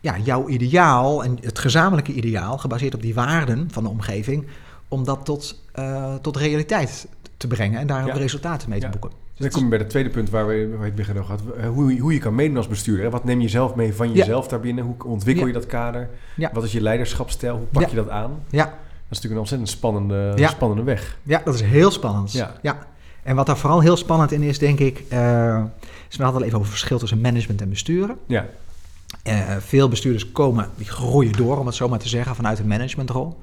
ja, 0.00 0.18
jouw 0.18 0.48
ideaal 0.48 1.24
en 1.24 1.38
het 1.40 1.58
gezamenlijke 1.58 2.12
ideaal, 2.12 2.58
gebaseerd 2.58 2.94
op 2.94 3.02
die 3.02 3.14
waarden 3.14 3.68
van 3.70 3.82
de 3.82 3.88
omgeving, 3.88 4.46
om 4.88 5.04
dat 5.04 5.24
tot, 5.24 5.62
eh, 5.72 6.14
tot 6.14 6.36
realiteit 6.36 7.08
te 7.36 7.46
brengen 7.46 7.80
en 7.80 7.86
daar 7.86 8.02
ook 8.02 8.08
Ja. 8.08 8.14
resultaten 8.14 8.68
mee 8.68 8.78
te 8.80 8.84
Ja. 8.86 8.90
boeken. 8.92 9.10
Dan 9.36 9.50
kom 9.50 9.62
je 9.62 9.68
bij 9.68 9.78
het 9.78 9.90
tweede 9.90 10.10
punt 10.10 10.30
waar 10.30 10.46
we, 10.46 10.68
waar 10.70 10.78
we 10.78 10.84
het 10.84 10.94
begin 10.94 11.18
over 11.18 11.30
hadden. 11.30 11.58
Eh, 11.62 11.68
Hoe, 11.68 11.98
hoe 11.98 12.12
je 12.12 12.18
kan 12.18 12.34
meedoen 12.34 12.56
als 12.56 12.68
bestuurder. 12.68 13.04
hè. 13.04 13.10
Wat 13.10 13.24
neem 13.24 13.40
je 13.40 13.48
zelf 13.48 13.74
mee 13.74 13.94
van 13.94 14.08
Ja. 14.08 14.14
jezelf 14.14 14.48
daarbinnen? 14.48 14.84
Hoe 14.84 14.94
ontwikkel 15.04 15.46
je 15.46 15.52
dat 15.52 15.66
kader? 15.66 16.08
Wat 16.52 16.64
is 16.64 16.72
je 16.72 16.80
leiderschapsstijl? 16.80 17.56
Hoe 17.56 17.66
pak 17.66 17.88
je 17.88 17.96
dat 17.96 18.08
aan? 18.08 18.30
Ja, 18.50 18.64
Dat 18.64 19.18
is 19.18 19.24
natuurlijk 19.24 19.32
een 19.32 19.38
ontzettend 19.38 19.70
spannende, 19.70 20.46
spannende 20.48 20.82
weg. 20.82 21.18
Ja, 21.22 21.40
dat 21.44 21.54
is 21.54 21.60
heel 21.62 21.90
spannend. 21.90 22.32
Ja. 22.32 22.86
En 23.22 23.36
wat 23.36 23.46
daar 23.46 23.58
vooral 23.58 23.80
heel 23.80 23.96
spannend 23.96 24.32
in 24.32 24.42
is, 24.42 24.58
denk 24.58 24.78
ik, 24.78 25.04
eh 25.08 25.62
is 26.10 26.16
we 26.16 26.22
hadden 26.22 26.40
al 26.40 26.46
even 26.46 26.58
over 26.58 26.70
het 26.70 26.78
verschil 26.78 26.98
tussen 26.98 27.20
management 27.20 27.60
en 27.60 27.68
besturen. 27.68 28.16
Ja, 28.26 28.46
Eh, 29.22 29.56
veel 29.58 29.88
bestuurders 29.88 30.32
komen, 30.32 30.68
die 30.76 30.86
groeien 30.86 31.32
door, 31.32 31.58
om 31.58 31.66
het 31.66 31.74
zo 31.74 31.88
maar 31.88 31.98
te 31.98 32.08
zeggen, 32.08 32.34
vanuit 32.36 32.58
een 32.58 32.66
managementrol. 32.66 33.38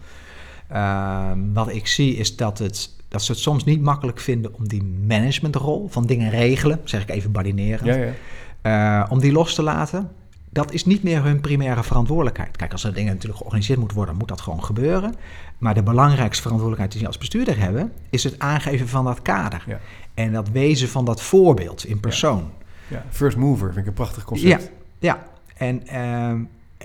Eh, 0.68 1.32
wat 1.54 1.70
ik 1.70 1.88
zie 1.88 2.16
is 2.16 2.36
dat, 2.36 2.58
het, 2.60 2.90
dat 3.08 3.22
ze 3.24 3.32
het 3.32 3.42
soms 3.42 3.63
niet 3.63 3.82
makkelijk 3.82 4.20
vinden 4.20 4.54
om 4.54 4.68
die 4.68 4.84
managementrol 5.08 5.88
van 5.90 6.06
dingen 6.06 6.30
regelen, 6.30 6.80
zeg 6.84 7.02
ik 7.02 7.10
even 7.10 7.32
badineren, 7.32 7.86
ja, 7.86 7.96
ja. 7.96 9.04
eh, 9.04 9.12
om 9.12 9.20
die 9.20 9.32
los 9.32 9.56
te 9.56 9.63
laten. 9.63 10.10
Dat 10.58 10.72
is 10.72 10.86
niet 10.86 11.04
meer 11.04 11.24
hun 11.24 11.41
primaire 11.41 11.84
verantwoordelijkheid. 11.84 12.58
Kijk, 12.58 12.72
als 12.72 12.84
er 12.84 12.93
dingen 12.93 13.12
natuurlijk 13.12 13.38
georganiseerd 13.38 13.80
moeten 13.80 13.98
worden, 13.98 14.15
moet 14.15 14.28
dat 14.28 14.41
gewoon 14.41 14.63
gebeuren. 14.63 15.15
Maar 15.58 15.74
de 15.74 15.84
belangrijkste 15.84 16.41
verantwoordelijkheid 16.41 16.91
die 16.91 17.02
ze 17.02 17.08
als 17.08 17.17
bestuurder 17.17 17.60
hebben, 17.60 17.91
is 18.10 18.24
het 18.24 18.39
aangeven 18.39 18.88
van 18.88 19.06
dat 19.06 19.22
kader. 19.22 19.63
Ja. 19.67 19.80
En 20.13 20.32
dat 20.32 20.50
wezen 20.50 20.89
van 20.89 21.06
dat 21.06 21.22
voorbeeld 21.22 21.86
in 21.86 22.00
persoon. 22.00 22.52
ja. 22.88 23.06
First 23.10 23.38
mover 23.38 23.67
vind 23.67 23.80
ik 23.80 23.86
een 23.86 23.93
prachtig 23.93 24.24
concept. 24.24 24.63
Ja, 24.63 24.70
ja. 25.00 25.26
En, 25.58 25.88
ehm, 25.88 26.39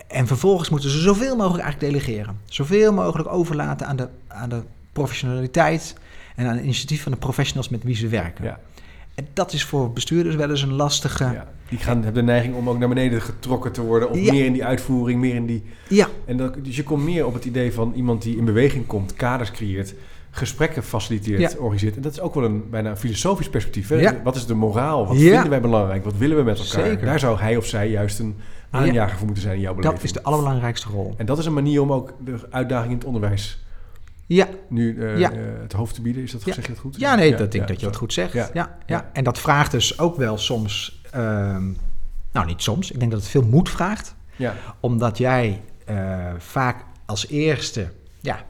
en 0.06 0.26
vervolgens 0.26 0.68
moeten 0.68 0.90
ze 0.90 0.98
zoveel 0.98 1.36
mogelijk 1.36 1.62
eigenlijk 1.62 1.92
delegeren. 1.92 2.38
Zoveel 2.44 2.92
mogelijk 2.92 3.28
overlaten 3.28 3.86
aan 3.86 3.96
de, 3.96 4.08
aan 4.28 4.48
de 4.48 4.62
professionaliteit 4.92 5.94
en 6.34 6.46
aan 6.46 6.54
het 6.54 6.62
initiatief 6.62 7.02
van 7.02 7.12
de 7.12 7.18
professionals 7.18 7.68
met 7.68 7.82
wie 7.82 7.96
ze 7.96 8.08
werken. 8.08 8.44
Ja. 8.44 8.58
En 9.14 9.26
dat 9.32 9.52
is 9.52 9.64
voor 9.64 9.92
bestuurders 9.92 10.34
wel 10.36 10.50
eens 10.50 10.62
een 10.62 10.72
lastige. 10.72 11.24
Ja. 11.24 11.48
Die 11.68 11.78
gaan, 11.78 12.02
hebben 12.02 12.14
de 12.26 12.32
neiging 12.32 12.54
om 12.54 12.68
ook 12.68 12.78
naar 12.78 12.88
beneden 12.88 13.22
getrokken 13.22 13.72
te 13.72 13.82
worden. 13.82 14.10
Of 14.10 14.18
Ja. 14.18 14.32
meer 14.32 14.44
in 14.44 14.52
die 14.52 14.64
uitvoering, 14.64 15.20
meer 15.20 15.34
in 15.34 15.46
die... 15.46 15.62
Ja, 15.88 16.08
En 16.24 16.36
dat, 16.36 16.54
dus 16.64 16.76
je 16.76 16.82
komt 16.82 17.04
meer 17.04 17.26
op 17.26 17.34
het 17.34 17.44
idee 17.44 17.72
van 17.72 17.92
iemand 17.96 18.22
die 18.22 18.36
in 18.36 18.44
beweging 18.44 18.86
komt, 18.86 19.14
kaders 19.14 19.50
creëert, 19.50 19.94
gesprekken 20.30 20.82
faciliteert, 20.82 21.40
Ja. 21.40 21.58
organiseert. 21.58 21.96
En 21.96 22.02
dat 22.02 22.12
is 22.12 22.20
ook 22.20 22.34
wel 22.34 22.44
een 22.44 22.70
bijna 22.70 22.90
een 22.90 22.96
filosofisch 22.96 23.48
perspectief. 23.48 23.88
Hè? 23.88 24.22
Wat 24.22 24.36
is 24.36 24.46
de 24.46 24.54
moraal? 24.54 25.06
Wat 25.06 25.16
vinden 25.16 25.50
wij 25.50 25.60
belangrijk? 25.60 26.04
Wat 26.04 26.16
willen 26.16 26.36
we 26.36 26.42
met 26.42 26.58
elkaar? 26.58 26.84
Zeker. 26.86 27.06
Daar 27.06 27.18
zou 27.18 27.38
hij 27.38 27.56
of 27.56 27.66
zij 27.66 27.90
juist 27.90 28.18
een 28.18 28.36
aanjager 28.70 29.16
voor 29.16 29.24
moeten 29.26 29.42
zijn 29.42 29.54
in 29.56 29.60
jouw 29.60 29.74
beleving. 29.74 29.94
dat 30.00 30.04
is 30.04 30.12
de 30.12 30.22
allerbelangrijkste 30.22 30.88
rol. 30.88 31.14
En 31.16 31.26
dat 31.26 31.38
is 31.38 31.46
een 31.46 31.52
manier 31.52 31.80
om 31.82 31.92
ook 31.92 32.12
de 32.24 32.34
uitdaging 32.50 32.90
in 32.90 32.96
het 32.98 33.06
onderwijs 33.06 33.64
Ja, 34.34 34.48
nu 34.68 35.00
eh, 35.02 35.18
Ja. 35.18 35.32
eh, 35.32 35.38
het 35.62 35.72
hoofd 35.72 35.94
te 35.94 36.00
bieden. 36.02 36.22
Is 36.22 36.30
dat, 36.32 36.44
Ja. 36.44 36.52
zeg 36.52 36.64
je 36.66 36.70
dat 36.72 36.80
goed? 36.80 36.96
ja 36.98 37.14
nee, 37.14 37.30
dat 37.34 37.52
denk 37.52 37.62
ik 37.64 37.68
dat 37.68 37.80
je 37.80 37.86
dat 37.86 37.96
goed 37.96 38.12
zegt. 38.12 38.32
Ja. 38.32 38.76
Ja. 38.86 39.10
En 39.12 39.24
dat 39.24 39.38
vraagt 39.38 39.70
dus 39.70 39.98
ook 39.98 40.16
wel 40.16 40.38
soms, 40.38 41.00
ehm, 41.10 41.64
nou 42.32 42.46
niet 42.46 42.62
soms, 42.62 42.90
ik 42.90 42.98
denk 42.98 43.10
dat 43.10 43.20
het 43.20 43.30
veel 43.30 43.42
moed 43.46 43.70
vraagt. 43.70 44.14
Ja, 44.36 44.54
Omdat 44.80 45.18
jij 45.18 45.60
eh, 45.84 46.26
vaak 46.38 46.84
als 47.06 47.28
eerste 47.28 47.90
ja, 48.20 48.44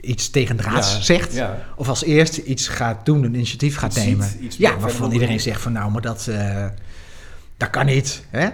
iets 0.00 0.30
tegen 0.30 0.56
draads 0.56 0.92
Ja, 0.96 1.00
zegt. 1.00 1.32
ja. 1.34 1.58
Of 1.76 1.88
als 1.88 2.04
eerste 2.04 2.44
iets 2.44 2.68
gaat 2.68 3.04
doen, 3.06 3.22
een 3.24 3.34
initiatief 3.34 3.76
gaat 3.76 3.96
Iets 3.96 4.04
nemen. 4.04 4.26
ziet, 4.40 4.54
ja, 4.56 4.78
waarvan 4.78 5.12
iedereen 5.12 5.40
zegt 5.40 5.60
van 5.62 5.72
nou, 5.72 5.90
maar 5.90 6.02
dat, 6.02 6.30
dat 7.56 7.70
kan 7.70 7.86
niet. 7.86 8.24
Hè? 8.30 8.44
ja, 8.44 8.52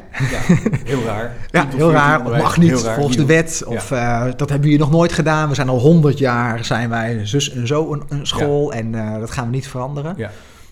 heel 0.85 1.03
raar. 1.03 1.33
Ja, 1.51 1.61
10 1.61 1.71
tot 1.71 1.79
heel 1.79 1.91
14 1.91 1.93
raar. 1.93 2.27
Of 2.27 2.37
mag 2.37 2.57
niet 2.57 2.81
raar, 2.81 2.95
volgens 2.95 3.17
de 3.17 3.25
wet. 3.25 3.63
Of 3.67 3.91
eh, 3.91 4.23
dat 4.23 4.49
hebben 4.49 4.61
we 4.61 4.69
hier 4.69 4.79
nog 4.79 4.91
nooit 4.91 5.13
gedaan. 5.13 5.49
We 5.49 5.55
zijn 5.55 5.69
al 5.69 5.79
honderd 5.79 6.19
jaar, 6.19 6.65
zijn 6.65 6.89
wij 6.89 7.27
zus 7.27 7.51
en 7.51 7.67
zo 7.67 7.93
een, 7.93 8.03
een 8.09 8.27
school. 8.27 8.73
En 8.73 8.95
eh, 8.95 9.19
dat 9.19 9.31
gaan 9.31 9.45
we 9.45 9.51
niet 9.51 9.69
veranderen. 9.69 10.15
Ja. 10.17 10.31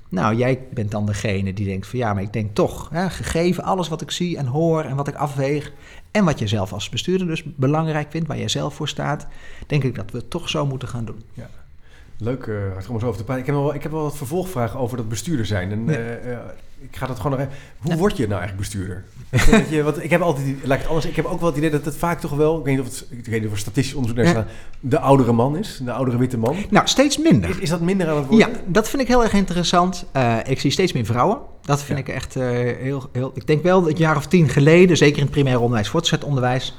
Nou, 0.08 0.34
jij 0.36 0.58
bent 0.72 0.90
dan 0.90 1.06
degene 1.06 1.52
die 1.52 1.66
denkt 1.66 1.86
van 1.86 1.98
ja, 1.98 2.14
maar 2.14 2.22
ik 2.22 2.32
denk 2.32 2.54
toch, 2.54 2.88
hè, 2.92 3.10
gegeven 3.10 3.64
alles 3.64 3.88
wat 3.88 4.00
ik 4.00 4.10
zie 4.10 4.36
en 4.36 4.46
hoor 4.46 4.84
en 4.84 4.96
wat 4.96 5.08
ik 5.08 5.14
afweeg 5.14 5.72
en 6.10 6.24
wat 6.24 6.38
je 6.38 6.46
zelf 6.46 6.72
als 6.72 6.88
bestuurder 6.88 7.26
dus 7.26 7.42
belangrijk 7.44 8.10
vindt, 8.10 8.28
waar 8.28 8.38
jij 8.38 8.48
zelf 8.48 8.74
voor 8.74 8.88
staat, 8.88 9.26
denk 9.66 9.84
ik 9.84 9.94
dat 9.94 10.10
we 10.10 10.18
het 10.18 10.30
toch 10.30 10.48
zo 10.48 10.66
moeten 10.66 10.88
gaan 10.88 11.04
doen. 11.04 11.22
Leuk, 12.16 12.46
uh, 12.46 12.56
om 12.88 12.94
eens 12.94 13.04
over 13.04 13.16
te 13.16 13.24
praten. 13.24 13.38
Ik 13.38 13.46
heb, 13.46 13.54
wel, 13.54 13.74
ik 13.74 13.82
heb 13.82 13.92
wel 13.92 14.02
wat 14.02 14.16
vervolgvragen 14.16 14.80
over 14.80 14.96
dat 14.96 15.08
bestuurder 15.08 15.46
zijn. 15.46 15.72
En, 15.72 15.84
Ja. 16.24 16.54
Ik 16.80 16.96
ga 16.96 17.06
dat 17.06 17.16
gewoon 17.16 17.38
nog 17.38 17.40
even... 17.40 17.52
Hoe 17.78 17.96
word 17.96 18.16
je 18.16 18.26
nou 18.26 18.40
eigenlijk 18.40 18.60
bestuurder? 18.70 19.04
Je, 19.70 19.82
want 19.82 20.04
ik 20.04 20.10
heb 20.10 20.20
altijd... 20.20 20.46
Laat 20.62 20.72
ik 20.74 20.78
het 20.78 20.86
anders... 20.86 21.06
Ik 21.06 21.16
heb 21.16 21.24
ook 21.24 21.40
wel 21.40 21.48
het 21.48 21.58
idee 21.58 21.70
dat 21.70 21.84
het 21.84 21.96
vaak 21.96 22.20
toch 22.20 22.30
wel... 22.30 22.58
Ik 22.58 22.64
weet 22.64 22.76
niet 22.76 22.86
of, 22.86 22.90
het, 22.98 23.06
ik 23.10 23.26
weet 23.26 23.40
niet 23.40 23.46
of 23.48 23.52
er 23.52 23.58
statistisch 23.58 23.94
onderzoek 23.94 24.24
naar 24.24 24.46
De 24.80 24.98
oudere 24.98 25.32
man 25.32 25.56
is. 25.56 25.80
De 25.84 25.92
oudere 25.92 26.18
witte 26.18 26.38
man. 26.38 26.56
Nou, 26.70 26.88
steeds 26.88 27.18
minder. 27.18 27.50
Is, 27.50 27.58
is 27.58 27.68
dat 27.68 27.80
minder 27.80 28.08
aan 28.08 28.16
het 28.16 28.26
worden? 28.26 28.48
Ja, 28.48 28.54
dat 28.66 28.88
vind 28.88 29.02
ik 29.02 29.08
heel 29.08 29.22
erg 29.22 29.32
interessant. 29.32 30.04
Eh, 30.12 30.36
ik 30.46 30.60
zie 30.60 30.70
steeds 30.70 30.92
meer 30.92 31.04
vrouwen. 31.04 31.38
Dat 31.62 31.82
vind 31.82 31.98
Ja. 31.98 32.04
ik 32.04 32.10
echt 32.14 32.36
eh, 32.36 32.42
heel, 32.80 33.08
heel... 33.12 33.30
Ik 33.34 33.46
denk 33.46 33.62
wel 33.62 33.80
dat 33.82 33.90
een 33.90 33.96
jaar 33.96 34.16
of 34.16 34.26
tien 34.26 34.48
geleden, 34.48 34.96
zeker 34.96 35.16
in 35.16 35.22
het 35.22 35.32
primair 35.32 35.60
onderwijs, 35.60 35.88
voortgezet 35.88 36.24
onderwijs, 36.24 36.76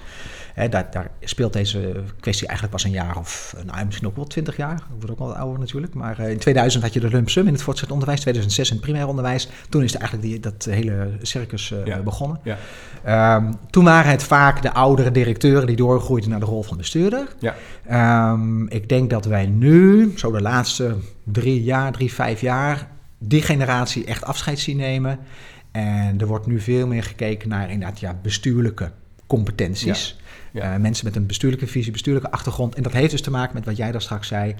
hè, 0.54 0.70
daar, 0.70 0.88
daar 0.92 1.10
speelt 1.24 1.54
deze 1.54 2.04
kwestie 2.20 2.48
eigenlijk 2.48 2.78
pas 2.78 2.86
een 2.86 2.98
jaar 2.98 3.18
of, 3.18 3.54
eh, 3.58 3.64
nou 3.64 3.86
misschien 3.86 4.08
ook 4.08 4.16
wel 4.16 4.26
twintig 4.26 4.58
jaar. 4.58 4.76
Ik 4.76 5.00
word 5.00 5.12
ook 5.12 5.20
wel 5.20 5.36
ouder 5.36 5.60
natuurlijk. 5.60 5.94
Maar 5.94 6.20
eh, 6.20 6.30
in 6.30 6.38
2000 6.38 6.84
had 6.84 6.94
je 6.94 7.00
de 7.00 7.10
lump 7.10 7.30
sum 7.30 7.48
in 7.48 7.54
het 7.54 7.62
voortgezet 7.62 7.92
onderwijs, 7.94 8.20
2006 8.20 8.70
in 8.70 8.76
het 8.76 8.86
primair 8.86 9.08
onderwijs. 9.08 9.50
Toen 9.70 9.84
is 9.84 9.94
er 9.94 10.00
eigenlijk 10.00 10.30
die, 10.30 10.40
dat 10.40 10.68
hele 10.70 11.10
circus 11.22 11.72
eh, 11.72 11.86
Ja. 11.86 12.00
begonnen. 12.00 12.40
Ja. 12.44 12.58
Ehm, 13.04 13.54
toen 13.70 13.84
waren 13.84 14.12
het 14.12 14.24
vaak 14.24 14.62
de 14.62 14.74
oudere 14.74 15.12
directeuren 15.12 15.68
die 15.68 15.76
doorgroeiden 15.76 16.30
naar 16.30 16.40
de 16.40 16.46
rol 16.46 16.64
van 16.64 16.78
bestuurder. 16.78 17.28
Ja. 17.40 17.56
Ehm, 17.88 18.68
ik 18.68 18.90
denk 18.90 19.10
dat 19.10 19.26
wij 19.26 19.46
nu, 19.46 20.14
zo 20.16 20.32
de 20.32 20.42
laatste 20.42 20.96
drie 21.24 21.64
jaar, 21.64 21.92
drie, 21.92 22.14
vijf 22.14 22.42
jaar, 22.42 22.88
die 23.18 23.42
generatie 23.42 24.06
echt 24.06 24.24
afscheid 24.24 24.60
zien 24.60 24.78
nemen. 24.78 25.20
En 25.72 26.20
er 26.20 26.28
wordt 26.28 26.46
nu 26.48 26.60
veel 26.60 26.88
meer 26.88 27.04
gekeken 27.04 27.50
naar 27.50 27.72
inderdaad 27.72 28.00
ja, 28.00 28.16
bestuurlijke 28.22 28.92
competenties. 29.28 30.20
Ja. 30.52 30.74
Eh, 30.74 30.80
mensen 30.80 31.06
met 31.06 31.16
een 31.16 31.26
bestuurlijke 31.26 31.68
visie, 31.68 31.92
bestuurlijke 31.92 32.32
achtergrond. 32.32 32.76
En 32.76 32.84
dat 32.84 32.92
heeft 32.92 33.12
dus 33.12 33.22
te 33.22 33.32
maken 33.32 33.56
met 33.56 33.66
wat 33.66 33.78
jij 33.78 33.92
daar 33.92 34.02
straks 34.02 34.28
zei. 34.28 34.56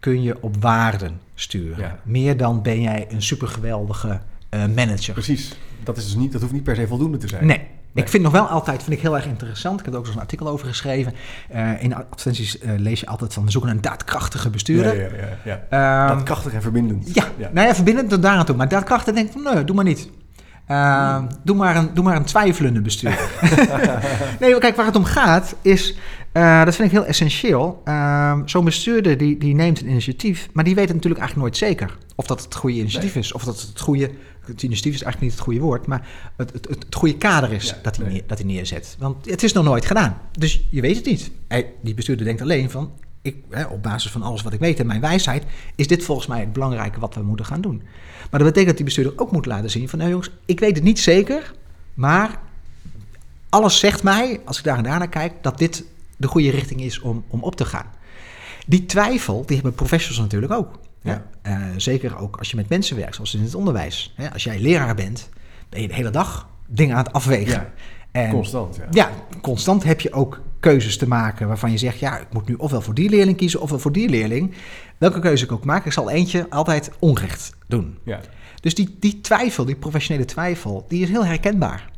Kun 0.00 0.22
je 0.22 0.42
op 0.42 0.56
waarden 0.60 1.20
sturen. 1.34 1.78
Ja. 1.78 1.98
Meer 2.02 2.36
dan 2.36 2.62
ben 2.62 2.80
jij 2.80 3.06
een 3.10 3.22
supergeweldige 3.22 4.20
eh 4.48 4.66
manager. 4.74 5.12
Precies. 5.12 5.56
Dat, 5.82 5.96
is 5.96 6.04
dus 6.04 6.14
niet, 6.14 6.32
dat 6.32 6.40
hoeft 6.40 6.52
niet 6.52 6.62
per 6.62 6.76
se 6.76 6.86
voldoende 6.86 7.16
te 7.18 7.28
zijn. 7.28 7.46
Nee. 7.46 7.60
Ik 7.94 8.08
vind 8.08 8.22
nog 8.22 8.32
wel 8.32 8.46
altijd, 8.46 8.82
vind 8.82 8.96
ik 8.96 9.02
heel 9.02 9.16
erg 9.16 9.26
interessant. 9.26 9.78
Ik 9.78 9.84
heb 9.84 9.94
er 9.94 10.00
ook 10.00 10.06
zo'n 10.06 10.20
artikel 10.20 10.48
over 10.48 10.66
geschreven. 10.66 11.14
Eh, 11.48 11.82
in 11.82 11.94
advertenties 11.94 12.58
lees 12.76 13.00
je 13.00 13.06
altijd 13.06 13.34
van 13.34 13.44
we 13.44 13.50
zoeken 13.50 13.70
een 13.70 13.80
daadkrachtige 13.80 14.50
bestuurder. 14.50 14.96
Ja, 14.96 15.08
ja, 15.16 15.38
ja, 15.44 15.60
ja. 15.70 16.06
Ehm, 16.06 16.16
dat 16.16 16.24
krachtig 16.24 16.52
en 16.52 16.62
verbindend. 16.62 17.14
ja, 17.14 17.24
nou 17.52 17.66
ja, 17.66 17.74
verbindend 17.74 18.08
tot 18.10 18.22
daar 18.22 18.36
aan 18.36 18.44
toe. 18.44 18.56
Maar 18.56 18.68
daadkrachtig 18.68 19.14
denk 19.14 19.26
ik 19.26 19.32
van 19.32 19.54
nee, 19.54 19.64
doe 19.64 19.76
maar 19.76 19.84
niet. 19.84 20.10
Uh, 20.70 21.22
doe, 21.44 21.56
maar 21.56 21.76
een, 21.76 21.90
doe 21.94 22.04
maar 22.04 22.16
een 22.16 22.24
twijfelende 22.24 22.80
bestuurder. 22.80 23.30
nee, 24.40 24.50
maar 24.50 24.60
kijk, 24.60 24.76
waar 24.76 24.86
het 24.86 24.96
om 24.96 25.04
gaat 25.04 25.54
is, 25.62 25.96
uh, 26.32 26.64
dat 26.64 26.74
vind 26.74 26.88
ik 26.88 26.94
heel 26.94 27.06
essentieel. 27.06 27.82
Uh, 27.84 28.38
Zo'n 28.44 28.64
bestuurder 28.64 29.18
die, 29.18 29.38
die 29.38 29.54
neemt 29.54 29.80
een 29.80 29.88
initiatief, 29.88 30.48
maar 30.52 30.64
die 30.64 30.74
weet 30.74 30.84
het 30.84 30.94
natuurlijk 30.94 31.22
eigenlijk 31.22 31.50
nooit 31.50 31.70
zeker. 31.70 31.96
Of 32.14 32.26
dat 32.26 32.42
het 32.42 32.54
goede 32.54 32.76
initiatief 32.76 33.14
nee. 33.14 33.22
is, 33.22 33.32
of 33.32 33.44
dat 33.44 33.60
het 33.60 33.68
het 33.68 33.80
goede... 33.80 34.10
Het 34.40 34.62
initiatief 34.62 34.94
is 34.94 35.02
eigenlijk 35.02 35.20
niet 35.20 35.32
het 35.32 35.40
goede 35.40 35.60
woord, 35.60 35.86
maar 35.86 36.08
het, 36.36 36.52
het, 36.52 36.68
het 36.68 36.94
goede 36.94 37.16
kader 37.16 37.52
is 37.52 37.68
ja, 37.68 37.76
dat, 37.82 37.96
hij 37.96 38.04
nee. 38.04 38.14
neer, 38.14 38.24
dat 38.26 38.38
hij 38.38 38.46
neerzet. 38.46 38.96
Want 38.98 39.30
het 39.30 39.42
is 39.42 39.52
nog 39.52 39.64
nooit 39.64 39.86
gedaan, 39.86 40.18
dus 40.32 40.66
je 40.70 40.80
weet 40.80 40.96
het 40.96 41.04
niet. 41.04 41.30
Hij, 41.48 41.72
die 41.82 41.94
bestuurder 41.94 42.26
denkt 42.26 42.42
alleen 42.42 42.70
van, 42.70 42.92
ik, 43.22 43.36
hè, 43.50 43.64
op 43.64 43.82
basis 43.82 44.10
van 44.10 44.22
alles 44.22 44.42
wat 44.42 44.52
ik 44.52 44.60
weet 44.60 44.80
en 44.80 44.86
mijn 44.86 45.00
wijsheid, 45.00 45.44
is 45.74 45.86
dit 45.86 46.04
volgens 46.04 46.26
mij 46.26 46.40
het 46.40 46.52
belangrijke 46.52 47.00
wat 47.00 47.14
we 47.14 47.22
moeten 47.22 47.46
gaan 47.46 47.60
doen. 47.60 47.82
Maar 48.30 48.40
dat 48.40 48.48
betekent 48.48 48.66
dat 48.66 48.76
die 48.76 48.84
bestuurder 48.84 49.12
ook 49.16 49.32
moet 49.32 49.46
laten 49.46 49.70
zien 49.70 49.88
van, 49.88 49.98
nou 49.98 50.10
jongens, 50.10 50.30
ik 50.44 50.60
weet 50.60 50.74
het 50.74 50.84
niet 50.84 51.00
zeker, 51.00 51.54
maar 51.94 52.40
alles 53.48 53.78
zegt 53.78 54.02
mij, 54.02 54.40
als 54.44 54.58
ik 54.58 54.64
daar 54.64 54.76
en 54.76 54.82
daarnaar 54.82 55.08
kijk, 55.08 55.32
dat 55.42 55.58
dit 55.58 55.84
de 56.16 56.26
goede 56.26 56.50
richting 56.50 56.80
is 56.80 57.00
om, 57.00 57.24
om 57.28 57.42
op 57.42 57.56
te 57.56 57.64
gaan. 57.64 57.86
Die 58.66 58.86
twijfel, 58.86 59.46
die 59.46 59.54
hebben 59.56 59.74
professionals 59.74 60.20
natuurlijk 60.20 60.52
ook. 60.52 60.78
Ja. 61.02 61.26
Uh, 61.42 61.64
zeker 61.76 62.18
ook 62.18 62.36
als 62.36 62.50
je 62.50 62.56
met 62.56 62.68
mensen 62.68 62.96
werkt, 62.96 63.14
zoals 63.14 63.34
in 63.34 63.42
het 63.42 63.54
onderwijs. 63.54 64.12
Hè, 64.16 64.32
als 64.32 64.44
jij 64.44 64.60
leraar 64.60 64.94
bent, 64.94 65.28
ben 65.68 65.80
je 65.80 65.88
de 65.88 65.94
hele 65.94 66.10
dag 66.10 66.48
dingen 66.66 66.96
aan 66.96 67.04
het 67.04 67.12
afwegen. 67.12 67.52
Ja. 67.52 67.72
En, 68.10 68.30
constant, 68.30 68.76
ja. 68.76 68.86
Ja, 68.90 69.10
constant 69.40 69.84
heb 69.84 70.00
je 70.00 70.12
ook 70.12 70.40
keuzes 70.60 70.96
te 70.98 71.08
maken 71.08 71.48
waarvan 71.48 71.70
je 71.70 71.78
zegt... 71.78 71.98
ja, 71.98 72.18
ik 72.18 72.32
moet 72.32 72.48
nu 72.48 72.54
ofwel 72.54 72.80
voor 72.80 72.94
die 72.94 73.10
leerling 73.10 73.36
kiezen 73.36 73.60
ofwel 73.60 73.78
voor 73.78 73.92
die 73.92 74.08
leerling. 74.08 74.54
Welke 74.98 75.18
keuze 75.18 75.44
ik 75.44 75.52
ook 75.52 75.64
maak, 75.64 75.86
ik 75.86 75.92
zal 75.92 76.10
eentje 76.10 76.46
altijd 76.50 76.90
onrecht 76.98 77.56
doen. 77.66 77.98
Ja. 78.04 78.20
Dus 78.60 78.74
die, 78.74 78.96
die 79.00 79.20
twijfel, 79.20 79.64
die 79.64 79.76
professionele 79.76 80.24
twijfel, 80.24 80.84
die 80.88 81.02
is 81.02 81.08
heel 81.08 81.24
herkenbaar. 81.24 81.90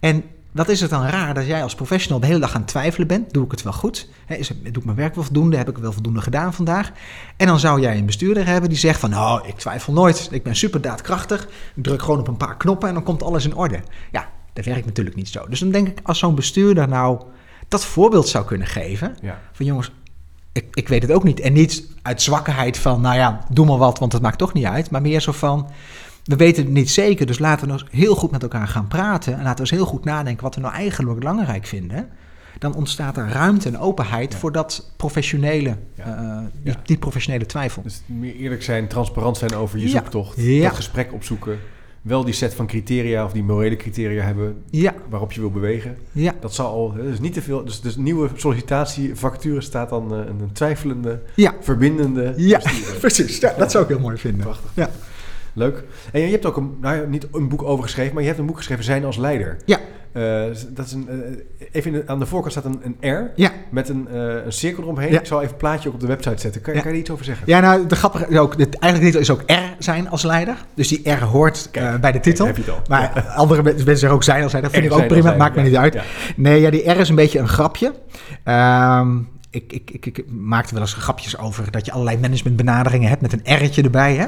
En 0.00 0.24
wat 0.52 0.68
is 0.68 0.80
het 0.80 0.90
dan 0.90 1.06
raar 1.06 1.34
dat 1.34 1.46
jij 1.46 1.62
als 1.62 1.74
professional 1.74 2.20
de 2.20 2.26
hele 2.26 2.38
dag 2.38 2.54
aan 2.54 2.60
het 2.60 2.70
twijfelen 2.70 3.06
bent? 3.06 3.32
Doe 3.32 3.44
ik 3.44 3.50
het 3.50 3.62
wel 3.62 3.72
goed? 3.72 4.08
Is 4.28 4.48
het, 4.48 4.64
doe 4.64 4.72
ik 4.72 4.84
mijn 4.84 4.96
werk 4.96 5.14
wel 5.14 5.24
voldoende? 5.24 5.56
Heb 5.56 5.68
ik 5.68 5.78
wel 5.78 5.92
voldoende 5.92 6.20
gedaan 6.20 6.54
vandaag? 6.54 6.92
En 7.36 7.46
dan 7.46 7.58
zou 7.58 7.80
jij 7.80 7.98
een 7.98 8.06
bestuurder 8.06 8.46
hebben 8.46 8.68
die 8.68 8.78
zegt 8.78 9.00
van... 9.00 9.10
nou, 9.10 9.48
ik 9.48 9.56
twijfel 9.56 9.92
nooit. 9.92 10.28
Ik 10.30 10.42
ben 10.42 10.56
super 10.56 10.80
daadkrachtig. 10.80 11.48
Ik 11.74 11.82
druk 11.82 12.02
gewoon 12.02 12.20
op 12.20 12.28
een 12.28 12.36
paar 12.36 12.56
knoppen 12.56 12.88
en 12.88 12.94
dan 12.94 13.02
komt 13.02 13.22
alles 13.22 13.44
in 13.44 13.54
orde. 13.54 13.80
Ja, 14.12 14.28
dat 14.52 14.64
werkt 14.64 14.86
natuurlijk 14.86 15.16
niet 15.16 15.28
zo. 15.28 15.46
Dus 15.48 15.60
dan 15.60 15.70
denk 15.70 15.88
ik, 15.88 16.00
als 16.02 16.18
zo'n 16.18 16.34
bestuurder 16.34 16.88
nou 16.88 17.22
dat 17.68 17.84
voorbeeld 17.84 18.28
zou 18.28 18.44
kunnen 18.44 18.66
geven... 18.66 19.16
Ja. 19.20 19.38
van 19.52 19.66
jongens, 19.66 19.92
ik, 20.52 20.64
ik 20.72 20.88
weet 20.88 21.02
het 21.02 21.12
ook 21.12 21.24
niet. 21.24 21.40
En 21.40 21.52
niet 21.52 21.86
uit 22.02 22.22
zwakheid 22.22 22.78
van, 22.78 23.00
nou 23.00 23.16
ja, 23.16 23.44
doe 23.50 23.66
maar 23.66 23.78
wat, 23.78 23.98
want 23.98 24.12
het 24.12 24.22
maakt 24.22 24.38
toch 24.38 24.52
niet 24.52 24.64
uit. 24.64 24.90
Maar 24.90 25.02
meer 25.02 25.20
zo 25.20 25.32
van, 25.32 25.68
we 26.24 26.36
weten 26.36 26.64
het 26.64 26.72
niet 26.72 26.90
zeker, 26.90 27.26
dus 27.26 27.38
laten 27.38 27.60
we 27.66 27.72
nou 27.72 27.80
eens 27.82 27.90
heel 28.00 28.14
goed 28.14 28.30
met 28.30 28.42
elkaar 28.42 28.68
gaan 28.68 28.88
praten. 28.88 29.32
En 29.32 29.38
laten 29.42 29.54
we 29.54 29.60
eens 29.60 29.70
heel 29.70 29.86
goed 29.86 30.04
nadenken 30.04 30.42
wat 30.42 30.54
we 30.54 30.60
nou 30.60 30.74
eigenlijk 30.74 31.18
belangrijk 31.18 31.66
vinden. 31.66 32.08
Dan 32.58 32.74
ontstaat 32.74 33.16
er 33.16 33.28
ruimte 33.28 33.68
en 33.68 33.78
openheid 33.78 34.32
Ja. 34.32 34.38
voor 34.38 34.52
dat 34.52 34.92
professionele, 34.96 35.76
Ja. 35.94 36.48
eh, 36.64 36.74
die, 36.84 36.96
professionele 36.98 37.46
twijfel. 37.46 37.82
Dus 37.82 38.02
meer 38.06 38.34
eerlijk 38.34 38.62
zijn, 38.62 38.88
transparant 38.88 39.36
zijn 39.36 39.54
over 39.54 39.78
je 39.78 39.88
zoektocht. 39.88 40.34
Ja. 40.36 40.62
Dat 40.62 40.76
gesprek 40.76 41.12
opzoeken. 41.12 41.58
Wel 42.08 42.24
die 42.24 42.34
set 42.34 42.54
van 42.54 42.66
criteria 42.66 43.24
of 43.24 43.32
die 43.32 43.42
morele 43.42 43.76
criteria 43.76 44.22
hebben 44.24 44.62
Ja, 44.70 44.94
waarop 45.08 45.32
je 45.32 45.40
wil 45.40 45.50
bewegen. 45.50 45.96
ja, 46.12 46.34
Dat 46.40 46.54
zal 46.54 46.66
al, 46.66 46.92
dus 46.92 47.20
niet 47.20 47.32
te 47.32 47.42
veel. 47.42 47.64
Dus, 47.64 47.80
dus 47.80 47.96
nieuwe 47.96 48.28
sollicitatievacature 48.34 49.60
staat 49.60 49.88
dan 49.88 50.12
eh, 50.14 50.18
een 50.18 50.52
twijfelende, 50.52 51.20
ja. 51.34 51.54
verbindende 51.60 52.32
Ja, 52.36 52.60
precies. 53.00 53.38
Ja, 53.38 53.54
dat 53.58 53.70
zou 53.70 53.84
ik 53.84 53.90
heel 53.90 54.00
mooi 54.00 54.16
vinden. 54.16 54.40
Prachtig. 54.40 54.70
Ja. 54.74 54.90
Leuk. 55.52 55.84
En 56.12 56.20
je 56.20 56.26
hebt 56.30 56.46
ook 56.46 56.56
een, 56.56 56.76
nou 56.80 57.08
niet 57.08 57.26
een 57.32 57.48
boek 57.48 57.62
over 57.62 57.84
geschreven, 57.84 58.12
maar 58.12 58.22
je 58.22 58.28
hebt 58.28 58.40
een 58.40 58.46
boek 58.46 58.56
geschreven, 58.56 58.84
Zijn 58.84 59.04
als 59.04 59.16
Leider. 59.16 59.56
Ja. 59.64 59.78
Eh, 60.12 60.42
dat 60.68 60.86
is 60.86 60.92
een, 60.92 61.08
eh, 61.08 61.66
even 61.72 61.92
de- 61.92 62.02
aan 62.06 62.18
de 62.18 62.26
voorkant 62.26 62.52
staat 62.52 62.64
een, 62.64 62.80
een 63.00 63.10
R 63.14 63.30
Ja. 63.34 63.50
met 63.70 63.88
een, 63.88 64.08
eh, 64.12 64.44
een 64.44 64.52
cirkel 64.52 64.82
eromheen. 64.82 65.12
Ja. 65.12 65.18
Ik 65.20 65.26
zal 65.26 65.38
even 65.40 65.52
een 65.52 65.58
plaatje 65.58 65.88
ook 65.88 65.94
op 65.94 66.00
de 66.00 66.06
website 66.06 66.38
zetten. 66.40 66.60
Kan, 66.60 66.74
Ja. 66.74 66.80
kan 66.80 66.88
je 66.90 66.94
er 66.96 67.02
iets 67.02 67.10
over 67.10 67.24
zeggen? 67.24 67.46
Ja, 67.46 67.60
nou, 67.60 67.86
de 67.86 67.96
grappige 67.96 68.26
is 68.28 68.36
ook, 68.38 68.58
het, 68.58 68.78
eigenlijk 68.78 69.14
niet 69.14 69.22
is 69.22 69.30
ook 69.30 69.42
R 69.46 69.54
zijn 69.78 70.10
als 70.10 70.22
leider. 70.22 70.56
Dus 70.74 70.88
die 70.88 71.10
R 71.10 71.22
hoort 71.22 71.68
Kijk, 71.70 72.00
bij 72.00 72.12
de 72.12 72.20
titel. 72.20 72.46
Heb 72.46 72.56
je 72.56 72.62
het 72.62 72.70
al. 72.70 72.80
Maar 72.88 73.22
andere 73.36 73.62
mensen 73.62 73.84
zeggen 73.84 74.10
ook 74.10 74.22
zijn 74.24 74.42
als 74.42 74.52
leider. 74.52 74.70
Dat 74.72 74.80
vind 74.80 74.92
R 74.92 74.96
ik 74.96 75.02
ook 75.02 75.08
prima, 75.08 75.34
maakt 75.36 75.56
me 75.56 75.62
niet 75.62 75.76
uit. 75.76 75.98
Nee, 76.36 76.60
ja, 76.60 76.70
die 76.70 76.90
R 76.90 76.96
is 77.00 77.08
een 77.08 77.14
beetje 77.14 77.38
een 77.38 77.48
grapje. 77.48 77.92
Ehm, 78.44 79.16
ik, 79.50 79.72
ik, 79.72 79.90
ik, 79.90 80.06
ik 80.06 80.24
maakte 80.30 80.72
wel 80.74 80.82
eens 80.82 80.92
grapjes 80.94 81.38
over 81.38 81.70
dat 81.70 81.86
je 81.86 81.92
allerlei 81.92 82.18
managementbenaderingen 82.18 83.08
hebt 83.08 83.20
met 83.22 83.32
een 83.32 83.56
R'tje 83.56 83.82
erbij. 83.82 84.14
Hè? 84.14 84.26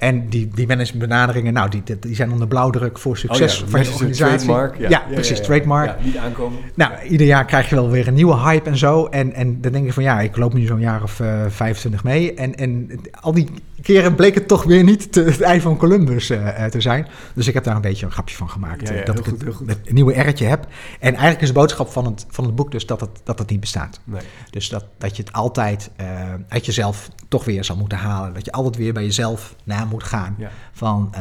En 0.00 0.28
die, 0.28 0.50
die 0.54 0.66
managementbenaderingen, 0.66 1.52
nou, 1.52 1.70
die, 1.70 1.82
die 2.00 2.14
zijn 2.14 2.32
onder 2.32 2.48
blauwdruk 2.48 2.98
voor 2.98 3.16
succes 3.16 3.54
Oh 3.54 3.64
ja, 3.64 3.70
van 3.70 3.82
je 3.82 3.90
organisatie. 3.92 4.46
Trademark. 4.46 4.88
Ja, 4.88 5.02
precies, 5.12 5.40
trademark. 5.40 5.86
Ja, 5.86 6.04
niet 6.04 6.16
aankomen. 6.16 6.58
Nou, 6.74 6.92
ieder 7.08 7.26
jaar 7.26 7.44
krijg 7.44 7.68
je 7.68 7.74
wel 7.74 7.90
weer 7.90 8.08
een 8.08 8.14
nieuwe 8.14 8.36
hype 8.36 8.70
en 8.70 8.76
zo. 8.76 9.06
En, 9.06 9.32
en 9.32 9.60
dan 9.60 9.72
denk 9.72 9.84
je 9.84 9.92
van 9.92 10.02
ja, 10.02 10.20
ik 10.20 10.36
loop 10.36 10.54
nu 10.54 10.66
zo'n 10.66 10.80
jaar 10.80 11.02
of 11.02 11.20
eh 11.20 11.44
25 11.48 12.04
mee. 12.04 12.34
En, 12.34 12.54
en 12.54 13.00
al 13.20 13.32
die 13.32 13.48
keren 13.82 14.14
bleek 14.14 14.34
het 14.34 14.48
toch 14.48 14.64
weer 14.64 14.84
niet 14.84 15.12
te, 15.12 15.22
het 15.22 15.40
ei 15.40 15.60
van 15.60 15.76
Columbus 15.76 16.30
eh, 16.30 16.64
eh, 16.64 16.70
te 16.70 16.80
zijn. 16.80 17.06
Dus 17.34 17.46
ik 17.46 17.54
heb 17.54 17.64
daar 17.64 17.74
een 17.76 17.80
beetje 17.80 18.06
een 18.06 18.12
grapje 18.12 18.36
van 18.36 18.50
gemaakt. 18.50 18.88
Ja, 18.88 18.94
ja, 18.94 19.00
eh, 19.00 19.06
dat 19.06 19.18
ik 19.18 19.24
goed, 19.24 19.68
het, 19.68 19.92
nieuwe 19.92 20.20
R'tje 20.22 20.46
heb. 20.46 20.66
En 21.00 21.10
eigenlijk 21.10 21.40
is 21.40 21.48
de 21.48 21.54
boodschap 21.54 21.88
van 21.88 22.04
het, 22.04 22.26
van 22.28 22.44
het 22.44 22.54
boek 22.54 22.70
dus 22.70 22.86
dat 22.86 23.00
het, 23.00 23.20
dat 23.24 23.38
het 23.38 23.50
niet 23.50 23.60
bestaat. 23.60 24.00
Nee. 24.04 24.22
Dus 24.50 24.68
dat, 24.68 24.84
dat 24.98 25.16
je 25.16 25.22
het 25.22 25.32
altijd 25.32 25.90
eh, 25.96 26.34
uit 26.48 26.66
jezelf 26.66 27.08
toch 27.28 27.44
weer 27.44 27.64
zal 27.64 27.76
moeten 27.76 27.98
halen. 27.98 28.34
Dat 28.34 28.44
je 28.44 28.52
altijd 28.52 28.76
weer 28.76 28.92
bij 28.92 29.04
jezelf 29.04 29.56
na 29.64 29.84
moet 29.84 30.04
gaan. 30.04 30.34
Ja. 30.38 30.50
Van 30.72 31.14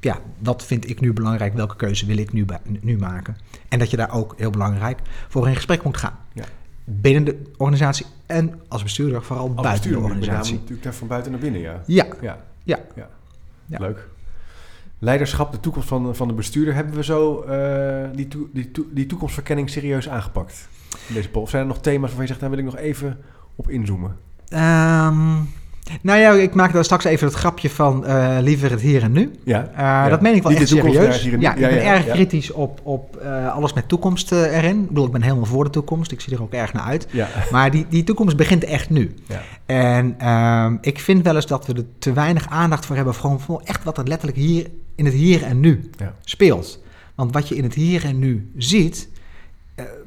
ja, 0.00 0.18
wat 0.38 0.64
vind 0.64 0.90
ik 0.90 1.00
nu 1.00 1.12
belangrijk? 1.12 1.54
Welke 1.54 1.76
keuze 1.76 2.06
wil 2.06 2.16
ik 2.16 2.32
nu, 2.32 2.46
nu 2.80 2.98
maken? 2.98 3.36
En 3.68 3.78
dat 3.78 3.90
je 3.90 3.96
daar 3.96 4.12
ook 4.12 4.34
heel 4.36 4.50
belangrijk 4.50 5.00
voor 5.28 5.48
in 5.48 5.54
gesprek 5.54 5.82
moet 5.82 5.96
gaan. 5.96 6.18
Ja. 6.32 6.44
Binnen 6.84 7.24
de 7.24 7.42
organisatie 7.56 8.06
en 8.26 8.60
als 8.68 8.82
bestuurder 8.82 9.22
vooral 9.22 9.52
Als 9.54 9.62
buiten 9.66 9.90
de 9.90 9.98
organisatie. 9.98 10.54
natuurlijk 10.54 10.82
daar 10.82 10.94
van 10.94 11.08
buiten 11.08 11.30
naar 11.32 11.40
binnen, 11.40 11.60
ja. 11.60 11.82
Ja, 11.86 12.04
Ja, 12.20 12.38
ja. 12.62 12.78
ja. 12.94 13.08
Ja. 13.66 13.78
Leuk. 13.78 14.08
Leiderschap, 14.98 15.52
de 15.52 15.60
toekomst 15.60 15.88
van, 15.88 16.16
van 16.16 16.28
de 16.28 16.34
bestuurder. 16.34 16.74
Hebben 16.74 16.94
we 16.94 17.04
zo 17.04 17.40
eh, 17.42 18.04
die, 18.16 18.28
toe- 18.28 18.48
die, 18.52 18.70
toe- 18.70 18.86
die 18.90 19.06
toekomstverkenning 19.06 19.70
serieus 19.70 20.08
aangepakt 20.08 20.68
in 21.08 21.14
deze 21.14 21.28
poll? 21.28 21.42
Of 21.42 21.50
zijn 21.50 21.62
er 21.62 21.68
nog 21.68 21.80
thema's 21.80 22.00
waarvan 22.00 22.20
je 22.20 22.26
zegt, 22.28 22.40
daar 22.40 22.50
wil 22.50 22.58
ik 22.58 22.64
nog 22.64 22.76
even 22.76 23.18
op 23.56 23.70
inzoomen? 23.70 24.16
Ehm, 24.48 25.36
nou 26.02 26.18
ja, 26.20 26.32
ik 26.32 26.54
maak 26.54 26.72
daar 26.72 26.84
straks 26.84 27.04
even 27.04 27.26
het 27.26 27.36
grapje 27.36 27.70
van 27.70 28.06
eh, 28.06 28.36
liever 28.40 28.70
het 28.70 28.80
hier 28.80 29.02
en 29.02 29.12
nu. 29.12 29.30
Ja, 29.44 29.66
Eh, 29.72 29.78
Ja. 29.78 30.08
Dat 30.08 30.20
meen 30.20 30.34
ik 30.34 30.42
wel 30.42 30.52
Niet 30.52 30.60
echt 30.60 30.70
serieus. 30.70 31.22
Ja, 31.24 31.54
ik 31.54 31.60
ben 31.60 31.84
erg 31.84 32.06
kritisch 32.06 32.50
op, 32.50 32.80
op 32.82 33.16
eh, 33.16 33.54
alles 33.54 33.72
met 33.72 33.88
toekomst 33.88 34.32
erin. 34.32 34.80
Ik 34.80 34.88
bedoel, 34.88 35.06
ik 35.06 35.12
ben 35.12 35.22
helemaal 35.22 35.44
voor 35.44 35.64
de 35.64 35.70
toekomst. 35.70 36.12
Ik 36.12 36.20
zie 36.20 36.34
er 36.34 36.42
ook 36.42 36.52
erg 36.52 36.72
naar 36.72 36.82
uit. 36.82 37.06
Maar 37.50 37.70
die, 37.70 37.86
die 37.88 38.04
toekomst 38.04 38.36
begint 38.36 38.64
echt 38.64 38.90
nu. 38.90 39.14
ja. 39.28 39.42
En 39.66 40.14
ehm, 40.18 40.76
ik 40.80 40.98
vind 40.98 41.22
wel 41.24 41.34
eens 41.34 41.46
dat 41.46 41.66
we 41.66 41.72
er 41.74 41.84
te 41.98 42.12
weinig 42.12 42.48
aandacht 42.48 42.86
voor 42.86 42.96
hebben. 42.96 43.14
Voor, 43.14 43.40
voor 43.40 43.60
echt 43.64 43.84
wat 43.84 43.98
er 43.98 44.06
letterlijk 44.06 44.38
hier 44.38 44.70
in 44.94 45.04
het 45.04 45.14
hier 45.14 45.42
en 45.42 45.60
nu 45.60 45.90
speelt. 46.24 46.82
Want 47.14 47.32
wat 47.32 47.48
je 47.48 47.56
in 47.56 47.62
het 47.64 47.74
hier 47.74 48.04
en 48.04 48.18
nu 48.18 48.50
ziet, 48.56 49.08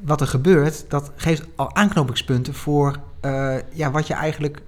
wat 0.04 0.20
er 0.20 0.26
gebeurt, 0.26 0.84
dat 0.88 1.12
geeft 1.16 1.42
al 1.56 1.74
aanknopingspunten 1.74 2.54
voor 2.54 2.96
ja, 3.72 3.90
wat 3.90 4.06
je 4.06 4.14
eigenlijk 4.14 4.62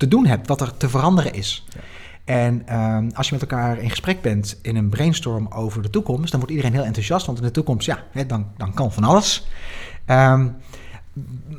te 0.00 0.08
doen 0.08 0.26
hebt, 0.26 0.48
wat 0.48 0.60
er 0.60 0.76
te 0.76 0.88
veranderen 0.88 1.32
is. 1.32 1.66
Ja. 1.68 1.80
En 2.24 2.62
ehm, 2.66 3.08
als 3.14 3.28
je 3.28 3.32
met 3.32 3.50
elkaar 3.50 3.78
in 3.78 3.90
gesprek 3.90 4.22
bent 4.22 4.58
in 4.62 4.76
een 4.76 4.88
brainstorm 4.88 5.46
over 5.48 5.82
de 5.82 5.90
toekomst, 5.90 6.30
dan 6.30 6.40
wordt 6.40 6.54
iedereen 6.54 6.76
heel 6.76 6.84
enthousiast, 6.84 7.26
want 7.26 7.38
in 7.38 7.44
de 7.44 7.50
toekomst, 7.50 7.86
ja, 7.86 8.04
hè, 8.12 8.26
dan, 8.26 8.46
dan 8.56 8.74
kan 8.74 8.92
van 8.92 9.04
alles. 9.04 9.46
Ehm, 10.04 10.48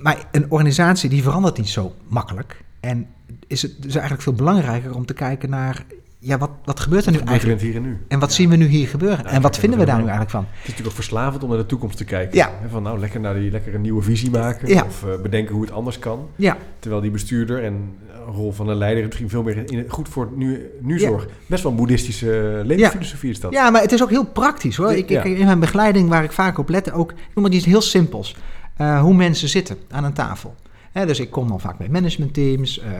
maar 0.02 0.28
een 0.32 0.52
organisatie 0.52 1.10
die 1.10 1.24
verandert 1.24 1.58
niet 1.58 1.70
zo 1.70 1.96
makkelijk. 2.08 2.64
En 2.80 3.08
is 3.48 3.62
het 3.62 3.82
dus 3.82 3.94
eigenlijk 3.94 4.24
veel 4.24 4.34
belangrijker 4.34 4.96
om 4.96 5.06
te 5.06 5.14
kijken 5.14 5.50
naar, 5.50 5.86
ja, 6.24 6.38
wat, 6.38 6.50
wat 6.66 6.80
gebeurt 6.80 7.06
er 7.06 7.12
nu 7.12 7.18
gebeurt 7.18 7.32
eigenlijk? 7.44 7.62
hier 7.62 7.76
en 7.76 7.82
nu? 7.82 7.98
En 8.08 8.20
wat 8.20 8.30
Ja. 8.30 8.36
zien 8.36 8.50
we 8.50 8.56
nu 8.56 8.66
hier 8.66 8.88
gebeuren? 8.88 9.26
En 9.26 9.42
wat 9.42 9.58
vinden 9.58 9.80
we 9.80 9.86
daar 9.86 9.96
nu 9.96 10.02
eigenlijk 10.02 10.32
van? 10.32 10.42
Het 10.48 10.54
is 10.54 10.62
natuurlijk 10.62 10.88
ook 10.88 10.96
verslavend 10.96 11.44
om 11.44 11.50
naar 11.50 11.58
de 11.58 11.66
toekomst 11.66 11.98
te 11.98 12.04
kijken. 12.06 12.38
Ja. 12.38 12.52
Van 12.70 12.84
nou, 12.84 13.00
lekker 13.00 13.20
naar 13.20 13.34
die 13.34 13.52
lekker 13.52 13.76
een 13.76 13.82
nieuwe 13.82 14.02
visie 14.02 14.30
maken. 14.32 14.68
Ja. 14.68 14.84
Of 14.84 15.04
eh, 15.04 15.22
bedenken 15.22 15.54
hoe 15.54 15.64
het 15.64 15.72
anders 15.74 16.00
kan. 16.00 16.28
Ja, 16.36 16.58
Terwijl 16.80 17.02
die 17.02 17.12
bestuurder 17.12 17.64
en 17.64 17.96
rol 18.26 18.52
van 18.52 18.68
een 18.70 18.78
leider 18.78 19.06
misschien 19.06 19.30
veel 19.30 19.44
meer 19.44 19.72
in 19.72 19.78
het, 19.78 19.92
goed 19.92 20.10
voor 20.10 20.30
nu, 20.36 20.70
nu 20.82 21.00
zorg. 21.00 21.28
Best 21.46 21.64
wel 21.64 21.72
een 21.72 21.78
boeddhistische 21.78 22.58
eh, 22.60 22.66
levensfilosofie 22.66 23.30
is 23.30 23.40
dat. 23.40 23.52
ja, 23.54 23.70
maar 23.70 23.82
het 23.82 23.92
is 23.92 24.04
ook 24.04 24.10
heel 24.10 24.26
praktisch 24.26 24.76
hoor. 24.76 24.92
Ik, 24.92 25.10
ik, 25.10 25.24
in 25.24 25.46
mijn 25.46 25.60
begeleiding 25.60 26.10
waar 26.10 26.24
ik 26.24 26.32
vaak 26.32 26.58
op 26.58 26.70
let, 26.70 26.92
ook, 26.92 27.12
ik 27.12 27.18
noem 27.36 27.44
maar 27.44 27.54
iets 27.54 27.66
heel 27.66 27.82
simpels. 27.82 28.36
Eh, 28.78 29.02
hoe 29.02 29.14
mensen 29.14 29.50
zitten 29.50 29.78
aan 29.90 30.04
een 30.04 30.14
tafel. 30.14 30.56
Dus 30.94 31.20
ik 31.20 31.32
kom 31.32 31.48
dan 31.48 31.60
vaak 31.60 31.78
bij 31.78 31.90
managementteams, 31.90 32.80
eh, 32.80 32.92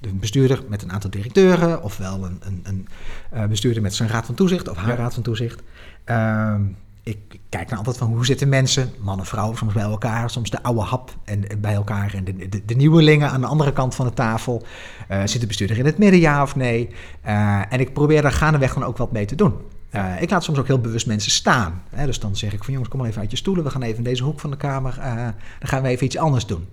een 0.00 0.18
bestuurder 0.18 0.62
met 0.68 0.82
een 0.82 0.92
aantal 0.92 1.10
directeuren, 1.10 1.82
ofwel 1.82 2.24
een, 2.24 2.40
een, 2.44 2.60
een 2.62 2.88
eh, 3.30 3.44
bestuurder 3.44 3.82
met 3.82 3.94
zijn 3.94 4.08
raad 4.08 4.26
van 4.26 4.34
toezicht 4.34 4.68
of 4.68 4.76
haar 4.76 4.88
Ja. 4.88 4.94
raad 4.94 5.14
van 5.14 5.22
toezicht. 5.22 5.62
Ehm, 6.04 6.60
ik 7.02 7.18
kijk 7.48 7.68
naar 7.68 7.78
altijd 7.78 7.96
van 7.96 8.08
hoe 8.08 8.24
zitten 8.26 8.48
mensen, 8.48 8.90
mannen, 9.00 9.26
vrouwen, 9.26 9.56
soms 9.56 9.72
bij 9.72 9.82
elkaar, 9.82 10.30
soms 10.30 10.50
de 10.50 10.62
oude 10.62 10.80
hap 10.80 11.14
en, 11.24 11.48
en 11.48 11.60
bij 11.60 11.74
elkaar 11.74 12.14
en 12.14 12.24
de, 12.24 12.48
de, 12.48 12.64
de 12.64 12.74
nieuwelingen 12.74 13.30
aan 13.30 13.40
de 13.40 13.46
andere 13.46 13.72
kant 13.72 13.94
van 13.94 14.06
de 14.06 14.12
tafel. 14.12 14.62
Eh, 15.08 15.20
zit 15.24 15.40
de 15.40 15.46
bestuurder 15.46 15.78
in 15.78 15.84
het 15.86 15.98
midden, 15.98 16.20
ja 16.20 16.42
of 16.42 16.56
nee? 16.56 16.88
Eh, 17.20 17.72
en 17.72 17.80
ik 17.80 17.92
probeer 17.92 18.22
daar 18.22 18.32
gaandeweg 18.32 18.74
dan 18.74 18.84
ook 18.84 18.96
wat 18.96 19.12
mee 19.12 19.24
te 19.24 19.34
doen. 19.34 19.54
Eh, 19.90 20.22
ik 20.22 20.30
laat 20.30 20.44
soms 20.44 20.58
ook 20.58 20.66
heel 20.66 20.80
bewust 20.80 21.06
mensen 21.06 21.30
staan. 21.30 21.82
Hè? 21.90 22.06
Dus 22.06 22.20
dan 22.20 22.36
zeg 22.36 22.52
ik 22.52 22.64
van 22.64 22.72
jongens, 22.72 22.90
kom 22.90 23.00
maar 23.00 23.08
even 23.08 23.20
uit 23.20 23.30
je 23.30 23.36
stoelen. 23.36 23.64
We 23.64 23.70
gaan 23.70 23.82
even 23.82 23.96
in 23.98 24.04
deze 24.04 24.24
hoek 24.24 24.40
van 24.40 24.50
de 24.50 24.56
kamer. 24.56 24.98
eh, 24.98 25.14
dan 25.58 25.68
gaan 25.68 25.82
we 25.82 25.88
even 25.88 26.06
iets 26.06 26.16
anders 26.18 26.46
doen. 26.46 26.66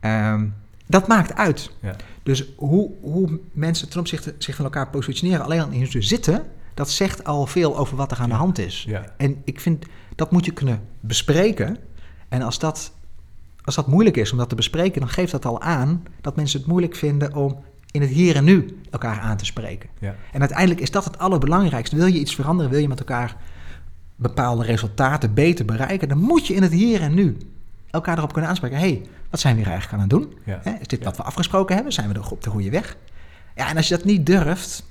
Ehm, 0.00 0.46
dat 0.86 1.06
maakt 1.06 1.34
uit. 1.34 1.70
Ja. 1.80 1.96
Dus 2.22 2.44
hoe, 2.56 2.90
hoe 3.00 3.38
mensen 3.52 3.88
ten 3.88 4.00
opzichte 4.00 4.34
zich 4.38 4.54
van 4.56 4.64
elkaar 4.64 4.90
positioneren, 4.90 5.44
alleen 5.44 5.60
al 5.60 5.70
in 5.70 5.86
ze 5.86 6.02
zitten, 6.02 6.46
dat 6.74 6.90
zegt 6.90 7.24
al 7.24 7.46
veel 7.46 7.76
over 7.76 7.96
wat 7.96 8.10
er 8.10 8.18
aan 8.18 8.28
de 8.28 8.34
hand 8.34 8.58
is. 8.58 8.84
Ja. 8.88 9.12
En 9.16 9.42
ik 9.44 9.60
vind 9.60 9.86
dat 10.14 10.30
moet 10.30 10.44
je 10.44 10.52
kunnen 10.52 10.80
bespreken. 11.00 11.76
En 12.28 12.42
als 12.42 12.58
dat, 12.58 12.92
als 13.64 13.74
dat 13.74 13.86
moeilijk 13.86 14.16
is 14.16 14.32
om 14.32 14.38
dat 14.38 14.48
te 14.48 14.54
bespreken, 14.54 15.00
dan 15.00 15.10
geeft 15.10 15.32
dat 15.32 15.44
al 15.44 15.60
aan 15.60 16.02
dat 16.20 16.36
mensen 16.36 16.58
het 16.58 16.68
moeilijk 16.68 16.96
vinden 16.96 17.34
om 17.34 17.58
in 17.90 18.00
het 18.00 18.10
hier 18.10 18.36
en 18.36 18.44
nu 18.44 18.78
elkaar 18.90 19.20
aan 19.20 19.36
te 19.36 19.44
spreken. 19.44 19.88
Ja. 19.98 20.14
En 20.32 20.40
uiteindelijk 20.40 20.80
is 20.80 20.90
dat 20.90 21.04
het 21.04 21.18
allerbelangrijkste. 21.18 21.96
Wil 21.96 22.06
je 22.06 22.18
iets 22.18 22.34
veranderen, 22.34 22.70
wil 22.70 22.80
je 22.80 22.88
met 22.88 22.98
elkaar 22.98 23.36
bepaalde 24.16 24.64
resultaten 24.64 25.34
beter 25.34 25.64
bereiken, 25.64 26.08
dan 26.08 26.18
moet 26.18 26.46
je 26.46 26.54
in 26.54 26.62
het 26.62 26.72
hier 26.72 27.00
en 27.00 27.14
nu 27.14 27.36
elkaar 27.90 28.18
erop 28.18 28.32
kunnen 28.32 28.50
aanspreken. 28.50 28.78
hey, 28.78 29.02
wat 29.30 29.40
zijn 29.40 29.54
we 29.54 29.60
hier 29.60 29.70
eigenlijk 29.70 30.02
aan 30.02 30.08
het 30.08 30.18
doen? 30.18 30.38
Ja. 30.44 30.60
Hè, 30.62 30.72
is 30.80 30.86
dit 30.86 31.04
wat 31.04 31.16
we 31.16 31.22
afgesproken 31.22 31.74
hebben? 31.74 31.92
Zijn 31.92 32.12
we 32.12 32.30
op 32.30 32.42
de 32.42 32.50
goede 32.50 32.70
weg? 32.70 32.96
Ja, 33.56 33.68
en 33.68 33.76
als 33.76 33.88
je 33.88 33.96
dat 33.96 34.04
niet 34.04 34.26
durft, 34.26 34.84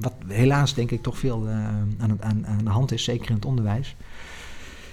wat 0.00 0.14
helaas 0.26 0.74
denk 0.74 0.90
ik 0.90 1.02
toch 1.02 1.18
veel 1.18 1.48
eh, 1.48 1.54
aan, 1.98 2.10
het, 2.10 2.22
aan, 2.22 2.46
aan 2.46 2.64
de 2.64 2.70
hand 2.70 2.92
is, 2.92 3.04
zeker 3.04 3.28
in 3.28 3.34
het 3.34 3.44
onderwijs. 3.44 3.96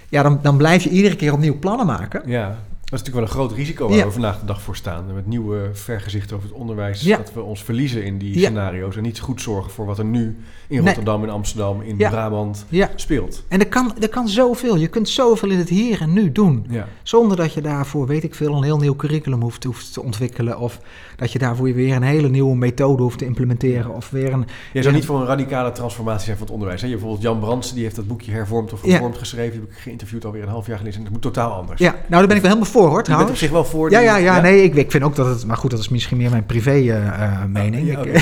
Ja, 0.08 0.22
dan, 0.22 0.38
dan 0.42 0.56
blijf 0.56 0.82
je 0.82 0.90
iedere 0.90 1.16
keer 1.16 1.32
opnieuw 1.32 1.58
plannen 1.58 1.86
maken. 1.86 2.22
Ja, 2.26 2.58
is 2.98 3.04
natuurlijk 3.06 3.32
wel 3.34 3.42
een 3.42 3.48
groot 3.48 3.58
risico 3.58 3.88
waar 3.88 3.96
Ja. 3.96 4.04
we 4.04 4.10
vandaag 4.10 4.40
de 4.40 4.46
dag 4.46 4.62
voor 4.62 4.76
staan. 4.76 5.14
Met 5.14 5.26
nieuwe 5.26 5.68
vergezichten 5.72 6.36
over 6.36 6.48
het 6.48 6.58
onderwijs. 6.58 7.00
Ja. 7.02 7.16
Dat 7.16 7.32
we 7.32 7.42
ons 7.42 7.62
verliezen 7.62 8.04
in 8.04 8.18
die 8.18 8.38
scenario's. 8.38 8.96
En 8.96 9.02
niet 9.02 9.20
goed 9.20 9.40
zorgen 9.40 9.70
voor 9.70 9.86
wat 9.86 9.98
er 9.98 10.04
nu 10.04 10.36
in. 10.68 10.84
Rotterdam, 10.86 11.22
in 11.22 11.30
Amsterdam, 11.30 11.80
in. 11.82 11.96
Brabant 11.96 12.64
Ja. 12.68 12.90
speelt. 12.94 13.44
En 13.48 13.60
er 13.60 13.68
kan, 13.68 13.92
er 14.00 14.08
kan 14.08 14.28
zoveel. 14.28 14.76
Je 14.76 14.88
kunt 14.88 15.08
zoveel 15.08 15.50
in 15.50 15.58
het 15.58 15.68
hier 15.68 16.00
en 16.00 16.12
nu 16.12 16.32
doen. 16.32 16.66
Zonder 17.02 17.36
dat 17.36 17.54
je 17.54 17.60
daarvoor, 17.60 18.06
weet 18.06 18.24
ik 18.24 18.34
veel, 18.34 18.54
een 18.56 18.62
heel 18.62 18.78
nieuw 18.78 18.96
curriculum 18.96 19.40
hoeft, 19.40 19.64
hoeft 19.64 19.92
te 19.92 20.02
ontwikkelen. 20.02 20.58
Of 20.58 20.80
dat 21.20 21.32
je 21.32 21.38
daarvoor 21.38 21.74
weer 21.74 21.96
een 21.96 22.02
hele 22.02 22.28
nieuwe 22.28 22.56
methode 22.56 23.02
hoeft 23.02 23.18
te 23.18 23.24
implementeren. 23.24 23.94
Of 23.94 24.10
weer 24.10 24.32
een. 24.32 24.46
Jij 24.72 24.82
zou 24.82 24.94
niet 24.94 25.04
voor 25.04 25.20
een 25.20 25.26
radicale 25.26 25.72
transformatie 25.72 26.24
zijn 26.24 26.36
van 26.36 26.44
het 26.46 26.54
onderwijs. 26.54 26.80
Hè? 26.80 26.86
Je 26.86 26.92
bijvoorbeeld 26.92 27.22
Jan 27.22 27.38
Brandsen, 27.38 27.74
die 27.74 27.84
heeft 27.84 27.96
dat 27.96 28.06
boekje 28.06 28.32
hervormd 28.32 28.72
of 28.72 28.82
Ja. 28.84 28.90
vervormd 28.90 29.18
geschreven. 29.18 29.50
Die 29.52 29.60
heb 29.60 29.70
ik 29.70 29.76
geïnterviewd 29.76 30.24
alweer 30.24 30.42
een 30.42 30.48
half 30.48 30.66
jaar 30.66 30.76
geleden. 30.76 30.98
En 30.98 31.04
dat 31.04 31.12
moet 31.12 31.22
totaal 31.22 31.50
anders. 31.52 31.80
Ja, 31.80 31.90
nou 31.90 32.02
daar 32.08 32.26
ben 32.26 32.36
ik 32.36 32.42
wel 32.42 32.50
helemaal 32.50 32.72
voor 32.72 32.88
hoor 32.88 32.90
Je 32.90 32.94
bent 32.96 33.06
op 33.08 33.12
trouwens. 33.14 33.38
zich 33.38 33.50
wel 33.50 33.64
voor 33.64 33.90
Ja, 33.90 33.98
ja, 34.00 34.16
ja, 34.16 34.40
nee, 34.40 34.62
ik, 34.62 34.74
ik 34.74 34.90
vind 34.90 35.04
ook 35.04 35.16
dat 35.16 35.26
het, 35.26 35.46
maar 35.46 35.56
goed, 35.56 35.70
dat 35.70 35.80
is 35.80 35.88
misschien 35.88 36.16
meer 36.16 36.30
mijn 36.30 36.46
privé 36.46 36.70
eh, 36.70 37.06
eh, 37.06 37.44
mening. 37.48 37.86
Ja, 37.90 37.98
Ik- 37.98 37.98
oké. 37.98 38.12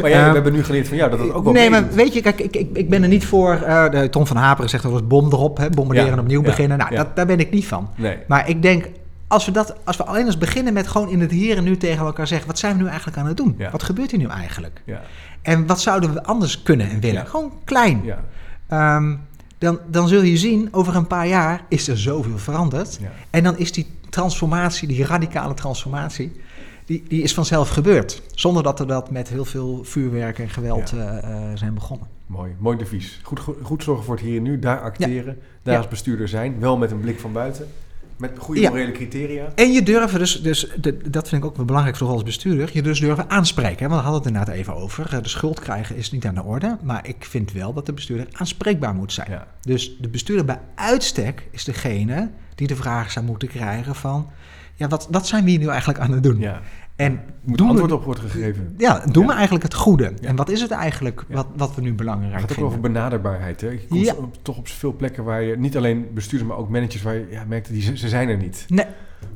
maar 0.00 0.10
jij, 0.10 0.26
we 0.28 0.34
hebben 0.38 0.52
nu 0.52 0.64
geleerd 0.64 0.88
van 0.88 0.96
jou 0.96 1.10
dat 1.10 1.18
dat 1.18 1.32
ook 1.32 1.44
wel 1.44 1.52
nee, 1.52 1.70
maar 1.70 1.88
weet 1.92 2.14
je, 2.14 2.20
kijk, 2.20 2.40
ik, 2.40 2.56
ik, 2.56 2.68
ik 2.72 2.88
ben 2.88 3.02
er 3.02 3.08
niet 3.08 3.26
voor. 3.26 3.52
eh, 3.54 3.90
de, 3.90 4.08
Tom 4.10 4.26
van 4.26 4.36
Haperen 4.36 4.70
zegt 4.70 4.82
dat 4.82 4.92
was 4.92 5.06
bom 5.06 5.26
erop, 5.32 5.56
hè, 5.58 5.70
bombarderen 5.70 6.12
en 6.12 6.18
opnieuw 6.20 6.42
beginnen. 6.42 6.78
Nou, 6.78 6.94
dat, 6.94 7.16
daar 7.16 7.26
ben 7.26 7.40
ik 7.40 7.50
niet 7.50 7.66
van. 7.66 7.88
Nee. 7.96 8.16
Maar 8.26 8.48
ik 8.48 8.62
denk, 8.62 8.88
als 9.28 9.44
we, 9.44 9.50
dat, 9.50 9.74
als 9.84 9.96
we 9.96 10.04
alleen 10.04 10.26
eens 10.26 10.38
beginnen 10.38 10.72
met 10.72 10.86
gewoon 10.86 11.08
in 11.08 11.20
het 11.20 11.30
hier 11.30 11.56
en 11.56 11.64
nu 11.64 11.76
tegen 11.76 12.06
elkaar 12.06 12.26
zeggen: 12.26 12.46
wat 12.46 12.58
zijn 12.58 12.76
we 12.76 12.82
nu 12.82 12.88
eigenlijk 12.88 13.18
aan 13.18 13.26
het 13.26 13.36
doen? 13.36 13.54
Ja. 13.58 13.70
Wat 13.70 13.82
gebeurt 13.82 14.10
hier 14.10 14.20
nu 14.20 14.26
eigenlijk? 14.26 14.82
Ja. 14.84 15.00
En 15.42 15.66
wat 15.66 15.80
zouden 15.80 16.12
we 16.12 16.22
anders 16.24 16.62
kunnen 16.62 16.90
en 16.90 17.00
willen? 17.00 17.22
Ja. 17.22 17.28
Gewoon 17.28 17.52
klein. 17.64 18.00
Ja. 18.04 18.24
Ehm, 18.66 19.14
dan, 19.58 19.78
dan 19.86 20.08
zul 20.08 20.22
je 20.22 20.36
zien, 20.36 20.68
over 20.70 20.96
een 20.96 21.06
paar 21.06 21.26
jaar 21.26 21.64
is 21.68 21.88
er 21.88 21.98
zoveel 21.98 22.38
veranderd. 22.38 22.98
En 23.30 23.42
dan 23.42 23.58
is 23.58 23.72
die 23.72 23.86
transformatie, 24.10 24.88
die 24.88 25.04
radicale 25.04 25.54
transformatie, 25.54 26.40
die, 26.84 27.04
die 27.08 27.22
is 27.22 27.34
vanzelf 27.34 27.68
gebeurd. 27.68 28.22
Zonder 28.34 28.62
dat 28.62 28.80
er 28.80 28.86
dat 28.86 29.10
met 29.10 29.28
heel 29.28 29.44
veel 29.44 29.84
vuurwerk 29.84 30.38
en 30.38 30.48
geweld 30.48 30.92
eh, 30.92 31.18
eh, 31.18 31.56
zijn 31.56 31.74
begonnen. 31.74 32.06
Mooi, 32.26 32.54
mooi 32.58 32.76
devies. 32.76 33.20
Goed, 33.22 33.40
goed, 33.40 33.56
goed 33.62 33.82
zorgen 33.82 34.04
voor 34.04 34.14
het 34.14 34.24
hier 34.24 34.36
en 34.36 34.42
nu, 34.42 34.58
daar 34.58 34.80
acteren, 34.80 35.38
daar 35.62 35.76
als 35.76 35.88
bestuurder 35.88 36.28
zijn, 36.28 36.60
wel 36.60 36.76
met 36.76 36.90
een 36.90 37.00
blik 37.00 37.20
van 37.20 37.32
buiten, 37.32 37.66
met 38.18 38.32
goede 38.38 38.60
Ja. 38.60 38.68
morele 38.70 38.92
criteria. 38.92 39.52
En 39.54 39.72
je 39.72 39.82
durven 39.82 40.18
dus, 40.18 40.42
dus 40.42 40.68
de- 40.80 41.10
dat 41.10 41.28
vind 41.28 41.44
ik 41.44 41.48
ook 41.58 41.66
belangrijk 41.66 41.96
vooral 41.96 42.14
als 42.14 42.24
bestuurder, 42.24 42.70
je 42.72 42.82
dus 42.82 43.00
durven 43.00 43.30
aanspreken. 43.30 43.78
Hè? 43.82 43.88
Want 43.88 44.00
we 44.00 44.08
hadden 44.08 44.14
het 44.22 44.26
inderdaad 44.26 44.54
even 44.54 44.74
over. 44.74 45.14
Eh, 45.14 45.22
De 45.22 45.28
schuld 45.28 45.60
krijgen 45.60 45.96
is 45.96 46.10
niet 46.10 46.26
aan 46.26 46.34
de 46.34 46.42
orde. 46.42 46.76
Maar 46.82 47.08
ik 47.08 47.24
vind 47.24 47.52
wel 47.52 47.72
dat 47.72 47.86
de 47.86 47.92
bestuurder 47.92 48.26
aanspreekbaar 48.32 48.94
moet 48.94 49.12
zijn. 49.12 49.30
Ja. 49.30 49.46
Dus 49.60 49.96
de 50.00 50.08
bestuurder 50.08 50.44
bij 50.44 50.60
uitstek 50.74 51.48
is 51.50 51.64
degene 51.64 52.30
die 52.54 52.66
de 52.66 52.76
vraag 52.76 53.10
zou 53.10 53.24
moeten 53.24 53.48
krijgen 53.48 53.94
van... 53.94 54.30
Ja, 54.74 54.88
wat, 54.88 55.08
wat 55.10 55.26
zijn 55.26 55.44
we 55.44 55.50
hier 55.50 55.58
nu 55.58 55.66
eigenlijk 55.68 55.98
aan 55.98 56.12
het 56.12 56.22
doen? 56.22 56.38
Ja. 56.38 56.60
En 56.98 57.20
moet 57.44 57.58
doen 57.58 57.68
antwoord 57.68 57.90
we, 57.90 57.96
op 57.96 58.04
worden 58.04 58.30
gegeven. 58.30 58.74
Ja, 58.78 59.04
doen 59.10 59.22
Ja. 59.22 59.28
we 59.28 59.34
eigenlijk 59.34 59.64
het 59.64 59.74
goede? 59.74 60.12
Ja. 60.20 60.28
En 60.28 60.36
wat 60.36 60.48
is 60.50 60.60
het 60.60 60.70
eigenlijk 60.70 61.24
Ja. 61.28 61.34
wat, 61.34 61.46
wat 61.56 61.74
we 61.74 61.80
nu 61.80 61.94
belangrijk 61.94 62.32
Het 62.32 62.40
gaat 62.40 62.50
ook 62.50 62.56
vinden? 62.56 62.68
over 62.78 62.80
benaderbaarheid. 62.92 63.60
Hè? 63.60 63.68
Je 63.68 63.86
komt 63.88 64.04
Ja. 64.04 64.14
op- 64.14 64.36
toch 64.42 64.58
op 64.58 64.68
veel 64.68 64.92
plekken 64.96 65.24
waar 65.24 65.42
je, 65.42 65.56
niet 65.58 65.76
alleen 65.76 66.06
bestuurders, 66.14 66.50
maar 66.50 66.58
ook 66.60 66.68
managers, 66.68 67.02
waar 67.02 67.14
je 67.14 67.26
ja, 67.30 67.44
merkt, 67.48 67.68
die, 67.68 67.96
ze 67.96 68.08
zijn 68.08 68.28
er 68.28 68.36
niet. 68.36 68.64
Nee, 68.68 68.84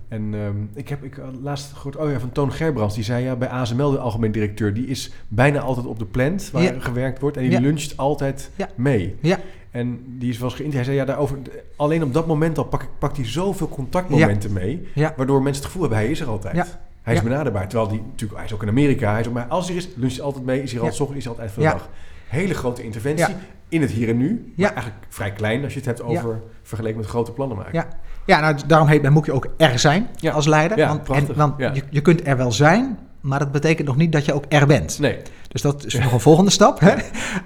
En 0.08 0.34
ehm, 0.34 0.56
ik 0.74 0.88
heb 0.88 1.04
ik, 1.04 1.20
laatst 1.42 1.72
gehoord, 1.72 1.96
oh 1.96 2.10
ja, 2.10 2.18
van 2.20 2.32
Toon 2.32 2.52
Gerbrands, 2.52 2.94
die 2.94 3.04
zei 3.04 3.24
ja, 3.24 3.36
bij 3.36 3.48
ASML, 3.48 3.90
de 3.90 3.98
algemeen 3.98 4.32
directeur, 4.32 4.74
die 4.74 4.86
is 4.86 5.12
bijna 5.28 5.60
altijd 5.60 5.86
op 5.86 5.98
de 5.98 6.04
plant 6.04 6.50
waar 6.52 6.62
Ja. 6.62 6.74
gewerkt 6.78 7.20
wordt 7.20 7.36
en 7.36 7.42
die 7.42 7.52
Ja. 7.52 7.60
luncht 7.60 7.96
altijd 7.96 8.50
Ja. 8.56 8.68
mee. 8.76 9.16
ja, 9.20 9.38
En 9.70 10.00
die 10.18 10.30
is 10.30 10.38
wel 10.38 10.48
eens 10.48 10.56
geïnterviewd. 10.58 10.74
Hij 10.74 10.84
zei, 10.84 10.96
ja, 10.96 11.04
daarover, 11.04 11.38
alleen 11.76 12.02
op 12.02 12.12
dat 12.14 12.26
moment 12.26 12.58
al 12.58 12.64
pak, 12.64 12.88
pakt 12.98 13.16
hij 13.16 13.26
zoveel 13.26 13.68
contactmomenten 13.68 14.52
mee, 14.52 14.88
ja, 14.94 15.14
waardoor 15.16 15.42
mensen 15.42 15.62
het 15.62 15.72
gevoel 15.72 15.82
hebben, 15.88 15.98
hij 16.00 16.10
is 16.10 16.20
er 16.20 16.26
altijd. 16.28 16.78
Ja. 17.04 17.08
Hij 17.08 17.14
is 17.14 17.20
Ja. 17.20 17.28
benaderbaar. 17.28 17.68
Terwijl 17.68 17.90
die 17.90 18.00
natuurlijk, 18.10 18.36
hij 18.38 18.44
is 18.48 18.54
ook 18.54 18.62
in 18.62 18.68
Amerika, 18.68 19.10
hij 19.10 19.20
is 19.20 19.26
ook, 19.26 19.32
maar 19.34 19.46
als 19.48 19.66
hij 19.68 19.76
er 19.76 19.82
is, 19.82 19.88
luncht 19.96 20.16
hij 20.16 20.24
altijd 20.24 20.44
mee, 20.44 20.62
is 20.62 20.70
hij 20.70 20.80
er 20.80 20.84
Ja. 20.84 20.90
altijd 20.90 21.00
ochtends, 21.08 21.18
is 21.18 21.24
hij 21.24 21.32
altijd 21.32 21.52
van 21.54 21.62
de 21.62 21.68
Ja. 21.68 21.74
dag. 21.74 21.88
Hele 22.28 22.54
grote 22.54 22.82
interventie 22.82 23.26
Ja. 23.28 23.34
in 23.68 23.80
het 23.80 23.90
hier 23.90 24.08
en 24.08 24.16
nu, 24.16 24.52
Ja. 24.56 24.62
maar 24.66 24.72
eigenlijk 24.74 25.04
vrij 25.08 25.32
klein 25.32 25.62
als 25.64 25.72
je 25.72 25.78
het 25.78 25.88
hebt 25.88 26.02
over 26.02 26.40
vergeleken 26.62 26.98
met 27.00 27.08
grote 27.08 27.32
plannen 27.32 27.56
maken. 27.56 27.72
ja. 27.74 27.88
Ja, 28.26 28.40
nou, 28.40 28.56
daarom 28.66 28.88
heet 28.88 29.02
mijn 29.02 29.14
boekje 29.14 29.32
ook 29.32 29.46
Er 29.56 29.78
zijn 29.78 30.08
Ja. 30.16 30.32
als 30.32 30.46
leider. 30.46 30.78
Ja, 30.78 30.88
want 30.88 31.02
prachtig. 31.02 31.28
en, 31.28 31.34
want 31.36 31.54
Ja. 31.58 31.72
je, 31.74 31.82
je 31.90 32.00
kunt 32.00 32.26
er 32.26 32.36
wel 32.36 32.52
zijn, 32.52 32.98
maar 33.20 33.38
dat 33.38 33.52
betekent 33.52 33.86
nog 33.88 33.96
niet 33.96 34.12
dat 34.12 34.24
je 34.24 34.32
ook 34.34 34.44
er 34.48 34.66
bent. 34.66 34.98
Nee, 34.98 35.18
Dus 35.48 35.62
dat 35.62 35.84
is 35.84 35.94
nog 35.94 36.12
een 36.12 36.20
volgende 36.20 36.50
stap. 36.50 36.80
Hè? 36.80 36.94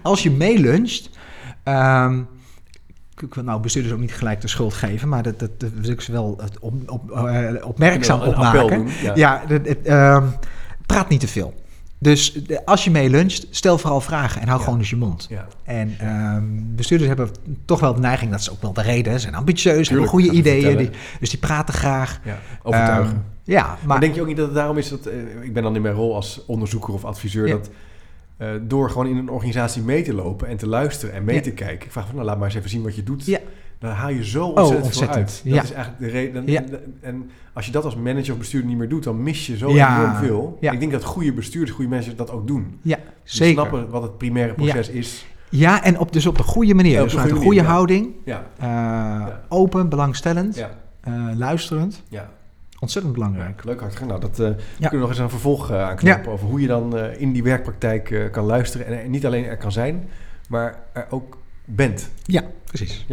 Als 0.02 0.22
je 0.22 0.30
meeluncht. 0.30 1.10
wil 1.64 1.74
nou 3.42 3.60
bestuurders 3.60 3.94
ook 3.94 4.00
niet 4.00 4.14
gelijk 4.14 4.40
de 4.40 4.48
schuld 4.48 4.74
geven, 4.74 5.08
maar 5.08 5.22
dat, 5.22 5.38
dat, 5.38 5.60
dat 5.60 5.70
wil 5.74 5.90
ik 5.90 6.00
ze 6.00 6.12
wel 6.12 6.38
het 6.42 6.58
op, 6.58 6.90
op, 6.90 7.10
eh, 7.10 7.66
opmerkzaam 7.66 8.20
opmaken. 8.20 8.68
doen. 8.68 8.88
Ja. 9.02 9.12
Ja, 9.14 9.42
het, 9.48 9.82
ehm, 9.82 10.24
praat 10.86 11.08
niet 11.08 11.20
te 11.20 11.28
veel. 11.28 11.54
Dus 11.98 12.32
de- 12.32 12.66
als 12.66 12.84
je 12.84 12.90
meeluncht, 12.90 13.46
stel 13.50 13.78
vooral 13.78 14.00
vragen 14.00 14.40
en 14.40 14.46
hou 14.46 14.58
Ja. 14.58 14.64
gewoon 14.64 14.78
eens 14.80 14.90
je 14.90 14.96
mond. 14.96 15.26
Ja. 15.30 15.46
En 15.64 15.94
ehm, 15.98 16.44
bestuurders 16.52 17.08
hebben 17.08 17.28
toch 17.64 17.80
wel 17.80 17.94
de 17.94 18.00
neiging, 18.00 18.30
dat 18.30 18.40
is 18.40 18.50
ook 18.50 18.62
wel 18.62 18.72
de 18.72 18.82
reden, 18.82 19.20
zijn 19.20 19.34
ambitieus, 19.34 19.88
hebben 19.88 20.06
goede 20.08 20.26
ze 20.28 20.32
ideeën, 20.32 20.76
die, 20.76 20.90
dus 21.20 21.30
die 21.30 21.38
praten 21.38 21.74
graag. 21.74 22.20
ja. 22.24 22.38
Overtuigen. 22.62 23.12
Ehm, 23.14 23.20
ja, 23.44 23.62
Maar, 23.66 23.78
maar 23.84 24.00
denk 24.00 24.14
je 24.14 24.20
ook 24.20 24.26
niet 24.26 24.36
dat 24.36 24.46
het 24.46 24.54
daarom 24.54 24.78
is 24.78 24.88
dat... 24.88 25.06
eh, 25.06 25.14
ik 25.42 25.52
ben 25.52 25.62
dan 25.62 25.76
in 25.76 25.82
mijn 25.82 25.94
rol 25.94 26.14
als 26.14 26.40
onderzoeker 26.46 26.94
of 26.94 27.04
adviseur... 27.04 27.48
Dat 27.48 27.70
eh, 28.36 28.48
door 28.62 28.90
gewoon 28.90 29.06
in 29.06 29.16
een 29.16 29.30
organisatie 29.30 29.82
mee 29.82 30.02
te 30.02 30.14
lopen 30.14 30.48
en 30.48 30.56
te 30.56 30.66
luisteren 30.68 31.14
en 31.14 31.24
mee 31.24 31.34
Ja. 31.36 31.40
te 31.42 31.50
kijken... 31.52 31.86
Ik 31.86 31.92
vraag 31.92 32.06
van, 32.06 32.14
nou, 32.14 32.26
laat 32.26 32.36
maar 32.36 32.46
eens 32.46 32.54
even 32.56 32.70
zien 32.70 32.82
wat 32.82 32.96
je 32.96 33.02
doet. 33.02 33.26
Ja. 33.26 33.38
Dan 33.78 33.90
haal 33.90 34.10
je 34.10 34.24
zo 34.24 34.46
ontzettend, 34.46 34.84
ontzettend. 34.84 35.30
veel 35.32 35.52
uit. 35.52 35.54
Dat 35.54 35.54
Ja. 35.54 35.62
is 35.62 35.72
eigenlijk 35.72 35.98
de 36.04 36.08
reden. 36.18 36.46
Ja. 36.46 36.62
En, 37.00 37.30
als 37.52 37.66
je 37.66 37.72
dat 37.72 37.84
als 37.84 37.96
manager 37.96 38.32
of 38.32 38.38
bestuurder 38.38 38.68
niet 38.68 38.78
meer 38.78 38.88
doet... 38.88 39.04
dan 39.04 39.22
mis 39.22 39.46
je 39.46 39.56
zo 39.56 39.68
enorm 39.68 40.14
veel. 40.14 40.56
Ik 40.60 40.80
denk 40.80 40.92
dat 40.92 41.04
goede 41.04 41.32
bestuurders, 41.32 41.70
goede 41.76 41.90
managers 41.90 42.16
dat 42.16 42.30
ook 42.30 42.46
doen. 42.46 42.78
ja, 42.82 42.98
zeker. 43.22 43.52
snappen 43.52 43.88
wat 43.90 44.02
het 44.02 44.18
primaire 44.18 44.54
proces 44.54 44.88
is. 44.88 45.26
Ja, 45.50 45.82
en 45.84 45.98
op, 45.98 46.12
dus 46.12 46.26
op 46.26 46.36
de 46.36 46.42
goede 46.42 46.74
manier. 46.74 47.02
Dus 47.02 47.12
vanuit 47.12 47.30
een 47.30 47.36
goede 47.36 47.54
manier, 47.56 47.70
houding, 47.70 48.14
Ja, 48.24 48.46
eh, 48.58 49.34
open, 49.48 49.88
belangstellend, 49.88 50.66
eh, 51.00 51.12
luisterend. 51.34 52.02
ja. 52.08 52.30
Ontzettend 52.80 53.14
belangrijk. 53.14 53.64
Leuk 53.64 53.80
hartstikke. 53.80 54.08
Nou, 54.08 54.20
dat 54.20 54.38
eh, 54.40 54.46
Ja. 54.46 54.54
kunnen 54.76 54.90
we 54.90 54.96
nog 54.96 55.08
eens 55.08 55.18
een 55.18 55.30
vervolg 55.30 55.70
eh, 55.70 55.82
aanknopen 55.82 56.32
over 56.32 56.46
hoe 56.46 56.60
je 56.60 56.66
dan 56.66 56.98
eh, 56.98 57.20
in 57.20 57.32
die 57.32 57.42
werkpraktijk 57.42 58.28
kan 58.32 58.44
luisteren 58.44 58.86
en 58.86 58.98
er 59.02 59.08
niet 59.08 59.26
alleen 59.26 59.44
er 59.44 59.56
kan 59.56 59.72
zijn, 59.72 60.08
maar 60.48 60.78
er 60.92 61.06
ook 61.10 61.38
bent. 61.64 62.10
Ja, 62.24 62.42
precies. 62.64 63.06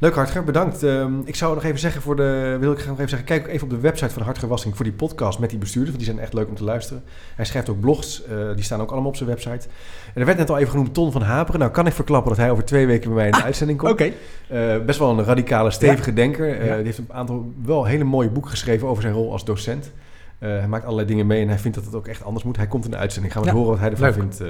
Leuk 0.00 0.14
Hartger, 0.14 0.44
bedankt. 0.44 0.82
Ehm, 0.82 1.12
ik 1.24 1.34
zou 1.34 1.54
nog 1.54 1.64
even 1.64 1.78
zeggen 1.78 2.02
voor 2.02 2.16
de, 2.16 2.56
wil 2.60 2.72
ik 2.72 2.86
nog 2.86 2.96
even 2.96 3.08
zeggen, 3.08 3.26
kijk 3.28 3.40
ook 3.46 3.48
even 3.48 3.64
op 3.64 3.70
de 3.70 3.80
website 3.80 4.12
van 4.12 4.22
Hartger 4.22 4.48
Wassing 4.48 4.76
voor 4.76 4.84
die 4.84 4.94
podcast 4.94 5.38
met 5.38 5.50
die 5.50 5.58
bestuurders, 5.58 5.94
want 5.96 6.04
die 6.04 6.12
zijn 6.14 6.24
echt 6.24 6.34
leuk 6.34 6.48
om 6.48 6.54
te 6.54 6.64
luisteren. 6.64 7.02
Hij 7.34 7.44
schrijft 7.44 7.68
ook 7.68 7.80
blogs, 7.80 8.24
eh, 8.24 8.36
die 8.54 8.64
staan 8.64 8.80
ook 8.80 8.90
allemaal 8.90 9.08
op 9.08 9.16
zijn 9.16 9.28
website. 9.28 9.68
En 10.14 10.20
er 10.20 10.24
werd 10.24 10.38
net 10.38 10.50
al 10.50 10.58
even 10.58 10.70
genoemd 10.70 10.94
Ton 10.94 11.12
van 11.12 11.22
Haperen. 11.22 11.60
Nou 11.60 11.72
kan 11.72 11.86
ik 11.86 11.92
verklappen 11.92 12.28
dat 12.30 12.38
hij 12.40 12.50
over 12.50 12.64
twee 12.64 12.86
weken 12.86 13.06
bij 13.08 13.16
mij 13.16 13.26
in 13.26 13.32
de 13.32 13.38
Ah, 13.38 13.44
uitzending 13.44 13.78
komt. 13.78 13.92
Oké. 13.92 14.10
Eh, 14.48 14.84
best 14.86 14.98
wel 14.98 15.18
een 15.18 15.24
radicale, 15.24 15.70
stevige 15.70 16.12
denker. 16.12 16.58
Eh, 16.58 16.66
Ja. 16.66 16.74
Die 16.76 16.84
heeft 16.84 16.98
een 16.98 17.12
aantal 17.12 17.52
wel 17.64 17.84
hele 17.84 18.04
mooie 18.04 18.30
boeken 18.30 18.50
geschreven 18.50 18.88
over 18.88 19.02
zijn 19.02 19.14
rol 19.14 19.32
als 19.32 19.44
docent. 19.44 19.92
Hij 20.38 20.68
maakt 20.68 20.84
allerlei 20.84 21.06
dingen 21.08 21.26
mee 21.26 21.42
en 21.42 21.48
hij 21.48 21.58
vindt 21.58 21.76
dat 21.76 21.86
het 21.86 21.94
ook 21.94 22.06
echt 22.06 22.24
anders 22.24 22.44
moet. 22.44 22.56
Hij 22.56 22.66
komt 22.66 22.84
in 22.84 22.90
de 22.90 22.96
uitzending. 22.96 23.32
Gaan 23.32 23.42
we 23.42 23.48
Ja, 23.48 23.54
horen 23.54 23.70
wat 23.70 23.78
hij 23.78 23.90
ervan 23.90 24.06
leuk. 24.06 24.14
vindt. 24.16 24.42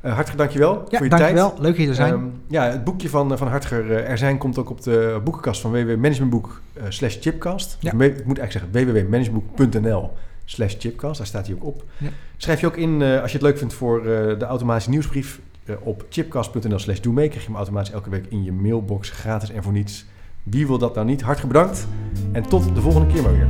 Eh, 0.00 0.12
hartelijk 0.12 0.38
dankjewel 0.38 0.84
Ja, 0.88 0.96
voor 0.96 1.06
je 1.06 1.08
dankjewel. 1.08 1.48
tijd. 1.48 1.60
Leuk 1.60 1.76
hier 1.76 1.86
te 1.86 1.94
zijn. 1.94 2.12
Ehm, 2.12 2.24
ja, 2.46 2.64
het 2.64 2.84
boekje 2.84 3.08
van, 3.08 3.38
van 3.38 3.48
Hartger 3.48 3.90
eh, 3.92 4.10
Er 4.10 4.18
zijn 4.18 4.38
komt 4.38 4.58
ook 4.58 4.70
op 4.70 4.82
de 4.82 5.20
boekenkast 5.24 5.60
van 5.60 5.70
www.managementboek 5.70 6.60
eh, 6.72 6.82
slash 6.88 7.16
chipcast. 7.20 7.76
Ja. 7.80 7.90
Ik 7.90 8.26
moet 8.26 8.38
eigenlijk 8.38 8.52
zeggen 8.52 8.70
www.managementboek.nl 8.72 10.12
slash 10.44 10.74
chipcast. 10.78 11.18
Daar 11.18 11.26
staat 11.26 11.46
hij 11.46 11.54
ook 11.54 11.64
op. 11.64 11.84
Ja. 11.98 12.08
Schrijf 12.36 12.60
je 12.60 12.66
ook 12.66 12.76
in, 12.76 13.02
eh, 13.02 13.20
als 13.20 13.32
je 13.32 13.38
het 13.38 13.46
leuk 13.46 13.58
vindt 13.58 13.74
voor 13.74 13.98
eh, 13.98 14.04
de 14.38 14.44
automatische 14.44 14.90
nieuwsbrief, 14.90 15.40
eh, 15.64 15.74
op 15.80 16.04
chipcast.nl 16.08 16.78
slash 16.78 17.00
doe 17.00 17.12
mee. 17.12 17.26
Krijg 17.28 17.42
je 17.42 17.48
hem 17.48 17.56
automatisch 17.56 17.92
elke 17.92 18.10
week 18.10 18.26
in 18.28 18.44
je 18.44 18.52
mailbox 18.52 19.10
gratis 19.10 19.50
en 19.50 19.62
voor 19.62 19.72
niets. 19.72 20.04
Wie 20.42 20.66
wil 20.66 20.78
dat 20.78 20.94
nou 20.94 21.06
niet? 21.06 21.22
Hartelijk 21.22 21.52
bedankt. 21.52 21.86
En 22.32 22.42
tot 22.42 22.74
de 22.74 22.80
volgende 22.80 23.12
keer 23.12 23.22
maar 23.22 23.32
weer. 23.32 23.48